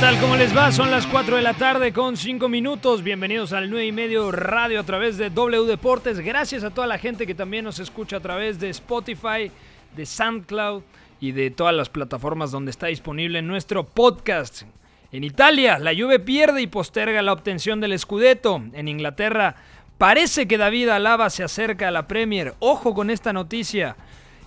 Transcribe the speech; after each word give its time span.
Tal? 0.00 0.20
¿Cómo 0.20 0.36
les 0.36 0.54
va? 0.54 0.72
Son 0.72 0.90
las 0.90 1.06
4 1.06 1.36
de 1.36 1.42
la 1.42 1.54
tarde 1.54 1.92
con 1.92 2.18
5 2.18 2.48
minutos. 2.50 3.02
Bienvenidos 3.02 3.54
al 3.54 3.70
9 3.70 3.86
y 3.86 3.92
medio 3.92 4.30
radio 4.30 4.80
a 4.80 4.84
través 4.84 5.16
de 5.16 5.30
W 5.30 5.64
Deportes. 5.64 6.20
Gracias 6.20 6.64
a 6.64 6.70
toda 6.70 6.86
la 6.86 6.98
gente 6.98 7.26
que 7.26 7.34
también 7.34 7.64
nos 7.64 7.78
escucha 7.78 8.18
a 8.18 8.20
través 8.20 8.60
de 8.60 8.68
Spotify, 8.68 9.50
de 9.96 10.04
SoundCloud 10.04 10.82
y 11.18 11.32
de 11.32 11.50
todas 11.50 11.74
las 11.74 11.88
plataformas 11.88 12.50
donde 12.50 12.72
está 12.72 12.88
disponible 12.88 13.40
nuestro 13.40 13.84
podcast. 13.84 14.64
En 15.12 15.24
Italia, 15.24 15.78
la 15.78 15.94
Juve 15.94 16.18
pierde 16.18 16.60
y 16.60 16.66
posterga 16.66 17.22
la 17.22 17.32
obtención 17.32 17.80
del 17.80 17.98
Scudetto. 17.98 18.62
En 18.74 18.88
Inglaterra, 18.88 19.56
parece 19.96 20.46
que 20.46 20.58
David 20.58 20.90
Alaba 20.90 21.30
se 21.30 21.42
acerca 21.42 21.88
a 21.88 21.92
la 21.92 22.06
Premier. 22.06 22.54
Ojo 22.58 22.92
con 22.92 23.08
esta 23.08 23.32
noticia. 23.32 23.96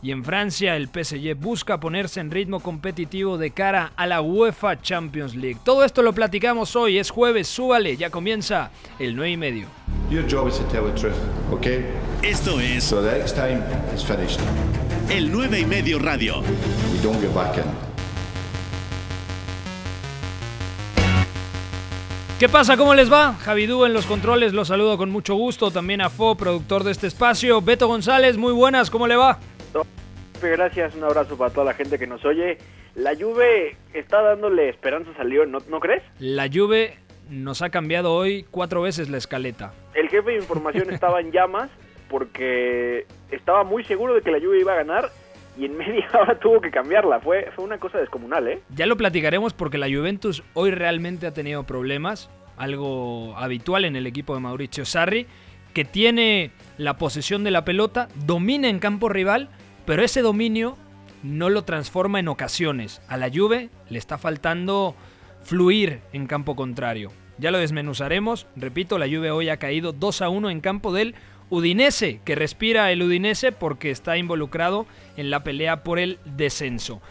Y 0.01 0.11
en 0.11 0.23
Francia, 0.23 0.77
el 0.77 0.87
PSG 0.87 1.35
busca 1.35 1.79
ponerse 1.81 2.21
en 2.21 2.31
ritmo 2.31 2.61
competitivo 2.61 3.37
de 3.37 3.51
cara 3.51 3.91
a 3.97 4.07
la 4.07 4.21
UEFA 4.21 4.81
Champions 4.81 5.35
League. 5.35 5.57
Todo 5.65 5.83
esto 5.83 6.01
lo 6.01 6.13
platicamos 6.13 6.75
hoy, 6.77 6.97
es 6.97 7.09
jueves, 7.11 7.49
súbale, 7.49 7.97
ya 7.97 8.09
comienza 8.09 8.71
el 8.97 9.13
9 9.15 9.31
y 9.31 9.37
medio. 9.37 9.67
Your 10.09 10.23
job 10.29 10.47
is 10.47 10.55
to 10.57 10.63
tell 10.71 10.85
the 10.85 10.97
truth, 10.97 11.17
okay? 11.51 11.85
Esto 12.23 12.59
es 12.61 12.83
So 12.85 13.01
the 13.01 13.11
next 13.11 13.35
time 13.35 13.61
it's 13.93 14.03
finished. 14.03 14.39
el 15.09 15.29
9 15.31 15.59
y 15.59 15.65
medio 15.65 15.99
radio. 15.99 16.39
We 16.39 16.99
don't 17.03 17.19
get 17.19 17.33
back 17.33 17.57
in. 17.57 17.63
¿Qué 22.39 22.47
pasa? 22.47 22.77
¿Cómo 22.77 22.93
les 22.95 23.11
va? 23.11 23.35
Javidú 23.43 23.83
en 23.83 23.91
los 23.93 24.05
controles, 24.05 24.53
los 24.53 24.69
saludo 24.69 24.97
con 24.97 25.09
mucho 25.11 25.35
gusto. 25.35 25.71
También 25.71 25.99
a 25.99 26.09
Fo, 26.09 26.35
productor 26.35 26.85
de 26.85 26.91
este 26.91 27.07
espacio. 27.07 27.61
Beto 27.61 27.87
González, 27.87 28.37
muy 28.37 28.53
buenas, 28.53 28.89
¿cómo 28.89 29.07
le 29.07 29.17
va? 29.17 29.39
Gracias, 30.41 30.95
un 30.95 31.03
abrazo 31.03 31.37
para 31.37 31.51
toda 31.51 31.65
la 31.65 31.73
gente 31.73 31.99
que 31.99 32.07
nos 32.07 32.23
oye. 32.23 32.57
La 32.95 33.15
Juve 33.15 33.75
está 33.93 34.21
dándole 34.21 34.69
esperanzas 34.69 35.17
al 35.19 35.29
León, 35.29 35.51
¿no, 35.51 35.59
¿no 35.69 35.79
crees? 35.79 36.03
La 36.19 36.47
Juve 36.51 36.97
nos 37.29 37.61
ha 37.61 37.69
cambiado 37.69 38.13
hoy 38.13 38.45
cuatro 38.49 38.81
veces 38.81 39.09
la 39.09 39.17
escaleta. 39.17 39.73
El 39.93 40.09
jefe 40.09 40.31
de 40.31 40.37
información 40.37 40.89
estaba 40.93 41.21
en 41.21 41.31
llamas 41.31 41.69
porque 42.09 43.05
estaba 43.31 43.63
muy 43.63 43.83
seguro 43.83 44.15
de 44.15 44.21
que 44.21 44.31
la 44.31 44.39
Juve 44.39 44.59
iba 44.59 44.73
a 44.73 44.77
ganar 44.77 45.11
y 45.57 45.65
en 45.65 45.77
media 45.77 46.07
hora 46.13 46.39
tuvo 46.39 46.61
que 46.61 46.71
cambiarla. 46.71 47.19
Fue, 47.19 47.49
fue 47.55 47.65
una 47.65 47.77
cosa 47.77 47.99
descomunal, 47.99 48.47
¿eh? 48.47 48.61
Ya 48.75 48.85
lo 48.85 48.97
platicaremos 48.97 49.53
porque 49.53 49.77
la 49.77 49.87
Juventus 49.87 50.43
hoy 50.53 50.71
realmente 50.71 51.27
ha 51.27 51.33
tenido 51.33 51.63
problemas, 51.63 52.29
algo 52.57 53.35
habitual 53.37 53.85
en 53.85 53.95
el 53.95 54.07
equipo 54.07 54.33
de 54.33 54.41
Mauricio 54.41 54.85
Sarri, 54.85 55.27
que 55.73 55.85
tiene 55.85 56.51
la 56.77 56.97
posesión 56.97 57.43
de 57.43 57.51
la 57.51 57.63
pelota, 57.63 58.07
domina 58.25 58.69
en 58.69 58.79
campo 58.79 59.09
rival, 59.09 59.49
pero 59.89 60.03
ese 60.03 60.21
dominio 60.21 60.77
no 61.23 61.49
lo 61.49 61.63
transforma 61.63 62.19
en 62.19 62.27
ocasiones. 62.27 63.01
A 63.07 63.17
la 63.17 63.31
Juve 63.33 63.71
le 63.89 63.97
está 63.97 64.19
faltando 64.19 64.93
fluir 65.41 66.01
en 66.13 66.27
campo 66.27 66.55
contrario. 66.55 67.11
Ya 67.39 67.49
lo 67.49 67.57
desmenuzaremos. 67.57 68.45
Repito, 68.55 68.99
la 68.99 69.07
Juve 69.07 69.31
hoy 69.31 69.49
ha 69.49 69.57
caído 69.57 69.91
2 69.91 70.21
a 70.21 70.29
1 70.29 70.51
en 70.51 70.61
campo 70.61 70.93
del 70.93 71.15
Udinese, 71.49 72.21
que 72.23 72.35
respira 72.35 72.91
el 72.91 73.01
Udinese 73.01 73.51
porque 73.51 73.89
está 73.89 74.15
involucrado 74.15 74.85
en 75.17 75.31
la 75.31 75.43
pelea 75.43 75.83
por 75.83 75.97
el 75.97 76.19
descenso. 76.23 77.01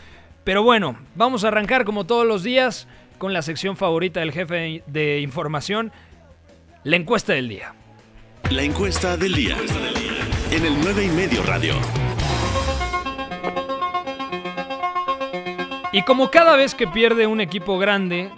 Pero 0.45 0.63
bueno, 0.63 0.99
vamos 1.17 1.43
a 1.43 1.49
arrancar 1.49 1.85
como 1.85 2.07
todos 2.07 2.29
los 2.29 2.45
días 2.45 2.87
con 3.19 3.33
la 3.33 3.43
sección 3.43 3.77
favorita 3.77 4.21
del 4.21 4.31
jefe 4.31 4.85
de 4.87 5.19
información, 5.19 5.91
la 6.85 6.95
encuesta 6.95 7.33
del 7.33 7.49
día. 7.49 7.75
La 8.53 8.63
encuesta 8.63 9.17
del 9.17 9.35
día. 9.35 9.57
En 10.53 10.65
el 10.65 10.81
9 10.81 11.07
y 11.07 11.09
medio 11.09 11.43
radio. 11.43 11.75
Y 15.91 16.03
como 16.03 16.31
cada 16.31 16.55
vez 16.57 16.75
que 16.75 16.87
pierde 16.87 17.27
un 17.27 17.41
equipo 17.41 17.79
grande 17.79 18.31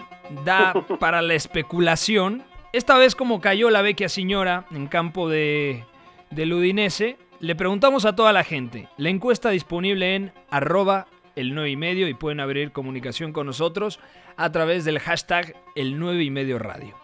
da 0.45 0.73
para 1.01 1.21
la 1.21 1.35
especulación, 1.35 2.45
esta 2.73 2.97
vez 2.97 3.17
como 3.17 3.41
cayó 3.41 3.71
la 3.71 3.83
vecchia 3.83 4.09
señora 4.09 4.67
en 4.71 4.87
campo 4.87 5.29
de, 5.29 5.85
del 6.31 6.53
Udinese, 6.53 7.19
le 7.41 7.57
preguntamos 7.57 8.05
a 8.05 8.15
toda 8.15 8.33
la 8.33 8.45
gente. 8.45 8.89
La 8.97 9.09
encuesta 9.09 9.51
disponible 9.51 10.15
en 10.15 10.33
arroba 10.51 11.09
el 11.35 11.55
9 11.55 11.71
y 11.71 11.77
medio 11.77 12.09
y 12.09 12.15
pueden 12.15 12.39
abrir 12.39 12.71
comunicación 12.71 13.33
con 13.33 13.47
nosotros 13.47 13.99
a 14.37 14.53
través 14.53 14.85
del 14.85 15.01
hashtag 15.01 15.57
el 15.75 15.99
9 15.99 16.23
y 16.23 16.31
medio 16.31 16.59
radio. 16.59 16.95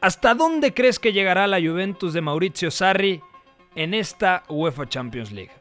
¿Hasta 0.00 0.34
dónde 0.34 0.74
crees 0.74 0.98
que 0.98 1.12
llegará 1.12 1.46
la 1.46 1.60
Juventus 1.60 2.12
de 2.12 2.22
Mauricio 2.22 2.70
Sarri 2.72 3.22
en 3.76 3.94
esta 3.94 4.42
UEFA 4.48 4.88
Champions 4.88 5.30
League? 5.30 5.52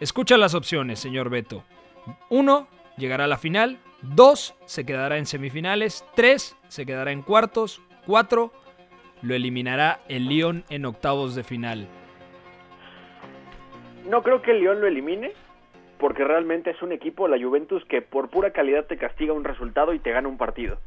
Escucha 0.00 0.36
las 0.36 0.54
opciones, 0.54 0.98
señor 0.98 1.30
Beto. 1.30 1.64
1. 2.28 2.79
Llegará 2.96 3.24
a 3.24 3.28
la 3.28 3.38
final. 3.38 3.78
2. 4.02 4.56
Se 4.64 4.84
quedará 4.84 5.18
en 5.18 5.26
semifinales. 5.26 6.04
3. 6.14 6.56
Se 6.68 6.86
quedará 6.86 7.12
en 7.12 7.22
cuartos. 7.22 7.82
4. 8.06 8.52
Lo 9.22 9.34
eliminará 9.34 10.00
el 10.08 10.28
Lyon 10.28 10.64
en 10.70 10.86
octavos 10.86 11.34
de 11.34 11.44
final. 11.44 11.86
No 14.08 14.22
creo 14.22 14.42
que 14.42 14.52
el 14.52 14.60
León 14.60 14.80
lo 14.80 14.86
elimine 14.86 15.32
porque 15.98 16.24
realmente 16.24 16.70
es 16.70 16.82
un 16.82 16.92
equipo, 16.92 17.28
la 17.28 17.38
Juventus, 17.38 17.84
que 17.84 18.00
por 18.00 18.30
pura 18.30 18.52
calidad 18.52 18.86
te 18.86 18.96
castiga 18.96 19.34
un 19.34 19.44
resultado 19.44 19.92
y 19.92 19.98
te 19.98 20.10
gana 20.10 20.28
un 20.28 20.38
partido. 20.38 20.78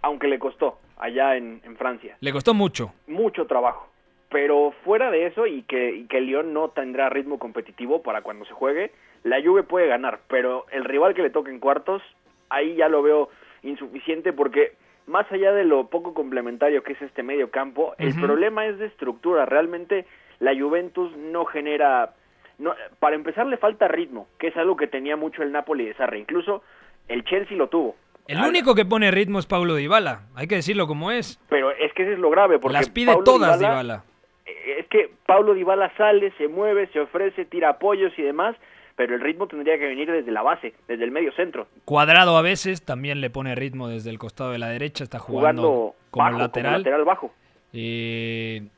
Aunque 0.00 0.28
le 0.28 0.38
costó 0.38 0.78
allá 0.96 1.36
en, 1.36 1.60
en 1.64 1.76
Francia. 1.76 2.16
Le 2.20 2.32
costó 2.32 2.54
mucho. 2.54 2.92
mucho 3.08 3.46
trabajo. 3.46 3.88
Pero 4.30 4.72
fuera 4.84 5.10
de 5.10 5.26
eso 5.26 5.46
y 5.46 5.62
que, 5.62 5.90
y 5.90 6.06
que 6.06 6.18
el 6.18 6.26
Lyon 6.26 6.52
no 6.54 6.70
tendrá 6.70 7.10
ritmo 7.10 7.40
competitivo 7.40 8.00
para 8.02 8.22
cuando 8.22 8.44
se 8.44 8.52
juegue, 8.52 8.92
la 9.24 9.42
Juve 9.42 9.62
puede 9.62 9.86
ganar, 9.86 10.20
pero 10.28 10.66
el 10.70 10.84
rival 10.84 11.14
que 11.14 11.22
le 11.22 11.30
toque 11.30 11.50
en 11.50 11.60
cuartos, 11.60 12.02
ahí 12.48 12.74
ya 12.76 12.88
lo 12.88 13.02
veo 13.02 13.28
insuficiente 13.62 14.32
porque 14.32 14.72
más 15.06 15.30
allá 15.32 15.52
de 15.52 15.64
lo 15.64 15.88
poco 15.88 16.14
complementario 16.14 16.82
que 16.82 16.92
es 16.92 17.02
este 17.02 17.22
medio 17.22 17.50
campo, 17.50 17.94
el 17.98 18.14
problema 18.20 18.66
es 18.66 18.78
de 18.78 18.86
estructura. 18.86 19.44
Realmente 19.44 20.06
la 20.38 20.54
Juventus 20.58 21.14
no 21.16 21.44
genera... 21.44 22.14
No, 22.58 22.74
para 22.98 23.16
empezar 23.16 23.46
le 23.46 23.56
falta 23.56 23.88
ritmo, 23.88 24.28
que 24.38 24.48
es 24.48 24.56
algo 24.56 24.76
que 24.76 24.86
tenía 24.86 25.16
mucho 25.16 25.42
el 25.42 25.50
Napoli 25.50 25.86
de 25.86 25.94
Sarri. 25.94 26.20
Incluso 26.20 26.62
el 27.08 27.24
Chelsea 27.24 27.56
lo 27.56 27.68
tuvo. 27.68 27.96
El 28.28 28.38
único 28.42 28.74
que 28.74 28.84
pone 28.84 29.10
ritmo 29.10 29.38
es 29.38 29.46
Paulo 29.46 29.74
Dybala. 29.74 30.20
Hay 30.36 30.46
que 30.46 30.56
decirlo 30.56 30.86
como 30.86 31.10
es. 31.10 31.40
Pero 31.48 31.70
es 31.72 31.92
que 31.94 32.02
eso 32.04 32.12
es 32.12 32.18
lo 32.18 32.30
grave, 32.30 32.58
porque 32.58 32.74
Las 32.74 32.90
pide 32.90 33.06
Paulo 33.12 33.24
todas 33.24 33.58
Dybala- 33.58 33.70
Dybala. 33.70 34.04
Eh, 34.46 34.76
es 34.80 34.86
que 34.88 35.10
Paulo 35.26 35.54
Dybala 35.54 35.90
sale, 35.96 36.32
se 36.38 36.46
mueve, 36.48 36.86
se 36.92 37.00
ofrece, 37.00 37.46
tira 37.46 37.70
apoyos 37.70 38.12
y 38.18 38.22
demás, 38.22 38.54
pero 39.00 39.14
el 39.14 39.22
ritmo 39.22 39.46
tendría 39.46 39.78
que 39.78 39.86
venir 39.86 40.12
desde 40.12 40.30
la 40.30 40.42
base, 40.42 40.74
desde 40.86 41.04
el 41.04 41.10
medio 41.10 41.32
centro, 41.32 41.66
Cuadrado 41.86 42.36
a 42.36 42.42
veces 42.42 42.82
también 42.82 43.22
le 43.22 43.30
pone 43.30 43.54
ritmo 43.54 43.88
desde 43.88 44.10
el 44.10 44.18
costado 44.18 44.52
de 44.52 44.58
la 44.58 44.68
derecha. 44.68 45.04
Está 45.04 45.18
jugando, 45.18 45.62
jugando 45.62 45.94
como 46.10 46.24
bajo, 46.26 46.38
lateral. 46.38 46.72
como 46.72 46.78
lateral 46.80 47.04
bajo. 47.06 47.32
Eh, 47.72 48.68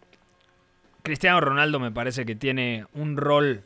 Cristiano 1.03 1.41
Ronaldo 1.41 1.81
me 1.81 1.91
parece 1.91 2.25
que 2.25 2.37
tiene 2.37 2.87
un 2.95 3.17
rol 3.17 3.65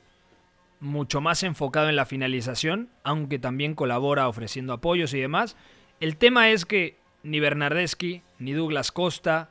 mucho 0.80 1.20
más 1.20 1.42
enfocado 1.42 1.90
en 1.90 1.96
la 1.96 2.06
finalización, 2.06 2.88
aunque 3.04 3.38
también 3.38 3.74
colabora 3.74 4.26
ofreciendo 4.26 4.72
apoyos 4.72 5.12
y 5.12 5.20
demás. 5.20 5.58
El 6.00 6.16
tema 6.16 6.48
es 6.48 6.64
que 6.64 6.96
ni 7.22 7.38
Bernardeschi, 7.38 8.22
ni 8.38 8.52
Douglas 8.54 8.92
Costa, 8.92 9.50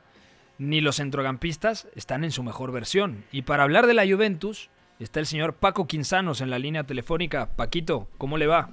ni 0.58 0.80
los 0.80 0.96
centrocampistas 0.96 1.86
están 1.94 2.24
en 2.24 2.32
su 2.32 2.42
mejor 2.42 2.72
versión. 2.72 3.22
Y 3.30 3.42
para 3.42 3.62
hablar 3.62 3.86
de 3.86 3.94
la 3.94 4.04
Juventus, 4.04 4.70
está 5.04 5.20
el 5.20 5.26
señor 5.26 5.54
Paco 5.54 5.86
Quinzanos 5.86 6.40
en 6.40 6.50
la 6.50 6.58
línea 6.58 6.84
telefónica. 6.84 7.50
Paquito, 7.56 8.08
¿cómo 8.18 8.38
le 8.38 8.46
va? 8.46 8.70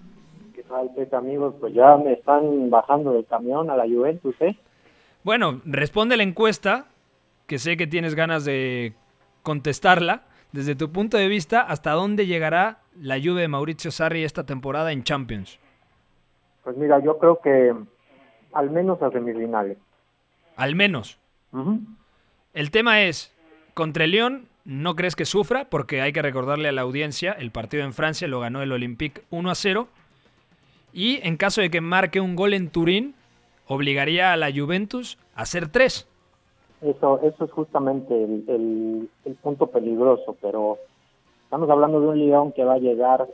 ¿Qué 0.56 0.64
tal, 0.64 0.90
pues, 0.96 1.14
amigos? 1.14 1.56
Pues 1.60 1.74
ya 1.74 1.98
me 1.98 2.14
están 2.14 2.70
bajando 2.70 3.14
del 3.14 3.26
camión 3.26 3.70
a 3.70 3.76
la 3.76 3.84
Juventus, 3.84 4.36
¿eh? 4.40 4.58
Bueno, 5.24 5.62
responde 5.66 6.18
la 6.18 6.24
encuesta, 6.24 6.88
que 7.48 7.60
sé 7.60 7.78
que 7.78 7.88
tienes 7.88 8.16
ganas 8.16 8.46
de 8.46 8.94
contestarla. 9.42 10.24
Desde 10.52 10.76
tu 10.76 10.92
punto 10.92 11.18
de 11.18 11.28
vista, 11.28 11.62
¿hasta 11.62 11.92
dónde 11.92 12.28
llegará 12.28 12.80
la 13.00 13.16
Juve 13.16 13.42
de 13.42 13.48
Mauricio 13.48 13.90
Sarri 13.92 14.24
esta 14.24 14.46
temporada 14.46 14.92
en 14.92 15.04
Champions? 15.04 15.60
Pues 16.64 16.78
mira, 16.78 17.00
yo 17.04 17.18
creo 17.18 17.40
que 17.42 17.74
al 18.54 18.70
menos 18.70 19.02
a 19.02 19.10
semifinales. 19.10 19.78
Al 20.56 20.76
menos. 20.76 21.20
El 22.54 22.72
tema 22.72 23.02
es, 23.02 23.34
contra 23.74 24.04
el 24.04 24.12
Lyon, 24.12 24.48
¿no 24.66 24.96
crees 24.96 25.16
que 25.16 25.26
sufra? 25.26 25.66
Porque 25.70 26.02
hay 26.02 26.14
que 26.14 26.22
recordarle 26.22 26.70
a 26.70 26.72
la 26.72 26.82
audiencia, 26.82 27.32
el 27.34 27.52
partido 27.52 27.84
en 27.84 27.94
Francia 27.94 28.28
lo 28.28 28.40
ganó 28.40 28.62
el 28.62 28.72
Olympique 28.72 29.24
1 29.30 29.50
a 29.50 29.56
0. 29.56 29.88
Y 30.94 31.20
en 31.28 31.38
caso 31.38 31.62
de 31.62 31.70
que 31.70 31.82
marque 31.82 32.20
un 32.20 32.36
gol 32.36 32.54
en 32.54 32.70
Turín, 32.70 33.16
obligaría 33.68 34.34
a 34.34 34.38
la 34.38 34.52
Juventus 34.54 35.18
a 35.36 35.42
hacer 35.42 35.70
tres. 35.70 36.08
Eso, 36.82 37.20
eso 37.24 37.46
es 37.46 37.52
justamente 37.52 38.14
el, 38.14 39.10
el, 39.24 39.36
punto 39.36 39.68
peligroso, 39.68 40.36
pero 40.42 40.78
estamos 41.46 41.70
hablando 41.70 42.02
de 42.02 42.08
un 42.08 42.20
León 42.20 42.52
que 42.52 42.66
va 42.66 42.74
a 42.74 42.80
llegar 42.80 43.28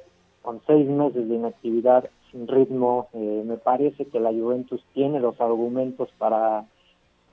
con 0.43 0.61
seis 0.67 0.87
meses 0.87 1.27
de 1.27 1.35
inactividad, 1.35 2.09
sin 2.31 2.47
ritmo. 2.47 3.09
Eh, 3.13 3.43
me 3.45 3.57
parece 3.57 4.05
que 4.05 4.19
la 4.19 4.29
Juventus 4.29 4.85
tiene 4.93 5.19
los 5.19 5.41
argumentos 5.41 6.09
para, 6.19 6.65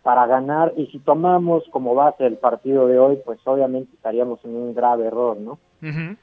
para 0.07 0.25
ganar 0.29 0.73
y 0.77 0.87
si 0.87 1.01
tomamos 1.01 1.65
como 1.73 1.97
base 1.97 2.25
el 2.25 2.37
partido 2.37 2.87
de 2.87 2.97
hoy, 2.97 3.19
pues 3.25 3.41
obviamente 3.45 3.93
estaríamos 3.93 4.39
en 4.45 4.55
un 4.55 4.73
grave 4.73 5.07
error, 5.07 5.37
¿no? 5.37 5.59
Ujú. 5.83 6.15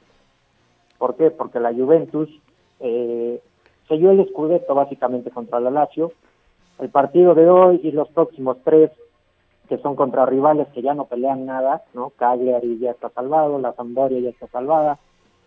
¿Por 0.96 1.16
qué? 1.16 1.30
Porque 1.30 1.60
la 1.60 1.70
Juventus 1.70 2.30
eh, 2.80 3.42
selló 3.86 4.12
el 4.12 4.26
Scudetto 4.26 4.74
básicamente 4.74 5.30
contra 5.30 5.60
la 5.60 5.68
Lazio. 5.68 6.12
El 6.78 6.88
partido 6.88 7.34
de 7.34 7.46
hoy 7.50 7.80
y 7.82 7.92
los 7.92 8.08
próximos 8.08 8.56
tres, 8.64 8.90
que 9.68 9.76
son 9.76 9.96
contra 9.96 10.24
rivales 10.24 10.66
que 10.68 10.80
ya 10.80 10.94
no 10.94 11.04
pelean 11.04 11.44
nada, 11.44 11.82
¿no? 11.92 12.08
Cagliari 12.16 12.78
ya 12.78 12.92
está 12.92 13.10
salvado, 13.10 13.58
la 13.58 13.74
Sampdoria 13.74 14.18
ya 14.18 14.30
está 14.30 14.46
salvada, 14.46 14.98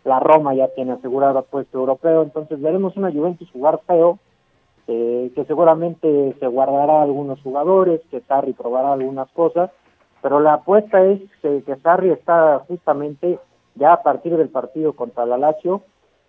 la 0.03 0.19
Roma 0.19 0.53
ya 0.53 0.67
tiene 0.75 0.91
asegurado 0.91 1.41
puesto 1.41 1.79
europeo, 1.79 2.21
entonces 2.21 2.61
veremos 2.61 2.97
una 2.97 3.11
Juventus 3.11 3.49
jugar 3.49 3.79
feo, 3.87 4.19
eh, 4.87 5.31
que 5.35 5.45
seguramente 5.45 6.35
se 6.39 6.47
guardará 6.47 7.01
algunos 7.01 7.41
jugadores, 7.41 8.01
que 8.09 8.21
Sarri 8.21 8.53
probará 8.53 8.93
algunas 8.93 9.29
cosas, 9.31 9.69
pero 10.21 10.39
la 10.39 10.55
apuesta 10.55 11.03
es 11.03 11.21
que, 11.41 11.63
que 11.63 11.75
Sarri 11.77 12.09
está 12.09 12.59
justamente 12.67 13.39
ya 13.75 13.93
a 13.93 14.03
partir 14.03 14.35
del 14.35 14.49
partido 14.49 14.93
contra 14.93 15.25
la 15.25 15.37
Lazio 15.37 15.83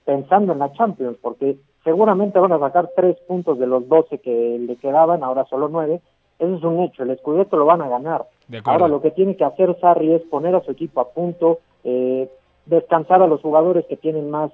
pensando 0.04 0.52
en 0.52 0.58
la 0.58 0.72
Champions, 0.72 1.18
porque 1.20 1.56
seguramente 1.84 2.38
van 2.38 2.52
a 2.52 2.58
sacar 2.58 2.90
tres 2.96 3.16
puntos 3.26 3.58
de 3.58 3.66
los 3.66 3.88
12 3.88 4.18
que 4.18 4.58
le 4.58 4.76
quedaban, 4.76 5.22
ahora 5.22 5.44
solo 5.46 5.68
nueve, 5.68 6.00
eso 6.38 6.54
es 6.54 6.62
un 6.62 6.80
hecho, 6.80 7.02
el 7.02 7.16
Scudetto 7.18 7.56
lo 7.56 7.66
van 7.66 7.82
a 7.82 7.88
ganar. 7.88 8.26
Ahora 8.64 8.88
lo 8.88 9.02
que 9.02 9.10
tiene 9.10 9.36
que 9.36 9.44
hacer 9.44 9.78
Sarri 9.80 10.14
es 10.14 10.22
poner 10.22 10.54
a 10.54 10.62
su 10.62 10.70
equipo 10.70 11.00
a 11.00 11.10
punto, 11.10 11.58
eh, 11.84 12.30
descansar 12.66 13.22
a 13.22 13.26
los 13.26 13.40
jugadores 13.40 13.86
que 13.86 13.96
tienen 13.96 14.30
más 14.30 14.50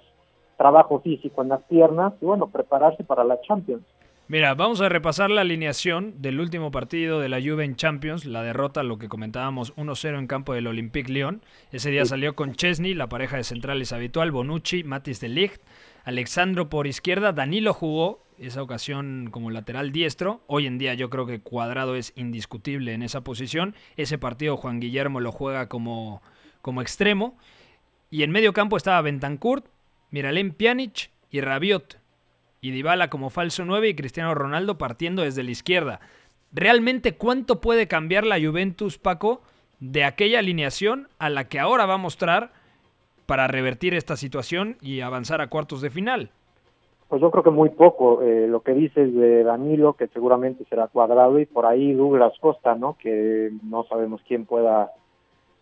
trabajo 0.56 1.00
físico 1.00 1.42
en 1.42 1.48
las 1.48 1.62
piernas 1.64 2.12
y 2.20 2.24
bueno, 2.24 2.48
prepararse 2.48 3.04
para 3.04 3.24
la 3.24 3.40
Champions. 3.42 3.82
Mira, 4.26 4.54
vamos 4.54 4.80
a 4.80 4.88
repasar 4.88 5.30
la 5.30 5.42
alineación 5.42 6.22
del 6.22 6.40
último 6.40 6.70
partido 6.70 7.20
de 7.20 7.28
la 7.28 7.42
Juve 7.42 7.64
en 7.64 7.76
Champions, 7.76 8.24
la 8.24 8.42
derrota, 8.42 8.82
lo 8.82 8.96
que 8.96 9.08
comentábamos, 9.08 9.76
1-0 9.76 10.18
en 10.18 10.26
campo 10.26 10.54
del 10.54 10.66
Olympique 10.66 11.12
Lyon. 11.12 11.42
Ese 11.72 11.90
día 11.90 12.06
salió 12.06 12.34
con 12.34 12.54
Chesney, 12.54 12.94
la 12.94 13.10
pareja 13.10 13.36
de 13.36 13.44
centrales 13.44 13.92
habitual, 13.92 14.30
Bonucci, 14.30 14.82
Matis 14.82 15.20
de 15.20 15.28
Ligt, 15.28 15.60
Alexandro 16.04 16.70
por 16.70 16.86
izquierda, 16.86 17.32
Danilo 17.32 17.74
jugó 17.74 18.24
esa 18.38 18.62
ocasión 18.62 19.28
como 19.30 19.50
lateral 19.50 19.92
diestro. 19.92 20.40
Hoy 20.46 20.66
en 20.66 20.78
día 20.78 20.94
yo 20.94 21.10
creo 21.10 21.26
que 21.26 21.40
Cuadrado 21.40 21.94
es 21.94 22.12
indiscutible 22.16 22.92
en 22.92 23.02
esa 23.02 23.22
posición. 23.22 23.74
Ese 23.96 24.18
partido 24.18 24.56
Juan 24.56 24.80
Guillermo 24.80 25.20
lo 25.20 25.32
juega 25.32 25.68
como, 25.68 26.22
como 26.62 26.82
extremo. 26.82 27.36
Y 28.10 28.22
en 28.22 28.30
medio 28.30 28.52
campo 28.52 28.76
estaba 28.76 29.00
Bentancur, 29.02 29.64
Miralem 30.10 30.52
Pjanic 30.52 31.10
y 31.30 31.40
Rabiot 31.40 31.98
y 32.60 32.70
Dybala 32.70 33.10
como 33.10 33.30
falso 33.30 33.64
9 33.64 33.90
y 33.90 33.94
Cristiano 33.94 34.34
Ronaldo 34.34 34.78
partiendo 34.78 35.22
desde 35.22 35.42
la 35.42 35.50
izquierda. 35.50 36.00
¿Realmente 36.52 37.16
cuánto 37.16 37.60
puede 37.60 37.88
cambiar 37.88 38.24
la 38.24 38.40
Juventus, 38.40 38.96
Paco, 38.96 39.42
de 39.80 40.04
aquella 40.04 40.38
alineación 40.38 41.08
a 41.18 41.28
la 41.28 41.44
que 41.44 41.60
ahora 41.60 41.84
va 41.84 41.94
a 41.94 41.98
mostrar 41.98 42.52
para 43.26 43.48
revertir 43.48 43.94
esta 43.94 44.16
situación 44.16 44.76
y 44.80 45.00
avanzar 45.00 45.40
a 45.40 45.48
cuartos 45.48 45.80
de 45.80 45.90
final? 45.90 46.30
Pues 47.08 47.20
yo 47.20 47.30
creo 47.30 47.44
que 47.44 47.50
muy 47.50 47.70
poco. 47.70 48.22
Eh, 48.22 48.46
lo 48.48 48.62
que 48.62 48.72
dices 48.72 49.14
de 49.14 49.44
Danilo, 49.44 49.94
que 49.94 50.08
seguramente 50.08 50.64
será 50.70 50.88
cuadrado, 50.88 51.38
y 51.38 51.46
por 51.46 51.66
ahí 51.66 51.92
Douglas 51.92 52.32
Costa, 52.40 52.74
¿no? 52.74 52.96
Que 52.98 53.52
no 53.62 53.84
sabemos 53.84 54.22
quién 54.26 54.46
pueda 54.46 54.90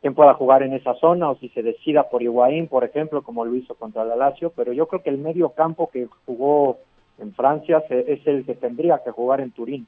quién 0.03 0.15
pueda 0.15 0.35
jugar 0.35 0.65
en 0.65 0.75
esa 0.75 0.95
zona 0.97 1.31
o 1.31 1.39
si 1.39 1.49
se 1.51 1.63
decida 1.63 2.11
por 2.11 2.23
Higuaín, 2.23 2.67
por 2.67 2.85
ejemplo, 2.85 3.23
como 3.23 3.45
lo 3.45 3.55
hizo 3.55 3.77
contra 3.77 4.05
la 4.05 4.17
Lazio, 4.17 4.53
pero 4.55 4.73
yo 4.73 4.89
creo 4.89 5.03
que 5.03 5.11
el 5.11 5.19
medio 5.19 5.51
campo 5.51 5.89
que 5.91 6.09
jugó 6.27 6.79
en 7.19 7.33
Francia 7.33 7.83
es 7.89 8.27
el 8.27 8.45
que 8.45 8.55
tendría 8.55 9.01
que 9.05 9.13
jugar 9.13 9.41
en 9.41 9.53
Turín. 9.53 9.87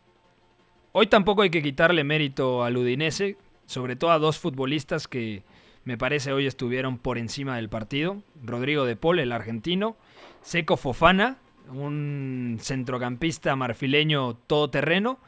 Hoy 0.92 1.08
tampoco 1.08 1.42
hay 1.42 1.50
que 1.50 1.62
quitarle 1.62 2.04
mérito 2.04 2.62
al 2.62 2.76
Udinese, 2.76 3.36
sobre 3.66 3.96
todo 3.96 4.12
a 4.12 4.20
dos 4.20 4.38
futbolistas 4.38 5.08
que 5.08 5.42
me 5.82 5.98
parece 5.98 6.32
hoy 6.32 6.46
estuvieron 6.46 6.98
por 6.98 7.18
encima 7.18 7.56
del 7.56 7.68
partido. 7.68 8.18
Rodrigo 8.40 8.84
de 8.84 8.94
Paul, 8.94 9.18
el 9.18 9.32
argentino, 9.32 9.96
Seco 10.42 10.76
Fofana, 10.76 11.38
un 11.72 12.58
centrocampista 12.60 13.56
marfileño 13.56 14.34
todoterreno, 14.46 15.18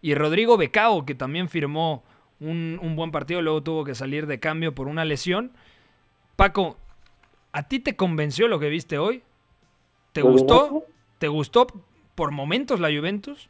y 0.00 0.16
Rodrigo 0.16 0.56
Becao, 0.56 1.06
que 1.06 1.14
también 1.14 1.48
firmó 1.48 2.02
un, 2.42 2.78
un 2.82 2.96
buen 2.96 3.10
partido, 3.10 3.42
luego 3.42 3.62
tuvo 3.62 3.84
que 3.84 3.94
salir 3.94 4.26
de 4.26 4.40
cambio 4.40 4.74
por 4.74 4.88
una 4.88 5.04
lesión. 5.04 5.52
Paco, 6.36 6.76
¿a 7.52 7.68
ti 7.68 7.80
te 7.80 7.96
convenció 7.96 8.48
lo 8.48 8.58
que 8.58 8.68
viste 8.68 8.98
hoy? 8.98 9.22
¿Te 10.12 10.20
¿Lo 10.20 10.30
gustó? 10.30 10.84
¿Te 11.18 11.28
gustó 11.28 11.66
por 12.14 12.32
momentos 12.32 12.80
la 12.80 12.88
Juventus? 12.88 13.48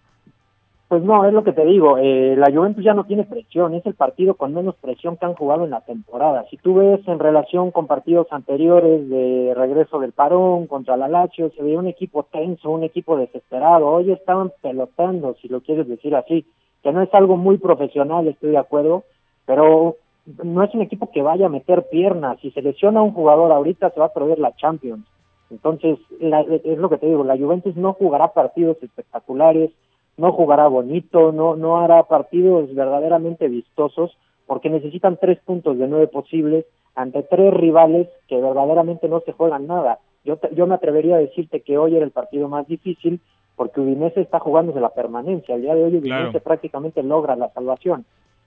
Pues 0.92 1.02
no, 1.04 1.24
es 1.24 1.32
lo 1.32 1.42
que 1.42 1.54
te 1.54 1.64
digo, 1.64 1.96
eh, 1.96 2.36
la 2.36 2.52
Juventus 2.52 2.84
ya 2.84 2.92
no 2.92 3.04
tiene 3.04 3.24
presión, 3.24 3.72
es 3.72 3.86
el 3.86 3.94
partido 3.94 4.34
con 4.34 4.52
menos 4.52 4.74
presión 4.76 5.16
que 5.16 5.24
han 5.24 5.32
jugado 5.32 5.64
en 5.64 5.70
la 5.70 5.80
temporada. 5.80 6.44
Si 6.50 6.58
tú 6.58 6.74
ves 6.74 7.00
en 7.08 7.18
relación 7.18 7.70
con 7.70 7.86
partidos 7.86 8.26
anteriores 8.30 9.08
de 9.08 9.54
regreso 9.56 10.00
del 10.00 10.12
parón 10.12 10.66
contra 10.66 10.98
la 10.98 11.08
Lazio, 11.08 11.50
se 11.56 11.62
veía 11.62 11.78
un 11.78 11.86
equipo 11.86 12.24
tenso, 12.24 12.68
un 12.68 12.84
equipo 12.84 13.16
desesperado. 13.16 13.86
Hoy 13.86 14.12
estaban 14.12 14.52
pelotando, 14.60 15.34
si 15.40 15.48
lo 15.48 15.62
quieres 15.62 15.88
decir 15.88 16.14
así, 16.14 16.44
que 16.82 16.92
no 16.92 17.02
es 17.02 17.12
algo 17.14 17.36
muy 17.36 17.58
profesional, 17.58 18.26
estoy 18.28 18.50
de 18.50 18.58
acuerdo, 18.58 19.04
pero 19.46 19.96
no 20.42 20.62
es 20.62 20.74
un 20.74 20.82
equipo 20.82 21.10
que 21.10 21.22
vaya 21.22 21.46
a 21.46 21.50
meter 21.50 21.88
piernas. 21.88 22.38
Si 22.40 22.50
se 22.50 22.62
lesiona 22.62 23.02
un 23.02 23.12
jugador 23.12 23.52
ahorita, 23.52 23.90
se 23.90 24.00
va 24.00 24.06
a 24.06 24.12
perder 24.12 24.38
la 24.38 24.54
Champions. 24.56 25.06
Entonces, 25.50 25.98
la- 26.20 26.40
es 26.40 26.78
lo 26.78 26.88
que 26.88 26.98
te 26.98 27.06
digo, 27.06 27.24
la 27.24 27.36
Juventus 27.36 27.76
no 27.76 27.92
jugará 27.92 28.28
partidos 28.32 28.82
espectaculares, 28.82 29.70
no 30.16 30.32
jugará 30.32 30.68
bonito, 30.68 31.32
no, 31.32 31.56
no 31.56 31.78
hará 31.78 32.02
partidos 32.04 32.74
verdaderamente 32.74 33.48
vistosos, 33.48 34.16
porque 34.46 34.70
necesitan 34.70 35.18
tres 35.20 35.38
puntos 35.40 35.78
de 35.78 35.88
nueve 35.88 36.06
posibles 36.06 36.66
ante 36.94 37.22
tres 37.22 37.52
rivales 37.54 38.08
que 38.28 38.40
verdaderamente 38.40 39.08
no 39.08 39.20
se 39.20 39.32
juegan 39.32 39.66
nada. 39.66 39.98
Yo, 40.24 40.38
yo 40.54 40.66
me 40.66 40.74
atrevería 40.74 41.16
a 41.16 41.20
decirte 41.20 41.60
que 41.60 41.78
hoy 41.78 41.96
era 41.96 42.04
el 42.04 42.10
partido 42.12 42.48
más 42.48 42.66
difícil, 42.66 43.20
porque 43.56 43.80
Udinese 43.80 44.20
está 44.20 44.38
jugándose 44.40 44.80
la 44.80 44.90
permanencia. 44.90 45.54
El 45.54 45.62
día 45.62 45.74
de 45.74 45.84
hoy 45.84 45.96
Udinese 45.96 46.30
Claro. 46.30 46.40
prácticamente 46.40 47.02
logra 47.02 47.36
la 47.36 47.50
salvación. 47.52 48.04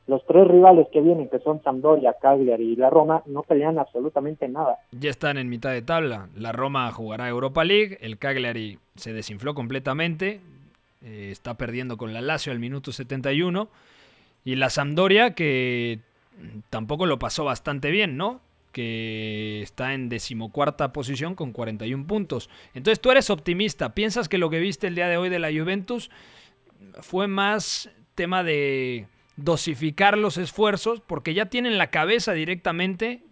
Los 0.08 0.24
tres 0.28 0.48
rivales 0.48 0.88
que 0.94 1.02
vienen, 1.02 1.30
que 1.30 1.40
son 1.40 1.64
Sampdoria, 1.64 2.14
Cagliari 2.22 2.74
y 2.74 2.76
la 2.76 2.92
Roma, 2.92 3.24
no 3.26 3.42
pelean 3.42 3.80
absolutamente 3.80 4.48
nada. 4.48 4.78
ya 4.92 5.10
están 5.10 5.38
en 5.40 5.50
mitad 5.50 5.72
de 5.72 5.82
tabla. 5.82 6.30
La 6.36 6.52
Roma 6.52 6.92
jugará 6.92 7.28
Europa 7.28 7.64
League, 7.64 7.98
el 8.02 8.20
Cagliari 8.20 8.78
se 8.96 9.14
desinfló 9.14 9.56
completamente, 9.56 10.42
eh, 11.04 11.30
está 11.32 11.56
perdiendo 11.56 11.98
con 11.98 12.14
la 12.14 12.22
Lazio 12.22 12.52
al 12.52 12.60
minuto 12.60 12.92
71 12.92 13.68
y 14.44 14.56
la 14.58 14.70
Sampdoria 14.70 15.32
que 15.34 16.00
tampoco 16.70 17.08
lo 17.08 17.18
pasó 17.18 17.44
bastante 17.46 17.90
bien, 17.90 18.16
¿no? 18.16 18.42
Que 18.76 19.62
está 19.62 19.94
en 19.94 20.10
decimocuarta 20.10 20.92
posición 20.92 21.34
con 21.34 21.54
41 21.54 22.08
puntos. 22.08 22.50
Entonces 22.74 23.00
tú 23.00 23.10
eres 23.10 23.30
optimista, 23.30 23.94
piensas 23.94 24.28
que 24.28 24.38
lo 24.38 24.50
que 24.50 24.60
viste 24.60 24.88
el 24.88 24.96
día 24.96 25.08
de 25.08 25.16
hoy 25.16 25.30
de 25.30 25.40
la 25.40 25.48
Juventus 25.48 26.12
fue 27.00 27.28
más 27.30 27.90
tema 28.16 28.44
de 28.44 29.08
dosificar 29.38 30.18
los 30.18 30.38
esfuerzos 30.38 31.00
porque 31.00 31.34
ya 31.34 31.46
tienen 31.46 31.78
la 31.78 31.88
cabeza 31.88 32.34
directamente 32.34 33.24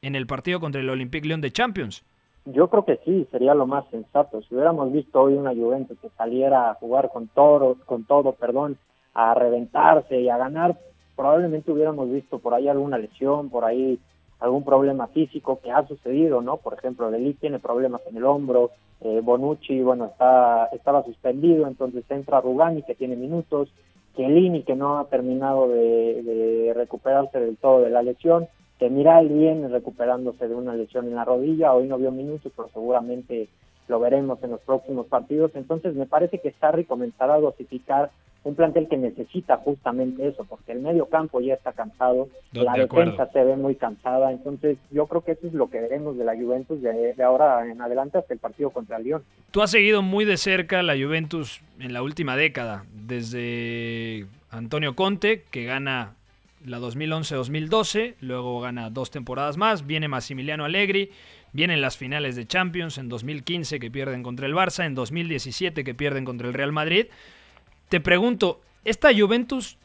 en 0.00 0.14
el 0.14 0.28
partido 0.28 0.60
contra 0.60 0.80
el 0.80 0.88
Olympique 0.88 1.26
Lyon 1.26 1.40
de 1.40 1.50
Champions. 1.50 2.04
Yo 2.44 2.70
creo 2.70 2.84
que 2.84 3.00
sí, 3.04 3.26
sería 3.32 3.52
lo 3.52 3.66
más 3.66 3.84
sensato. 3.90 4.42
Si 4.42 4.54
hubiéramos 4.54 4.92
visto 4.92 5.22
hoy 5.22 5.34
una 5.34 5.52
Juventus 5.52 5.98
que 6.00 6.10
saliera 6.10 6.70
a 6.70 6.74
jugar 6.74 7.10
con 7.12 7.26
todo, 7.26 7.78
con 7.84 8.04
todo, 8.04 8.34
perdón, 8.34 8.78
a 9.12 9.34
reventarse 9.34 10.20
y 10.20 10.28
a 10.28 10.36
ganar, 10.36 10.78
probablemente 11.16 11.72
hubiéramos 11.72 12.12
visto 12.12 12.38
por 12.38 12.54
ahí 12.54 12.68
alguna 12.68 12.96
lesión, 12.96 13.50
por 13.50 13.64
ahí 13.64 13.98
algún 14.44 14.64
problema 14.64 15.06
físico 15.08 15.60
que 15.62 15.70
ha 15.72 15.86
sucedido, 15.86 16.42
¿no? 16.42 16.58
Por 16.58 16.74
ejemplo, 16.74 17.10
Delic 17.10 17.38
tiene 17.40 17.58
problemas 17.58 18.02
en 18.08 18.16
el 18.16 18.24
hombro, 18.24 18.70
eh, 19.00 19.20
Bonucci, 19.22 19.82
bueno, 19.82 20.06
está 20.06 20.66
estaba 20.66 21.02
suspendido, 21.02 21.66
entonces 21.66 22.04
entra 22.10 22.40
Rugani 22.40 22.82
que 22.82 22.94
tiene 22.94 23.16
minutos, 23.16 23.68
Chiellini 24.14 24.62
que 24.62 24.76
no 24.76 24.98
ha 24.98 25.06
terminado 25.06 25.68
de, 25.68 26.22
de 26.22 26.72
recuperarse 26.74 27.40
del 27.40 27.56
todo 27.56 27.80
de 27.80 27.90
la 27.90 28.02
lesión, 28.02 28.48
Demiral 28.84 29.28
viene 29.28 29.68
recuperándose 29.68 30.46
de 30.46 30.54
una 30.54 30.74
lesión 30.74 31.06
en 31.06 31.14
la 31.14 31.24
rodilla, 31.24 31.72
hoy 31.72 31.88
no 31.88 31.96
vio 31.96 32.10
minutos, 32.10 32.52
pero 32.54 32.68
seguramente 32.68 33.48
lo 33.88 33.98
veremos 33.98 34.42
en 34.42 34.50
los 34.50 34.60
próximos 34.60 35.06
partidos. 35.06 35.52
Entonces 35.54 35.94
me 35.94 36.04
parece 36.04 36.38
que 36.38 36.52
Sarri 36.60 36.84
comenzará 36.84 37.34
a 37.34 37.40
dosificar 37.40 38.10
un 38.44 38.54
plantel 38.54 38.88
que 38.88 38.96
necesita 38.96 39.56
justamente 39.56 40.28
eso, 40.28 40.44
porque 40.44 40.72
el 40.72 40.80
medio 40.80 41.06
campo 41.06 41.40
ya 41.40 41.54
está 41.54 41.72
cansado, 41.72 42.28
De 42.52 42.62
la 42.62 42.72
acuerdo. 42.72 43.12
defensa 43.12 43.32
se 43.32 43.42
ve 43.42 43.56
muy 43.56 43.74
cansada, 43.74 44.30
entonces 44.30 44.76
yo 44.90 45.06
creo 45.06 45.22
que 45.22 45.32
eso 45.32 45.46
es 45.46 45.54
lo 45.54 45.68
que 45.68 45.80
veremos 45.80 46.16
de 46.16 46.24
la 46.24 46.36
Juventus 46.36 46.80
de, 46.82 47.14
de 47.14 47.22
ahora 47.22 47.66
en 47.66 47.80
adelante 47.80 48.18
hasta 48.18 48.34
el 48.34 48.40
partido 48.40 48.70
contra 48.70 48.98
el 48.98 49.04
Lyon. 49.04 49.22
Tú 49.50 49.62
has 49.62 49.70
seguido 49.70 50.02
muy 50.02 50.24
de 50.24 50.36
cerca 50.36 50.82
la 50.82 50.94
Juventus 50.94 51.62
en 51.80 51.92
la 51.92 52.02
última 52.02 52.36
década, 52.36 52.84
desde 52.92 54.26
Antonio 54.50 54.94
Conte, 54.94 55.42
que 55.50 55.64
gana 55.64 56.14
la 56.64 56.78
2011-2012, 56.80 58.14
luego 58.20 58.60
gana 58.60 58.90
dos 58.90 59.10
temporadas 59.10 59.56
más, 59.56 59.86
viene 59.86 60.08
Massimiliano 60.08 60.64
Allegri, 60.64 61.10
vienen 61.52 61.80
las 61.80 61.96
finales 61.96 62.36
de 62.36 62.46
Champions 62.46 62.98
en 62.98 63.08
2015 63.08 63.78
que 63.80 63.90
pierden 63.90 64.22
contra 64.22 64.46
el 64.46 64.54
Barça, 64.54 64.84
en 64.84 64.94
2017 64.94 65.84
que 65.84 65.94
pierden 65.94 66.24
contra 66.24 66.48
el 66.48 66.54
Real 66.54 66.72
Madrid. 66.72 67.06
Te 67.88 68.00
pregunto, 68.00 68.60
¿esta 68.84 69.10
Juventus 69.16 69.78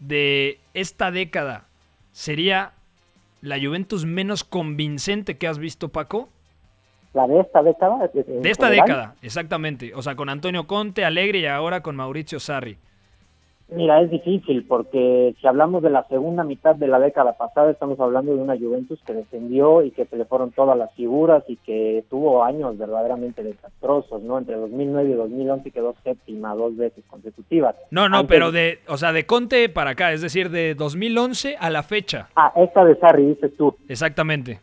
de 0.00 0.58
esta 0.74 1.10
década 1.10 1.66
sería 2.12 2.72
la 3.40 3.58
Juventus 3.58 4.04
menos 4.04 4.44
convincente 4.44 5.36
que 5.36 5.46
has 5.46 5.58
visto, 5.58 5.88
Paco? 5.88 6.28
La 7.14 7.26
de 7.26 7.40
esta 7.40 7.62
década. 7.62 8.08
De 8.14 8.50
esta 8.50 8.70
década, 8.70 9.16
exactamente. 9.22 9.94
O 9.94 10.02
sea, 10.02 10.16
con 10.16 10.28
Antonio 10.28 10.66
Conte, 10.66 11.04
Alegre 11.04 11.40
y 11.40 11.46
ahora 11.46 11.82
con 11.82 11.94
Mauricio 11.94 12.40
Sarri. 12.40 12.78
Mira, 13.74 14.00
es 14.02 14.10
difícil 14.10 14.64
porque 14.66 15.34
si 15.40 15.46
hablamos 15.46 15.82
de 15.82 15.90
la 15.90 16.04
segunda 16.08 16.44
mitad 16.44 16.74
de 16.76 16.88
la 16.88 16.98
década 16.98 17.32
pasada, 17.38 17.70
estamos 17.70 17.98
hablando 18.00 18.34
de 18.34 18.42
una 18.42 18.56
Juventus 18.58 19.00
que 19.06 19.14
descendió 19.14 19.82
y 19.82 19.90
que 19.92 20.04
se 20.04 20.16
le 20.16 20.24
fueron 20.26 20.50
todas 20.50 20.76
las 20.76 20.92
figuras 20.94 21.42
y 21.48 21.56
que 21.56 22.04
tuvo 22.10 22.44
años 22.44 22.76
verdaderamente 22.76 23.42
desastrosos, 23.42 24.22
¿no? 24.22 24.38
Entre 24.38 24.56
2009 24.56 25.10
y 25.10 25.14
2011 25.14 25.70
quedó 25.70 25.94
séptima 26.04 26.54
dos 26.54 26.76
veces 26.76 27.02
consecutivas. 27.08 27.74
No, 27.90 28.08
no, 28.08 28.18
Antes- 28.18 28.28
pero 28.36 28.52
de, 28.52 28.80
o 28.88 28.96
sea, 28.96 29.12
de 29.12 29.24
Conte 29.26 29.68
para 29.68 29.90
acá, 29.90 30.12
es 30.12 30.20
decir, 30.20 30.50
de 30.50 30.74
2011 30.74 31.56
a 31.58 31.70
la 31.70 31.82
fecha. 31.82 32.28
Ah, 32.36 32.52
esta 32.56 32.84
de 32.84 32.96
Sarri, 32.96 33.26
dices 33.26 33.56
tú. 33.56 33.74
Exactamente. 33.88 34.60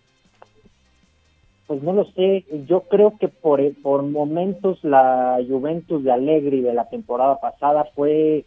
Pues 1.67 1.83
no 1.83 1.93
lo 1.93 2.05
sé, 2.13 2.45
yo 2.67 2.81
creo 2.89 3.13
que 3.19 3.27
por, 3.27 3.61
por 3.83 4.01
momentos 4.01 4.83
la 4.83 5.37
Juventus 5.47 6.03
de 6.03 6.11
Allegri 6.11 6.61
de 6.61 6.73
la 6.73 6.89
temporada 6.89 7.39
pasada 7.39 7.85
fue 7.95 8.43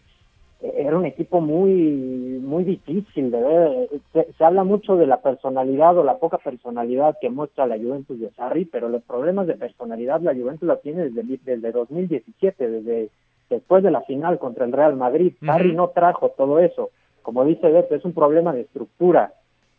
era 0.63 0.97
un 0.97 1.05
equipo 1.05 1.41
muy 1.41 2.41
muy 2.43 2.65
difícil 2.65 3.31
de 3.31 3.43
ver. 3.43 3.89
Se, 4.13 4.33
se 4.33 4.45
habla 4.45 4.65
mucho 4.65 4.97
de 4.97 5.07
la 5.07 5.21
personalidad 5.21 5.97
o 5.99 6.05
la 6.05 6.19
poca 6.19 6.39
personalidad 6.39 7.17
que 7.21 7.31
muestra 7.31 7.67
la 7.67 7.77
Juventus 7.77 8.21
de 8.21 8.31
Sarri, 8.31 8.65
pero 8.65 8.89
los 8.89 9.03
problemas 9.03 9.47
de 9.47 9.55
personalidad 9.55 10.21
la 10.21 10.35
Juventus 10.35 10.67
la 10.67 10.77
tiene 10.77 11.11
desde, 11.11 11.39
desde 11.45 11.73
2017, 11.73 12.71
desde 12.71 13.11
después 13.51 13.83
de 13.83 13.91
la 13.91 14.03
final 14.03 14.39
contra 14.39 14.65
el 14.65 14.73
Real 14.73 14.97
Madrid. 14.97 15.35
Ujú. 15.37 15.47
Sarri 15.47 15.75
no 15.75 15.89
trajo 15.89 16.31
todo 16.31 16.59
eso. 16.59 16.91
Como 17.23 17.45
dice 17.45 17.71
Beto, 17.71 17.95
es 17.95 18.05
un 18.05 18.13
problema 18.13 18.53
de 18.53 18.63
estructura. 18.63 19.33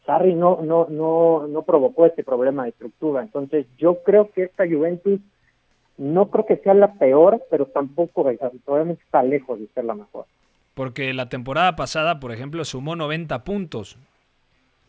Sarri 0.06 0.36
no, 0.36 0.62
no, 0.62 0.88
no, 0.90 1.48
no 1.48 1.62
provocó 1.64 2.06
este 2.06 2.24
problema 2.24 2.64
de 2.64 2.70
estructura. 2.70 3.22
Entonces, 3.22 3.66
yo 3.78 4.04
creo 4.04 4.32
que 4.32 4.44
esta 4.44 4.66
Juventus 4.68 5.20
no 5.98 6.30
creo 6.30 6.46
que 6.46 6.58
sea 6.58 6.74
la 6.74 6.94
peor, 6.94 7.42
pero 7.50 7.68
tampoco 7.68 8.30
probablemente 8.66 9.04
está 9.04 9.24
lejos 9.24 9.60
de 9.60 9.68
ser 9.68 9.86
la 9.86 9.96
mejor. 9.96 10.26
Porque 10.74 11.14
la 11.14 11.30
temporada 11.30 11.76
pasada, 11.76 12.20
por 12.20 12.32
ejemplo, 12.32 12.66
sumó 12.66 12.96
90 12.96 13.44
puntos. 13.44 13.98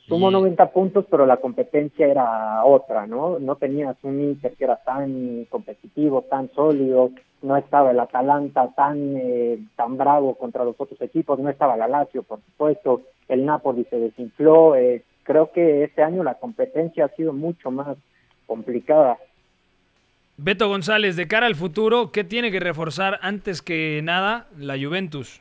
Sumó 0.07 0.31
Y- 0.31 0.33
90 0.33 0.71
puntos, 0.71 1.07
pero 1.11 1.27
la 1.27 1.39
competencia 1.39 2.07
era 2.07 2.65
otra, 2.65 3.07
¿no? 3.07 3.39
No 3.39 3.57
tenías 3.57 3.97
un 4.03 4.21
Inter 4.21 4.55
que 4.57 4.65
era 4.65 4.77
tan 4.77 5.47
competitivo, 5.47 6.23
tan 6.23 6.51
sólido, 6.55 7.11
no 7.43 7.57
estaba 7.57 7.91
el 7.91 8.01
Atalanta 8.01 8.71
tan 8.75 9.17
eh, 9.17 9.59
tan 9.77 9.97
bravo 9.97 10.35
contra 10.35 10.65
los 10.65 10.75
otros 10.79 11.01
equipos, 11.03 11.39
no 11.39 11.51
estaba 11.51 11.77
la 11.77 11.89
Lazio, 11.89 12.23
por 12.23 12.41
supuesto, 12.41 13.03
el 13.29 13.45
Napoli 13.45 13.85
se 13.89 13.99
desinfló, 13.99 14.77
eh, 14.77 15.03
creo 15.23 15.53
que 15.53 15.85
este 15.85 16.03
año 16.03 16.23
la 16.23 16.35
competencia 16.35 17.07
ha 17.07 17.09
sido 17.09 17.33
mucho 17.33 17.71
más 17.71 17.97
complicada. 18.47 19.19
Beto 20.37 20.69
González, 20.69 21.17
de 21.17 21.29
cara 21.29 21.47
al 21.47 21.55
futuro, 21.55 22.11
¿qué 22.13 22.25
tiene 22.25 22.51
que 22.51 22.61
reforzar 22.61 23.19
antes 23.23 23.63
que 23.63 24.01
nada 24.03 24.49
la 24.59 24.75
Juventus? 24.77 25.41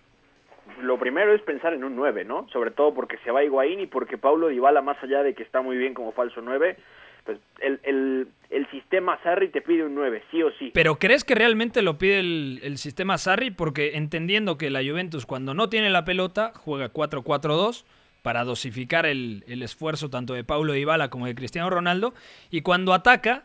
Lo 0.82 0.98
primero 0.98 1.34
es 1.34 1.42
pensar 1.42 1.74
en 1.74 1.84
un 1.84 1.96
9, 1.96 2.26
¿no? 2.26 2.48
Sobre 2.52 2.72
todo 2.72 2.94
porque 2.94 3.18
se 3.24 3.32
va 3.32 3.44
Higuaín 3.44 3.80
y 3.80 3.88
porque 3.88 4.18
Paulo 4.18 4.48
Dybala, 4.48 4.82
más 4.82 5.02
allá 5.04 5.24
de 5.24 5.34
que 5.34 5.44
está 5.44 5.62
muy 5.62 5.78
bien 5.78 5.94
como 5.94 6.12
falso 6.12 6.42
9, 6.42 6.78
pues 7.26 7.40
el, 7.60 7.80
el, 7.84 8.28
el 8.50 8.70
sistema 8.70 9.22
Sarri 9.24 9.50
te 9.50 9.62
pide 9.62 9.86
un 9.86 9.96
9, 9.96 10.24
sí 10.32 10.44
o 10.44 10.52
sí. 10.52 10.72
¿Pero 10.74 10.98
crees 11.00 11.24
que 11.24 11.36
realmente 11.36 11.82
lo 11.82 11.98
pide 11.98 12.20
el, 12.20 12.60
el 12.64 12.78
sistema 12.78 13.18
Sarri? 13.18 13.52
Porque 13.52 13.96
entendiendo 13.96 14.58
que 14.58 14.70
la 14.70 14.82
Juventus 14.82 15.26
cuando 15.26 15.54
no 15.54 15.70
tiene 15.70 15.90
la 15.90 16.06
pelota 16.06 16.52
juega 16.56 16.92
4-4-2 16.92 17.86
para 18.22 18.44
dosificar 18.44 19.06
el, 19.06 19.44
el 19.48 19.62
esfuerzo 19.64 20.10
tanto 20.10 20.34
de 20.34 20.44
Paulo 20.44 20.74
Dybala 20.74 21.10
como 21.10 21.26
de 21.26 21.36
Cristiano 21.36 21.70
Ronaldo 21.70 22.14
y 22.50 22.62
cuando 22.62 22.94
ataca 22.94 23.44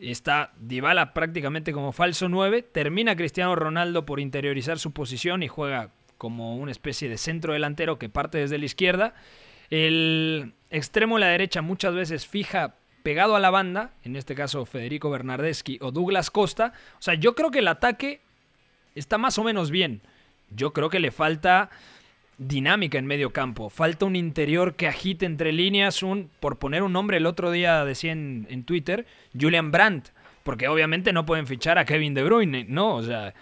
está 0.00 0.52
Dybala 0.58 1.14
prácticamente 1.14 1.72
como 1.72 1.92
falso 1.92 2.28
9, 2.28 2.62
termina 2.62 3.16
Cristiano 3.16 3.54
Ronaldo 3.54 4.04
por 4.04 4.20
interiorizar 4.20 4.78
su 4.78 4.92
posición 4.92 5.42
y 5.42 5.48
juega 5.48 5.90
como 6.22 6.54
una 6.54 6.70
especie 6.70 7.08
de 7.08 7.18
centro 7.18 7.52
delantero 7.52 7.98
que 7.98 8.08
parte 8.08 8.38
desde 8.38 8.56
la 8.56 8.64
izquierda. 8.64 9.12
El 9.70 10.52
extremo 10.70 11.16
de 11.16 11.22
la 11.22 11.26
derecha 11.26 11.62
muchas 11.62 11.96
veces 11.96 12.28
fija 12.28 12.76
pegado 13.02 13.34
a 13.34 13.40
la 13.40 13.50
banda, 13.50 13.90
en 14.04 14.14
este 14.14 14.36
caso 14.36 14.64
Federico 14.64 15.10
Bernardeschi 15.10 15.78
o 15.80 15.90
Douglas 15.90 16.30
Costa. 16.30 16.74
O 17.00 17.02
sea, 17.02 17.14
yo 17.14 17.34
creo 17.34 17.50
que 17.50 17.58
el 17.58 17.66
ataque 17.66 18.20
está 18.94 19.18
más 19.18 19.36
o 19.36 19.42
menos 19.42 19.72
bien. 19.72 20.00
Yo 20.50 20.72
creo 20.72 20.90
que 20.90 21.00
le 21.00 21.10
falta 21.10 21.70
dinámica 22.38 22.98
en 22.98 23.06
medio 23.06 23.32
campo. 23.32 23.68
Falta 23.68 24.04
un 24.04 24.14
interior 24.14 24.76
que 24.76 24.86
agite 24.86 25.26
entre 25.26 25.50
líneas. 25.50 26.04
Un, 26.04 26.30
por 26.38 26.60
poner 26.60 26.84
un 26.84 26.92
nombre, 26.92 27.16
el 27.16 27.26
otro 27.26 27.50
día 27.50 27.84
decía 27.84 28.12
en, 28.12 28.46
en 28.48 28.62
Twitter, 28.62 29.06
Julian 29.36 29.72
Brandt. 29.72 30.10
Porque 30.44 30.68
obviamente 30.68 31.12
no 31.12 31.26
pueden 31.26 31.48
fichar 31.48 31.78
a 31.78 31.84
Kevin 31.84 32.14
De 32.14 32.22
Bruyne, 32.22 32.64
¿no? 32.68 32.94
O 32.94 33.02
sea, 33.02 33.34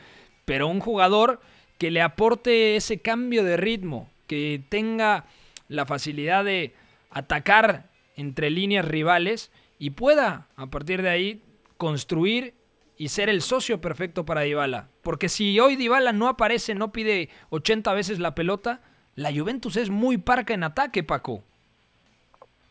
pero 0.47 0.67
un 0.67 0.81
jugador 0.81 1.43
que 1.81 1.91
le 1.91 2.03
aporte 2.03 2.77
ese 2.77 2.99
cambio 2.99 3.43
de 3.43 3.57
ritmo, 3.57 4.07
que 4.27 4.61
tenga 4.69 5.25
la 5.69 5.87
facilidad 5.87 6.45
de 6.45 6.75
atacar 7.09 7.85
entre 8.17 8.51
líneas 8.51 8.87
rivales 8.87 9.51
y 9.79 9.91
pueda, 9.91 10.47
a 10.57 10.67
partir 10.67 11.01
de 11.01 11.09
ahí, 11.09 11.43
construir 11.79 12.53
y 12.99 13.09
ser 13.09 13.31
el 13.31 13.41
socio 13.41 13.81
perfecto 13.81 14.27
para 14.27 14.43
Dybala. 14.43 14.89
Porque 15.01 15.31
si 15.31 15.59
hoy 15.59 15.77
Dybala 15.77 16.13
no 16.13 16.29
aparece, 16.29 16.75
no 16.75 16.93
pide 16.93 17.31
80 17.49 17.95
veces 17.95 18.19
la 18.19 18.35
pelota, 18.35 18.83
la 19.15 19.33
Juventus 19.33 19.79
es 19.79 19.89
muy 19.89 20.19
parca 20.19 20.53
en 20.53 20.65
ataque, 20.65 21.03
Paco. 21.03 21.43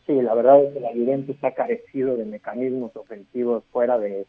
Sí, 0.06 0.12
la 0.22 0.34
verdad 0.34 0.62
es 0.62 0.72
que 0.72 0.78
la 0.78 0.92
Juventus 0.92 1.34
está 1.34 1.52
carecido 1.52 2.16
de 2.16 2.26
mecanismos 2.26 2.94
ofensivos 2.94 3.64
fuera 3.72 3.98
de 3.98 4.24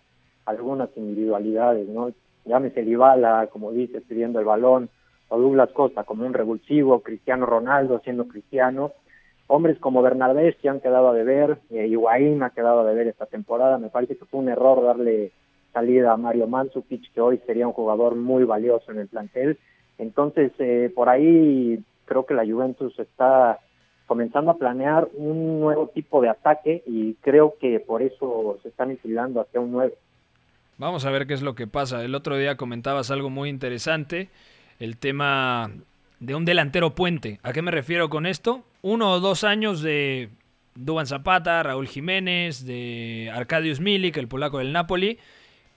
algunas 0.46 0.90
individualidades, 0.96 1.88
¿no? 1.88 2.12
Llámese 2.46 2.84
Dybala, 2.84 3.48
como 3.52 3.72
dices, 3.72 4.04
pidiendo 4.08 4.40
el 4.40 4.46
balón, 4.46 4.90
o 5.30 5.40
Douglas 5.40 5.72
Costa 5.72 6.04
como 6.04 6.26
un 6.26 6.34
revulsivo, 6.34 7.02
Cristiano 7.02 7.46
Ronaldo 7.46 8.02
siendo 8.04 8.28
cristiano. 8.28 8.92
Hombres 9.48 9.80
como 9.80 10.02
Bernardeschi 10.02 10.68
han 10.68 10.82
quedado 10.82 11.10
a 11.10 11.14
deber, 11.14 11.58
eh, 11.70 11.88
Higuaín 11.88 12.44
ha 12.44 12.52
quedado 12.52 12.82
a 12.82 12.86
deber 12.86 13.08
esta 13.08 13.26
temporada. 13.26 13.78
Me 13.78 13.90
parece 13.90 14.18
que 14.18 14.26
fue 14.26 14.40
un 14.40 14.50
error 14.50 14.84
darle 14.84 15.32
salida 15.74 16.12
a 16.12 16.18
Mario 16.18 16.48
Mandzukic, 16.48 17.14
que 17.14 17.22
hoy 17.22 17.38
sería 17.46 17.68
un 17.68 17.74
jugador 17.74 18.16
muy 18.16 18.44
valioso 18.44 18.92
en 18.92 19.00
el 19.00 19.08
plantel. 19.08 19.58
Entonces, 19.98 20.52
eh, 20.60 20.92
por 20.94 21.10
ahí 21.10 21.84
creo 22.06 22.26
que 22.26 22.34
la 22.34 22.46
Juventus 22.46 22.98
está 23.00 23.60
comenzando 24.06 24.52
a 24.52 24.58
planear 24.58 25.08
un 25.14 25.62
nuevo 25.62 25.88
tipo 25.88 26.22
de 26.22 26.28
ataque 26.28 26.84
y 26.86 27.14
creo 27.22 27.54
que 27.60 27.80
por 27.80 28.02
eso 28.02 28.60
se 28.62 28.68
están 28.68 28.92
enfilando 28.92 29.40
hacia 29.40 29.62
un 29.62 29.72
nuevo. 29.72 29.94
Vamos 30.82 31.06
a 31.06 31.12
ver 31.12 31.28
qué 31.28 31.36
es 31.36 31.44
lo 31.44 31.54
que 31.54 31.68
pasa. 31.68 32.04
El 32.04 32.16
otro 32.16 32.38
día 32.38 32.58
comentabas 32.58 33.12
algo 33.12 33.30
muy 33.30 33.50
interesante, 33.50 34.30
el 34.80 34.98
tema 34.98 35.70
de 36.20 36.34
un 36.34 36.44
delantero 36.44 36.96
puente. 36.96 37.40
¿A 37.44 37.54
qué 37.54 37.62
me 37.62 37.70
refiero 37.70 38.10
con 38.10 38.26
esto? 38.26 38.66
Uno 38.82 39.12
o 39.12 39.20
dos 39.20 39.44
años 39.44 39.84
de 39.84 40.30
Duban 40.74 41.06
Zapata, 41.06 41.62
Raúl 41.62 41.88
Jiménez, 41.88 42.66
de 42.66 43.32
Arkadiusz 43.32 43.80
Milik, 43.80 44.18
el 44.18 44.28
polaco 44.28 44.58
del 44.58 44.74
Napoli, 44.74 45.20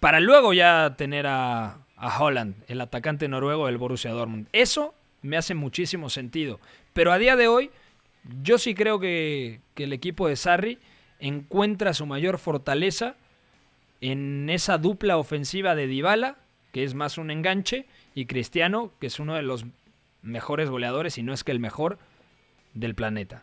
para 0.00 0.20
luego 0.20 0.54
ya 0.54 0.94
tener 0.96 1.26
a, 1.26 1.80
a 1.98 2.18
Holland, 2.18 2.54
el 2.68 2.80
atacante 2.80 3.28
noruego 3.28 3.66
del 3.66 3.76
Borussia 3.76 4.10
Dortmund. 4.10 4.48
Eso 4.54 4.94
me 5.20 5.36
hace 5.36 5.52
muchísimo 5.52 6.08
sentido. 6.08 6.60
Pero 6.94 7.12
a 7.12 7.18
día 7.18 7.36
de 7.36 7.46
hoy, 7.46 7.70
yo 8.42 8.56
sí 8.56 8.74
creo 8.74 8.98
que, 9.00 9.60
que 9.74 9.84
el 9.84 9.92
equipo 9.92 10.28
de 10.28 10.36
Sarri 10.36 10.78
encuentra 11.20 11.92
su 11.92 12.06
mayor 12.06 12.38
fortaleza 12.38 13.16
en 14.10 14.50
esa 14.50 14.78
dupla 14.78 15.16
ofensiva 15.16 15.74
de 15.74 15.86
Dybala, 15.86 16.36
que 16.72 16.84
es 16.84 16.94
más 16.94 17.16
un 17.18 17.30
enganche, 17.30 17.86
y 18.14 18.26
Cristiano, 18.26 18.90
que 19.00 19.06
es 19.06 19.18
uno 19.18 19.34
de 19.34 19.42
los 19.42 19.64
mejores 20.22 20.70
goleadores, 20.70 21.16
y 21.18 21.22
no 21.22 21.32
es 21.32 21.44
que 21.44 21.52
el 21.52 21.60
mejor 21.60 21.98
del 22.74 22.94
planeta. 22.94 23.42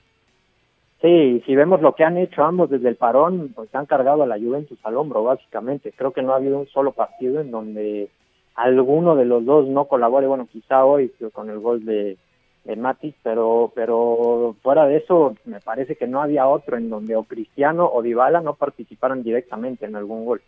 Sí, 1.01 1.41
si 1.47 1.55
vemos 1.55 1.81
lo 1.81 1.95
que 1.95 2.03
han 2.03 2.17
hecho 2.17 2.43
ambos 2.43 2.69
desde 2.69 2.89
el 2.89 2.95
parón, 2.95 3.53
pues 3.55 3.73
han 3.73 3.87
cargado 3.87 4.21
a 4.21 4.27
la 4.27 4.37
Juventus 4.37 4.77
al 4.83 4.97
hombro, 4.97 5.23
básicamente. 5.23 5.93
Creo 5.95 6.13
que 6.13 6.21
no 6.21 6.33
ha 6.33 6.35
habido 6.35 6.59
un 6.59 6.67
solo 6.67 6.91
partido 6.91 7.41
en 7.41 7.49
donde 7.49 8.09
alguno 8.53 9.15
de 9.15 9.25
los 9.25 9.43
dos 9.43 9.67
no 9.67 9.85
colabore, 9.85 10.27
bueno, 10.27 10.47
quizá 10.51 10.85
hoy 10.85 11.11
con 11.33 11.49
el 11.49 11.57
gol 11.57 11.83
de, 11.85 12.17
de 12.63 12.75
Matis, 12.75 13.15
pero, 13.23 13.71
pero 13.73 14.55
fuera 14.61 14.85
de 14.85 14.97
eso, 14.97 15.35
me 15.45 15.59
parece 15.59 15.95
que 15.95 16.07
no 16.07 16.21
había 16.21 16.47
otro 16.47 16.77
en 16.77 16.89
donde 16.89 17.15
o 17.15 17.23
Cristiano 17.23 17.89
o 17.91 18.01
Dybala 18.01 18.41
no 18.41 18.55
participaran 18.55 19.23
directamente 19.23 19.85
en 19.85 19.95
algún 19.95 20.25
gol. 20.25 20.41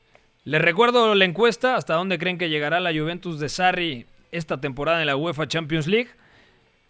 Les 0.46 0.62
recuerdo 0.62 1.16
la 1.16 1.26
encuesta, 1.26 1.76
hasta 1.76 1.96
dónde 1.96 2.20
creen 2.20 2.38
que 2.38 2.50
llegará 2.50 2.80
la 2.80 2.92
Juventus 2.92 3.40
de 3.40 3.50
Sarri 3.50 4.06
esta 4.32 4.60
temporada 4.60 5.00
en 5.02 5.08
la 5.08 5.16
UEFA 5.16 5.48
Champions 5.48 5.88
League. 5.88 6.10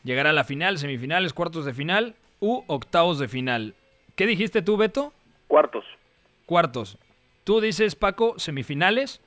¿Llegará 0.03 0.31
a 0.31 0.33
la 0.33 0.43
final, 0.43 0.77
semifinales, 0.77 1.33
cuartos 1.33 1.63
de 1.63 1.73
final 1.73 2.15
u 2.39 2.63
octavos 2.67 3.19
de 3.19 3.27
final? 3.27 3.75
¿Qué 4.15 4.25
dijiste 4.25 4.61
tú, 4.61 4.75
Beto? 4.75 5.13
Cuartos. 5.47 5.85
Cuartos. 6.45 6.97
¿Tú 7.43 7.61
dices, 7.61 7.95
Paco, 7.95 8.37
semifinales? 8.37 9.21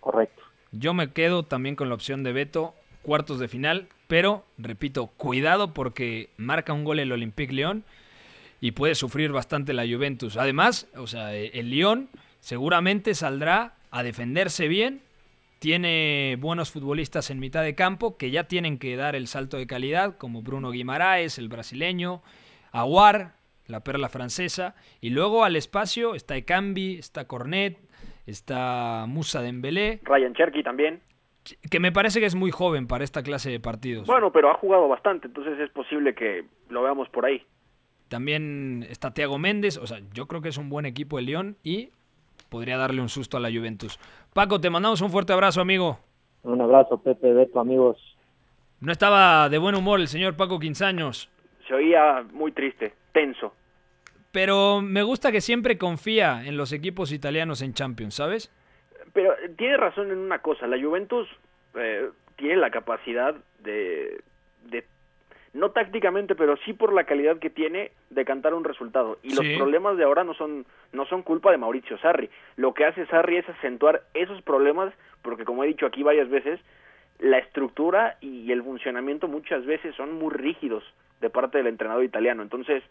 Correcto. 0.00 0.42
Yo 0.72 0.94
me 0.94 1.12
quedo 1.12 1.42
también 1.44 1.76
con 1.76 1.88
la 1.88 1.94
opción 1.94 2.22
de 2.22 2.32
Beto, 2.32 2.74
cuartos 3.02 3.38
de 3.38 3.48
final, 3.48 3.88
pero, 4.06 4.44
repito, 4.58 5.08
cuidado 5.16 5.72
porque 5.72 6.30
marca 6.36 6.72
un 6.72 6.84
gol 6.84 6.98
el 6.98 7.12
Olympique 7.12 7.52
León 7.52 7.84
y 8.60 8.72
puede 8.72 8.94
sufrir 8.94 9.32
bastante 9.32 9.72
la 9.72 9.86
Juventus. 9.86 10.36
Además, 10.36 10.88
o 10.96 11.06
sea, 11.06 11.34
el 11.34 11.70
León 11.70 12.10
seguramente 12.40 13.14
saldrá 13.14 13.74
a 13.90 14.02
defenderse 14.02 14.68
bien, 14.68 15.02
tiene 15.58 16.36
buenos 16.40 16.70
futbolistas 16.70 17.30
en 17.30 17.38
mitad 17.38 17.62
de 17.62 17.74
campo 17.74 18.16
que 18.16 18.30
ya 18.30 18.44
tienen 18.44 18.78
que 18.78 18.96
dar 18.96 19.14
el 19.14 19.26
salto 19.26 19.56
de 19.56 19.66
calidad, 19.66 20.16
como 20.16 20.42
Bruno 20.42 20.70
Guimaraes, 20.70 21.38
el 21.38 21.48
brasileño, 21.48 22.22
Aguar, 22.72 23.34
la 23.66 23.80
perla 23.80 24.08
francesa, 24.08 24.74
y 25.00 25.10
luego 25.10 25.44
al 25.44 25.56
espacio 25.56 26.14
está 26.14 26.36
Ekambi, 26.36 26.98
está 26.98 27.26
Cornet, 27.26 27.78
está 28.26 29.04
Musa 29.06 29.42
Dembélé. 29.42 30.00
Ryan 30.04 30.34
Cherky 30.34 30.62
también. 30.62 31.00
Que 31.70 31.80
me 31.80 31.92
parece 31.92 32.20
que 32.20 32.26
es 32.26 32.34
muy 32.34 32.50
joven 32.50 32.86
para 32.86 33.04
esta 33.04 33.22
clase 33.22 33.50
de 33.50 33.60
partidos. 33.60 34.06
Bueno, 34.06 34.32
pero 34.32 34.50
ha 34.50 34.54
jugado 34.54 34.88
bastante, 34.88 35.26
entonces 35.26 35.58
es 35.58 35.70
posible 35.70 36.14
que 36.14 36.44
lo 36.68 36.82
veamos 36.82 37.08
por 37.08 37.26
ahí. 37.26 37.42
También 38.08 38.84
está 38.88 39.12
Thiago 39.12 39.38
Méndez, 39.38 39.76
o 39.76 39.86
sea, 39.86 40.00
yo 40.12 40.26
creo 40.26 40.42
que 40.42 40.48
es 40.48 40.58
un 40.58 40.68
buen 40.68 40.84
equipo 40.86 41.16
de 41.16 41.22
León 41.22 41.56
y 41.62 41.90
podría 42.48 42.76
darle 42.76 43.00
un 43.00 43.08
susto 43.08 43.36
a 43.36 43.40
la 43.40 43.50
Juventus. 43.50 43.98
Paco, 44.34 44.60
te 44.60 44.70
mandamos 44.70 45.00
un 45.00 45.10
fuerte 45.10 45.32
abrazo, 45.32 45.60
amigo. 45.60 45.98
Un 46.42 46.60
abrazo, 46.60 47.00
Pepe, 47.02 47.32
Beto, 47.32 47.60
amigos. 47.60 47.98
No 48.80 48.92
estaba 48.92 49.48
de 49.48 49.58
buen 49.58 49.74
humor 49.74 50.00
el 50.00 50.08
señor 50.08 50.36
Paco 50.36 50.58
Quinzaños. 50.58 51.30
Se 51.68 51.74
oía 51.74 52.24
muy 52.32 52.50
triste, 52.52 52.94
tenso. 53.12 53.52
Pero 54.32 54.80
me 54.80 55.02
gusta 55.02 55.32
que 55.32 55.40
siempre 55.40 55.78
confía 55.78 56.44
en 56.44 56.56
los 56.56 56.72
equipos 56.72 57.12
italianos 57.12 57.62
en 57.62 57.74
Champions, 57.74 58.14
¿sabes? 58.14 58.50
Pero 59.12 59.34
tiene 59.56 59.76
razón 59.76 60.10
en 60.10 60.18
una 60.18 60.38
cosa, 60.38 60.66
la 60.66 60.80
Juventus 60.80 61.28
eh, 61.74 62.08
tiene 62.36 62.56
la 62.56 62.70
capacidad 62.70 63.34
de, 63.58 64.22
de, 64.64 64.84
no 65.52 65.70
tácticamente, 65.70 66.34
pero 66.34 66.56
sí 66.64 66.72
por 66.72 66.92
la 66.92 67.04
calidad 67.04 67.38
que 67.38 67.50
tiene 67.50 67.90
de 68.10 68.24
cantar 68.24 68.54
un 68.54 68.64
resultado. 68.64 69.18
Y 69.22 69.34
los 69.34 69.46
problemas 69.56 69.96
de 69.96 70.04
ahora 70.04 70.22
no 70.24 70.34
son, 70.34 70.64
no 70.92 71.06
son 71.06 71.22
culpa 71.22 71.50
de 71.50 71.58
Mauricio 71.58 71.98
Sarri. 71.98 72.30
Lo 72.56 72.72
que 72.72 72.84
hace 72.84 73.06
Sarri 73.06 73.38
es 73.38 73.48
acentuar 73.48 74.02
esos 74.14 74.40
problemas, 74.42 74.94
porque 75.22 75.44
como 75.44 75.64
he 75.64 75.68
dicho 75.68 75.86
aquí 75.86 76.02
varias 76.02 76.28
veces, 76.28 76.60
la 77.18 77.38
estructura 77.38 78.16
y 78.20 78.50
el 78.52 78.62
funcionamiento 78.62 79.28
muchas 79.28 79.66
veces 79.66 79.94
son 79.96 80.12
muy 80.12 80.32
rígidos 80.32 80.84
de 81.20 81.30
parte 81.30 81.58
del 81.58 81.66
entrenador 81.66 82.04
italiano. 82.04 82.42
Entonces, 82.42 82.82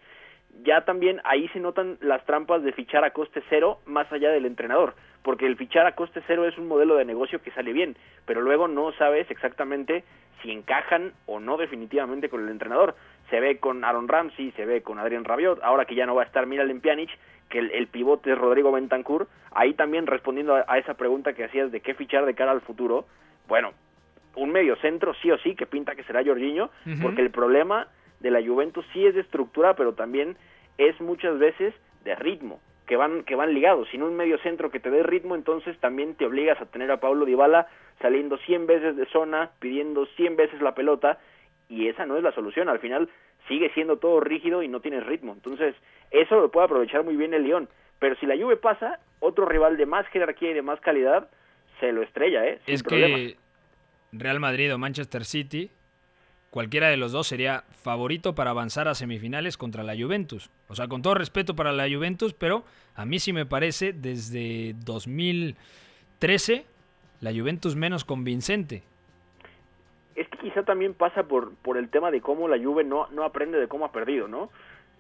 ya 0.64 0.82
también 0.82 1.22
ahí 1.24 1.48
se 1.50 1.60
notan 1.60 1.98
las 2.02 2.26
trampas 2.26 2.64
de 2.64 2.74
fichar 2.74 3.04
a 3.04 3.12
coste 3.12 3.42
cero 3.50 3.80
más 3.86 4.12
allá 4.12 4.32
del 4.32 4.46
entrenador, 4.46 4.96
porque 5.24 5.46
el 5.46 5.58
fichar 5.58 5.86
a 5.86 5.96
coste 5.96 6.22
cero 6.28 6.46
es 6.46 6.58
un 6.58 6.68
modelo 6.68 6.96
de 6.96 7.06
negocio 7.06 7.42
que 7.42 7.52
sale 7.52 7.74
bien, 7.74 7.96
pero 8.26 8.42
luego 8.42 8.68
no 8.68 8.92
sabes 8.94 9.30
exactamente 9.30 10.04
si 10.42 10.52
encajan 10.52 11.14
o 11.26 11.40
no 11.40 11.58
definitivamente 11.58 12.30
con 12.30 12.44
el 12.44 12.50
entrenador. 12.50 12.96
Se 13.30 13.40
ve 13.40 13.58
con 13.58 13.84
Aaron 13.84 14.08
Ramsey, 14.08 14.52
se 14.52 14.66
ve 14.66 14.82
con 14.82 14.98
Adrián 14.98 15.26
Rabiot, 15.26 15.60
ahora 15.62 15.86
que 15.86 15.96
ya 15.96 16.06
no 16.06 16.16
va 16.16 16.24
a 16.24 16.26
estar 16.26 16.46
Miralem 16.46 16.82
Pjanic, 16.82 17.10
que 17.50 17.60
el, 17.60 17.72
el 17.72 17.88
pivote 17.88 18.32
es 18.32 18.38
Rodrigo 18.38 18.72
Bentancur, 18.72 19.28
ahí 19.52 19.74
también 19.74 20.08
respondiendo 20.08 20.56
a, 20.56 20.66
a 20.68 20.78
esa 20.78 20.94
pregunta 20.96 21.34
que 21.34 21.44
hacías 21.44 21.72
de 21.72 21.82
qué 21.82 21.94
fichar 21.94 22.26
de 22.26 22.36
cara 22.36 22.52
al 22.52 22.62
futuro, 22.62 23.06
bueno, 23.48 23.74
un 24.36 24.52
medio 24.52 24.76
centro 24.78 25.14
sí 25.16 25.32
o 25.32 25.38
sí 25.40 25.56
que 25.56 25.66
pinta 25.66 25.96
que 25.96 26.04
será 26.04 26.24
Jorginho, 26.24 26.70
porque 27.02 27.22
el 27.22 27.32
problema 27.32 27.88
de 28.20 28.32
la 28.32 28.42
Juventus 28.42 28.86
sí 28.94 29.06
es 29.06 29.16
de 29.16 29.22
estructura, 29.22 29.76
pero 29.76 29.94
también 29.94 30.38
es 30.78 31.00
muchas 31.02 31.38
veces 31.40 31.74
de 32.04 32.16
ritmo, 32.16 32.60
que 32.90 32.98
van 32.98 33.24
que 33.24 33.36
van 33.36 33.54
ligados. 33.54 33.88
Sin 33.90 34.02
un 34.02 34.18
medio 34.18 34.40
centro 34.40 34.72
que 34.72 34.80
te 34.80 34.90
dé 34.90 35.04
ritmo, 35.04 35.36
entonces 35.36 35.78
también 35.80 36.16
te 36.16 36.26
obligas 36.26 36.60
a 36.60 36.66
tener 36.66 36.90
a 36.90 37.00
Paulo 37.00 37.24
Dybala 37.24 37.68
saliendo 38.02 38.40
100 38.40 38.66
veces 38.66 38.98
de 38.98 39.06
zona, 39.06 39.52
pidiendo 39.60 40.08
100 40.08 40.36
veces 40.36 40.60
la 40.60 40.74
pelota 40.74 41.20
y 41.70 41.88
esa 41.88 42.08
no 42.08 42.18
es 42.18 42.24
la 42.24 42.32
solución. 42.32 42.68
Al 42.68 42.80
final 42.80 43.08
sigue 43.48 43.70
siendo 43.76 43.98
todo 43.98 44.20
rígido 44.22 44.64
y 44.64 44.68
no 44.68 44.80
tienes 44.80 45.06
ritmo. 45.06 45.34
Entonces, 45.34 45.76
eso 46.10 46.42
lo 46.42 46.50
puede 46.50 46.66
aprovechar 46.66 47.04
muy 47.04 47.16
bien 47.16 47.36
el 47.36 47.44
León, 47.44 47.70
pero 48.00 48.16
si 48.16 48.26
la 48.26 48.36
Juve 48.36 48.58
pasa, 48.58 49.00
otro 49.20 49.46
rival 49.46 49.78
de 49.78 49.86
más 49.86 50.08
jerarquía 50.08 50.50
y 50.50 50.56
de 50.56 50.64
más 50.64 50.82
calidad 50.82 51.30
se 51.80 51.92
lo 51.92 52.02
estrella, 52.02 52.48
¿eh? 52.48 52.60
Sin 52.66 52.74
es 52.74 52.82
problema. 52.82 53.18
que 53.18 53.36
Real 54.14 54.40
Madrid 54.40 54.74
o 54.74 54.80
Manchester 54.80 55.26
City, 55.26 55.70
cualquiera 56.50 56.88
de 56.90 56.98
los 56.98 57.12
dos 57.12 57.28
sería 57.28 57.64
favorito 57.84 58.34
para 58.36 58.50
avanzar 58.52 58.88
a 58.88 58.96
semifinales 58.96 59.58
contra 59.58 59.84
la 59.84 59.96
Juventus. 59.96 60.50
O 60.68 60.76
sea, 60.76 60.88
con 60.88 61.02
todo 61.02 61.14
respeto 61.14 61.56
para 61.56 61.72
la 61.72 61.88
Juventus, 61.88 62.34
pero 62.34 62.64
a 62.96 63.06
mí 63.06 63.20
sí 63.20 63.34
me 63.34 63.46
parece 63.46 63.94
desde 63.94 64.74
2013 64.86 66.66
la 67.22 67.32
Juventus 67.32 67.76
menos 67.76 68.06
convincente. 68.06 68.84
es 70.16 70.28
que 70.30 70.38
quizá 70.38 70.64
también 70.64 70.94
pasa 70.94 71.24
por, 71.24 71.54
por 71.58 71.78
el 71.78 71.90
tema 71.90 72.12
de 72.12 72.20
cómo 72.22 72.48
la 72.48 72.58
Juve 72.58 72.84
no, 72.84 73.08
no 73.12 73.24
aprende 73.24 73.60
de 73.60 73.68
cómo 73.68 73.86
ha 73.86 73.92
perdido, 73.92 74.28
¿no? 74.28 74.50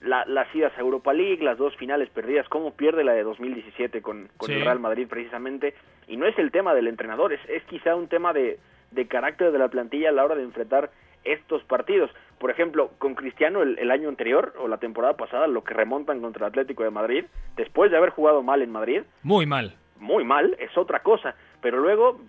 La, 0.01 0.23
las 0.25 0.53
idas 0.55 0.71
a 0.77 0.79
Europa 0.81 1.11
League, 1.13 1.43
las 1.43 1.57
dos 1.57 1.75
finales 1.75 2.09
perdidas, 2.09 2.47
cómo 2.47 2.71
pierde 2.73 3.03
la 3.03 3.11
de 3.11 3.23
2017 3.23 4.01
con, 4.01 4.29
con 4.37 4.47
Sí. 4.47 4.53
el 4.53 4.61
Real 4.61 4.79
Madrid 4.79 5.07
precisamente, 5.09 5.73
y 6.07 6.15
no 6.15 6.25
es 6.25 6.37
el 6.39 6.51
tema 6.51 6.73
del 6.73 6.87
entrenador, 6.87 7.33
es, 7.33 7.41
es 7.49 7.63
quizá 7.65 7.95
un 7.97 8.07
tema 8.07 8.31
de, 8.31 8.59
de 8.91 9.07
carácter 9.07 9.51
de 9.51 9.59
la 9.59 9.67
plantilla 9.67 10.07
a 10.07 10.13
la 10.13 10.23
hora 10.23 10.35
de 10.35 10.43
enfrentar 10.43 10.89
estos 11.23 11.63
partidos. 11.63 12.09
Por 12.39 12.51
ejemplo, 12.51 12.91
con 12.99 13.15
Cristiano 13.15 13.61
el, 13.61 13.77
el 13.79 13.91
año 13.91 14.07
anterior 14.09 14.53
o 14.59 14.67
la 14.67 14.77
temporada 14.77 15.17
pasada, 15.17 15.47
lo 15.47 15.63
que 15.63 15.73
remontan 15.73 16.21
contra 16.21 16.45
el 16.47 16.51
Atlético 16.51 16.83
de 16.83 16.89
Madrid, 16.91 17.25
después 17.57 17.91
de 17.91 17.97
haber 17.97 18.11
jugado 18.11 18.41
mal 18.43 18.61
en 18.61 18.71
Madrid, 18.71 19.01
Muy 19.23 19.45
mal. 19.45 19.75
muy 19.97 20.23
mal, 20.23 20.55
es 20.59 20.77
otra 20.77 20.99
cosa, 21.03 21.35
pero 21.61 21.79
luego 21.79 22.19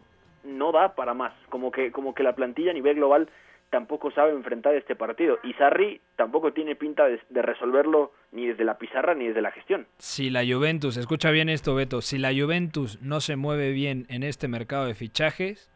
no 0.42 0.72
da 0.72 0.94
para 0.94 1.14
más, 1.14 1.32
como 1.48 1.70
que 1.70 1.92
como 1.92 2.14
que 2.14 2.22
la 2.24 2.34
plantilla 2.34 2.70
a 2.72 2.74
nivel 2.74 2.96
global 2.96 3.28
tampoco 3.68 4.10
sabe 4.10 4.32
enfrentar 4.32 4.74
este 4.74 4.96
partido 4.96 5.38
y 5.44 5.52
Sarri 5.52 6.00
tampoco 6.16 6.52
tiene 6.52 6.74
pinta 6.74 7.04
de, 7.06 7.20
de 7.28 7.42
resolverlo 7.42 8.10
ni 8.32 8.48
desde 8.48 8.64
la 8.64 8.78
pizarra 8.78 9.14
ni 9.14 9.28
desde 9.28 9.42
la 9.42 9.52
gestión. 9.52 9.86
Si 9.98 10.28
la 10.28 10.42
Juventus, 10.44 10.96
escucha 10.96 11.30
bien 11.30 11.48
esto, 11.48 11.76
Beto, 11.76 12.00
si 12.00 12.18
la 12.18 12.32
Juventus 12.32 13.00
no 13.00 13.20
se 13.20 13.36
mueve 13.36 13.70
bien 13.70 14.06
en 14.08 14.24
este 14.24 14.48
mercado 14.48 14.86
de 14.86 14.94
fichajes, 14.96 15.70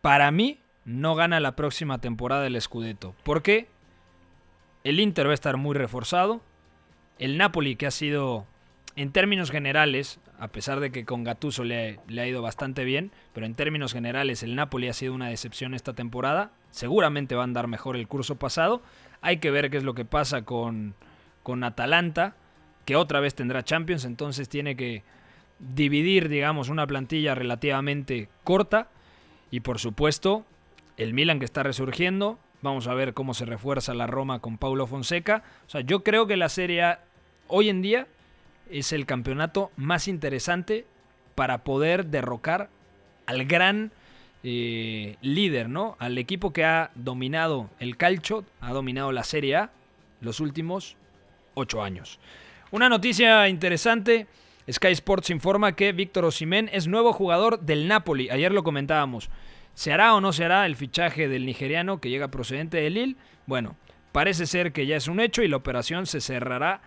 para 0.00 0.30
mí 0.32 0.58
no 0.84 1.14
gana 1.14 1.40
la 1.40 1.56
próxima 1.56 1.98
temporada 1.98 2.46
el 2.46 2.60
Scudetto. 2.60 3.14
¿Por 3.22 3.42
qué? 3.42 3.68
El 4.84 5.00
Inter 5.00 5.26
va 5.26 5.32
a 5.32 5.34
estar 5.34 5.56
muy 5.56 5.74
reforzado. 5.74 6.40
El 7.18 7.36
Napoli, 7.36 7.76
que 7.76 7.86
ha 7.86 7.90
sido, 7.90 8.46
en 8.96 9.12
términos 9.12 9.50
generales, 9.50 10.20
a 10.38 10.48
pesar 10.48 10.80
de 10.80 10.90
que 10.90 11.04
con 11.04 11.22
Gattuso 11.22 11.64
le, 11.64 12.00
ha 12.08 12.26
ido 12.26 12.40
bastante 12.40 12.84
bien, 12.84 13.12
pero 13.34 13.44
en 13.44 13.54
términos 13.54 13.92
generales 13.92 14.42
el 14.42 14.56
Napoli 14.56 14.88
ha 14.88 14.94
sido 14.94 15.12
una 15.12 15.28
decepción 15.28 15.74
esta 15.74 15.92
temporada. 15.92 16.52
Seguramente 16.70 17.34
va 17.34 17.42
a 17.42 17.44
andar 17.44 17.66
mejor 17.66 17.96
el 17.96 18.08
curso 18.08 18.36
pasado. 18.36 18.80
Hay 19.20 19.36
que 19.36 19.50
ver 19.50 19.70
qué 19.70 19.76
es 19.76 19.84
lo 19.84 19.94
que 19.94 20.06
pasa 20.06 20.46
con, 20.46 20.94
con 21.42 21.62
Atalanta, 21.62 22.36
que 22.86 22.96
otra 22.96 23.20
vez 23.20 23.34
tendrá 23.34 23.62
Champions, 23.62 24.06
entonces 24.06 24.48
tiene 24.48 24.76
que 24.76 25.04
dividir, 25.58 26.30
digamos, 26.30 26.70
una 26.70 26.86
plantilla 26.86 27.34
relativamente 27.34 28.30
corta. 28.44 28.88
Y 29.50 29.60
por 29.60 29.78
supuesto, 29.78 30.46
el 31.00 31.14
Milan 31.14 31.38
que 31.38 31.44
está 31.44 31.62
resurgiendo. 31.62 32.38
Vamos 32.62 32.86
a 32.86 32.94
ver 32.94 33.14
cómo 33.14 33.32
se 33.32 33.46
refuerza 33.46 33.94
la 33.94 34.06
Roma 34.06 34.40
con 34.40 34.58
Paulo 34.58 34.86
Fonseca. 34.86 35.42
O 35.66 35.70
sea, 35.70 35.80
yo 35.80 36.04
creo 36.04 36.26
que 36.26 36.36
la 36.36 36.50
Serie 36.50 36.82
A 36.82 37.00
hoy 37.48 37.70
en 37.70 37.80
día 37.80 38.06
es 38.70 38.92
el 38.92 39.06
campeonato 39.06 39.70
más 39.76 40.08
interesante 40.08 40.84
para 41.34 41.64
poder 41.64 42.06
derrocar 42.06 42.68
al 43.24 43.46
gran 43.46 43.92
eh, 44.42 45.16
líder, 45.22 45.70
¿no? 45.70 45.96
Al 45.98 46.18
equipo 46.18 46.52
que 46.52 46.64
ha 46.64 46.90
dominado 46.94 47.70
el 47.78 47.96
calcio, 47.96 48.44
ha 48.60 48.72
dominado 48.72 49.10
la 49.10 49.24
Serie 49.24 49.56
A 49.56 49.70
los 50.20 50.38
últimos 50.40 50.96
ocho 51.54 51.82
años. 51.82 52.18
Una 52.70 52.88
noticia 52.88 53.48
interesante. 53.48 54.26
Sky 54.70 54.88
Sports 54.88 55.30
informa 55.30 55.74
que 55.74 55.92
Víctor 55.92 56.26
Osimhen 56.26 56.68
es 56.72 56.86
nuevo 56.86 57.14
jugador 57.14 57.60
del 57.60 57.88
Napoli. 57.88 58.28
Ayer 58.28 58.52
lo 58.52 58.62
comentábamos. 58.62 59.30
¿Se 59.80 59.94
hará 59.94 60.14
o 60.14 60.20
no 60.20 60.34
se 60.34 60.44
hará 60.44 60.66
el 60.66 60.76
fichaje 60.76 61.26
del 61.26 61.46
nigeriano 61.46 62.02
que 62.02 62.10
llega 62.10 62.30
procedente 62.30 62.76
de 62.76 62.90
Lille? 62.90 63.16
Bueno, 63.46 63.76
parece 64.12 64.44
ser 64.44 64.72
que 64.72 64.84
ya 64.84 64.96
es 64.96 65.08
un 65.08 65.20
hecho 65.20 65.42
y 65.42 65.48
la 65.48 65.56
operación 65.56 66.04
se 66.04 66.20
cerrará 66.20 66.82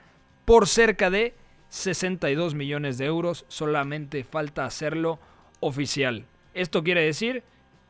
por 0.46 0.68
cerca 0.68 1.10
de 1.10 1.34
62 1.70 2.54
millones 2.54 3.00
de 3.00 3.06
euros. 3.06 3.46
Solamente 3.48 4.24
falta 4.24 4.66
hacerlo 4.66 5.18
oficial. 5.60 6.28
Esto 6.54 6.84
quiere 6.84 7.02
decir 7.02 7.42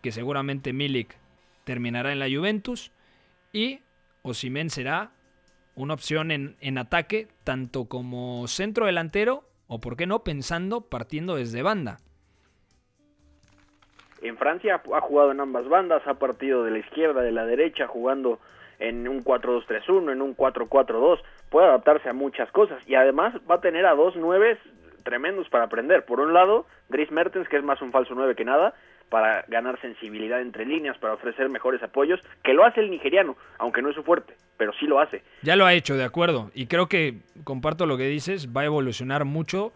que 0.02 0.14
seguramente 0.14 0.72
Milik 0.72 1.18
terminará 1.66 2.14
en 2.14 2.20
la 2.20 2.30
Juventus 2.34 2.94
y 3.52 3.82
Osimen 4.22 4.70
será 4.70 5.12
una 5.76 5.96
opción 5.96 6.32
en, 6.32 6.56
en 6.62 6.78
ataque 6.78 7.28
tanto 7.44 7.90
como 7.90 8.48
centro 8.48 8.86
delantero 8.86 9.50
o, 9.68 9.82
por 9.82 9.98
qué 9.98 10.08
no, 10.08 10.24
pensando 10.24 10.80
partiendo 10.80 11.36
desde 11.36 11.62
banda. 11.62 12.00
En 14.24 14.38
Francia 14.38 14.82
ha 14.94 15.02
jugado 15.02 15.32
en 15.32 15.42
ambas 15.42 15.68
bandas, 15.68 16.02
ha 16.08 16.14
partido 16.14 16.64
de 16.64 16.72
la 16.72 16.80
izquierda, 16.80 17.22
de 17.22 17.34
la 17.34 17.46
derecha, 17.46 17.88
jugando 17.88 18.40
en 18.80 19.08
un 19.08 19.22
4-2-3-1, 19.22 20.14
en 20.14 20.22
un 20.22 20.36
4-4-2, 20.36 21.20
puede 21.50 21.68
adaptarse 21.68 22.10
a 22.10 22.14
muchas 22.14 22.50
cosas 22.52 22.82
y 22.88 22.96
además 22.96 23.34
va 23.50 23.56
a 23.56 23.62
tener 23.62 23.86
a 23.86 23.96
dos 23.96 24.16
nueves 24.16 24.58
tremendos 25.04 25.50
para 25.50 25.66
aprender. 25.66 26.06
Por 26.06 26.22
un 26.22 26.34
lado, 26.34 26.66
Dries 26.88 27.12
Mertens, 27.12 27.50
que 27.50 27.58
es 27.58 27.64
más 27.64 27.82
un 27.82 27.92
falso 27.92 28.16
9 28.16 28.36
que 28.36 28.46
nada, 28.46 28.74
para 29.10 29.44
ganar 29.50 29.80
sensibilidad 29.82 30.42
entre 30.42 30.66
líneas, 30.66 30.98
para 30.98 31.14
ofrecer 31.14 31.50
mejores 31.50 31.84
apoyos, 31.84 32.22
que 32.44 32.54
lo 32.54 32.66
hace 32.66 32.80
el 32.80 32.90
nigeriano, 32.90 33.36
aunque 33.60 33.82
no 33.82 33.90
es 33.90 33.96
su 33.96 34.04
fuerte, 34.04 34.36
pero 34.58 34.72
sí 34.80 34.88
lo 34.88 35.00
hace. 35.00 35.22
Ya 35.42 35.58
lo 35.58 35.66
ha 35.66 35.74
hecho, 35.74 35.96
de 35.96 36.04
acuerdo, 36.04 36.50
y 36.56 36.68
creo 36.68 36.88
que 36.88 37.20
comparto 37.44 37.86
lo 37.86 37.98
que 37.98 38.08
dices, 38.08 38.50
va 38.56 38.62
a 38.62 38.66
evolucionar 38.66 39.26
mucho 39.26 39.74